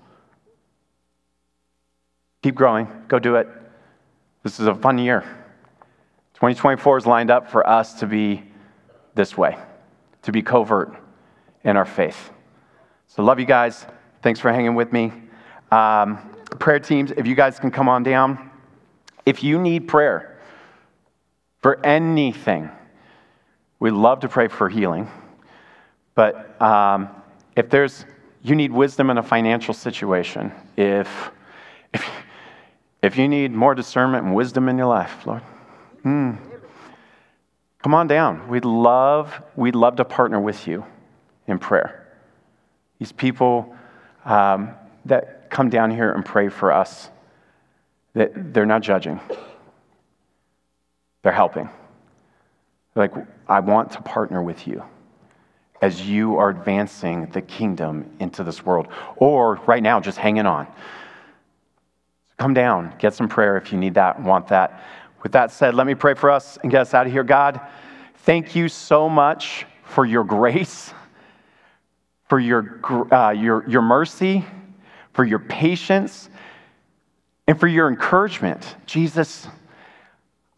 Keep 2.42 2.56
growing, 2.56 2.88
go 3.08 3.20
do 3.20 3.36
it. 3.36 3.48
This 4.44 4.60
is 4.60 4.68
a 4.68 4.74
fun 4.76 4.98
year. 4.98 5.22
2024 6.34 6.98
is 6.98 7.06
lined 7.06 7.32
up 7.32 7.50
for 7.50 7.68
us 7.68 7.94
to 8.00 8.08
be 8.08 8.44
this 9.14 9.38
way, 9.38 9.58
to 10.24 10.32
be 10.32 10.42
covert 10.42 10.96
in 11.64 11.78
our 11.78 11.86
faith. 11.86 12.32
So, 13.08 13.24
love 13.24 13.40
you 13.40 13.46
guys. 13.46 13.86
Thanks 14.22 14.40
for 14.40 14.52
hanging 14.52 14.76
with 14.76 14.92
me. 14.92 15.14
Um, 15.72 16.18
prayer 16.60 16.80
teams, 16.80 17.12
if 17.12 17.28
you 17.28 17.36
guys 17.36 17.60
can 17.60 17.72
come 17.72 17.88
on 17.88 18.04
down. 18.04 18.50
If 19.26 19.44
you 19.44 19.60
need 19.60 19.88
prayer 19.88 20.40
for 21.62 21.84
anything, 21.86 22.70
we'd 23.80 23.92
love 23.92 24.22
to 24.22 24.30
pray 24.30 24.48
for 24.48 24.68
healing. 24.68 25.10
But 26.14 26.60
um, 26.62 27.10
if 27.56 27.70
there's 27.70 28.06
you 28.46 28.56
need 28.56 28.72
wisdom 28.72 29.10
in 29.10 29.18
a 29.18 29.24
financial 29.24 29.74
situation, 29.74 30.52
if, 30.78 31.32
if, 31.92 32.08
if 33.02 33.18
you 33.18 33.28
need 33.28 33.52
more 33.52 33.74
discernment 33.74 34.24
and 34.24 34.36
wisdom 34.36 34.70
in 34.70 34.78
your 34.78 34.86
life, 34.86 35.26
Lord, 35.26 35.42
mm, 36.04 36.38
come 37.82 37.94
on 37.96 38.06
down. 38.06 38.48
We'd 38.48 38.64
love, 38.64 39.42
we'd 39.56 39.74
love 39.74 39.96
to 39.96 40.06
partner 40.06 40.40
with 40.40 40.68
you 40.68 40.86
in 41.48 41.58
prayer. 41.58 42.08
These 43.00 43.12
people 43.12 43.76
um, 44.26 44.76
that 45.06 45.50
come 45.50 45.70
down 45.70 45.90
here 45.90 46.12
and 46.12 46.24
pray 46.24 46.50
for 46.50 46.72
us, 46.72 47.10
that 48.14 48.54
they're 48.54 48.68
not 48.68 48.84
judging, 48.84 49.20
they're 51.24 51.32
helping. 51.32 51.68
They're 52.94 53.08
like, 53.08 53.28
I 53.48 53.60
want 53.60 53.92
to 53.94 54.02
partner 54.04 54.44
with 54.44 54.68
you 54.68 54.84
as 55.86 56.02
you 56.02 56.36
are 56.38 56.50
advancing 56.50 57.28
the 57.28 57.42
kingdom 57.44 58.10
into 58.20 58.44
this 58.44 58.66
world. 58.66 58.88
Or 59.18 59.62
right 59.68 59.84
now, 59.84 60.00
just 60.00 60.18
hanging 60.18 60.48
on. 60.48 60.66
Come 62.40 62.56
down, 62.56 62.96
get 62.98 63.14
some 63.14 63.30
prayer 63.30 63.56
if 63.56 63.72
you 63.72 63.78
need 63.78 63.94
that, 63.94 64.20
want 64.20 64.48
that. 64.48 64.84
With 65.22 65.34
that 65.34 65.52
said, 65.52 65.76
let 65.76 65.86
me 65.86 65.94
pray 65.94 66.16
for 66.16 66.32
us 66.32 66.58
and 66.64 66.72
get 66.72 66.82
us 66.82 66.96
out 66.96 67.06
of 67.06 67.12
here. 67.12 67.24
God, 67.24 67.62
thank 68.24 68.56
you 68.56 68.68
so 68.68 69.08
much 69.08 69.68
for 69.84 70.08
your 70.08 70.24
grace, 70.24 70.92
for 72.30 72.40
your, 72.40 72.80
uh, 73.14 73.30
your, 73.30 73.70
your 73.70 73.84
mercy, 73.84 74.44
for 75.14 75.24
your 75.24 75.40
patience, 75.40 76.32
and 77.46 77.60
for 77.60 77.68
your 77.68 77.90
encouragement. 77.90 78.76
Jesus, 78.88 79.48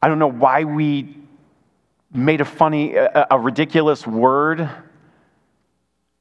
I 0.01 0.07
don't 0.07 0.19
know 0.19 0.31
why 0.31 0.63
we 0.63 1.17
made 2.13 2.39
a 2.39 2.45
funny, 2.45 2.95
a, 2.95 3.27
a 3.31 3.37
ridiculous 3.37 4.07
word 4.07 4.69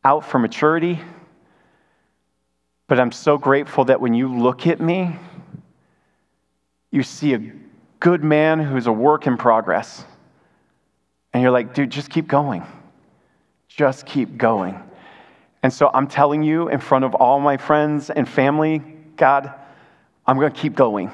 out 0.07 0.25
for 0.25 0.39
maturity. 0.39 1.01
But 2.87 3.01
I'm 3.01 3.11
so 3.11 3.37
grateful 3.37 3.87
that 3.87 4.01
when 4.01 4.15
you 4.15 4.33
look 4.33 4.69
at 4.69 4.81
me, 4.81 5.17
you 6.93 7.03
see 7.03 7.35
a 7.35 7.43
good 7.99 8.23
man 8.23 8.61
who's 8.61 8.87
a 8.87 8.93
work 8.93 9.27
in 9.27 9.37
progress. 9.37 10.05
And 11.33 11.43
you're 11.43 11.51
like, 11.51 11.75
dude, 11.75 11.91
just 11.91 12.09
keep 12.09 12.29
going. 12.29 12.63
Just 13.67 14.07
keep 14.07 14.39
going. 14.39 14.81
And 15.65 15.73
so 15.73 15.91
I'm 15.93 16.07
telling 16.07 16.45
you 16.45 16.69
in 16.69 16.79
front 16.79 17.05
of 17.05 17.17
all 17.17 17.41
my 17.41 17.57
friends 17.57 18.09
and 18.09 18.29
family, 18.29 18.79
God, 19.17 19.53
I'm 20.25 20.39
going 20.39 20.53
to 20.53 20.59
keep 20.59 20.77
going. 20.77 21.11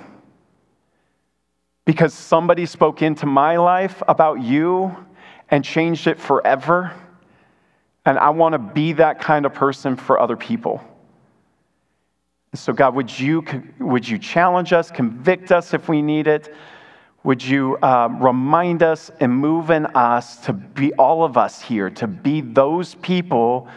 Because 1.86 2.12
somebody 2.12 2.66
spoke 2.66 3.00
into 3.00 3.24
my 3.24 3.56
life 3.56 4.02
about 4.06 4.42
you 4.42 4.94
and 5.48 5.64
changed 5.64 6.06
it 6.06 6.20
forever. 6.20 6.92
And 8.04 8.18
I 8.18 8.30
want 8.30 8.52
to 8.52 8.58
be 8.58 8.94
that 8.94 9.20
kind 9.20 9.46
of 9.46 9.54
person 9.54 9.96
for 9.96 10.20
other 10.20 10.36
people. 10.36 10.82
So, 12.54 12.72
God, 12.72 12.94
would 12.94 13.18
you, 13.18 13.44
would 13.78 14.08
you 14.08 14.18
challenge 14.18 14.72
us, 14.72 14.90
convict 14.90 15.52
us 15.52 15.72
if 15.72 15.88
we 15.88 16.02
need 16.02 16.26
it? 16.26 16.54
Would 17.24 17.42
you 17.42 17.78
um, 17.82 18.22
remind 18.22 18.82
us 18.82 19.10
and 19.20 19.32
move 19.32 19.70
in 19.70 19.86
us 19.86 20.38
to 20.46 20.52
be 20.52 20.92
all 20.94 21.24
of 21.24 21.36
us 21.36 21.62
here, 21.62 21.90
to 21.90 22.06
be 22.06 22.40
those 22.40 22.96
people 22.96 23.68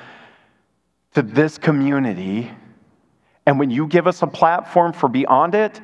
to 1.13 1.21
this 1.21 1.57
community 1.57 2.51
And 3.45 3.59
when 3.59 3.69
you 3.69 3.87
give 3.87 4.07
us 4.07 4.21
a 4.21 4.27
platform 4.27 4.93
for 4.93 5.07
beyond 5.07 5.55
it, 5.55 5.81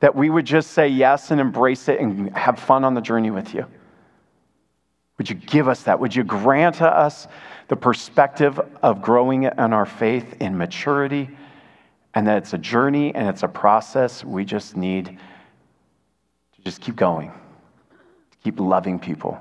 that 0.00 0.14
we 0.14 0.30
would 0.30 0.44
just 0.44 0.72
say 0.72 0.88
yes 0.88 1.30
and 1.30 1.40
embrace 1.40 1.88
it 1.88 2.00
and 2.00 2.34
have 2.36 2.58
fun 2.58 2.84
on 2.84 2.94
the 2.94 3.00
journey 3.00 3.30
with 3.30 3.54
you. 3.54 3.66
Would 5.18 5.28
you 5.28 5.36
give 5.36 5.68
us 5.68 5.82
that? 5.84 5.98
Would 6.00 6.14
you 6.14 6.24
grant 6.24 6.80
us 6.80 7.26
the 7.70 7.76
perspective 7.76 8.60
of 8.82 9.00
growing 9.00 9.44
in 9.44 9.52
our 9.72 9.86
faith 9.86 10.36
in 10.40 10.58
maturity 10.58 11.30
and 12.14 12.26
that 12.26 12.38
it's 12.38 12.52
a 12.52 12.58
journey 12.58 13.14
and 13.14 13.28
it's 13.28 13.44
a 13.44 13.48
process? 13.48 14.24
We 14.24 14.44
just 14.44 14.76
need 14.76 15.06
to 15.06 16.62
just 16.62 16.80
keep 16.80 16.96
going, 16.96 17.30
to 17.30 18.36
keep 18.42 18.58
loving 18.58 18.98
people 18.98 19.40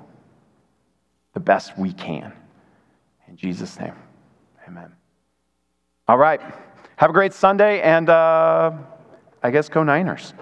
the 1.34 1.40
best 1.40 1.76
we 1.76 1.92
can. 1.92 2.32
In 3.28 3.36
Jesus' 3.36 3.80
name, 3.80 3.96
amen. 4.68 4.92
All 6.08 6.18
right. 6.18 6.40
Have 6.98 7.10
a 7.10 7.14
great 7.14 7.34
Sunday 7.34 7.82
and 7.82 8.10
uh, 8.10 8.72
I 9.42 9.50
guess 9.50 9.70
go 9.70 9.82
Niners. 9.82 10.36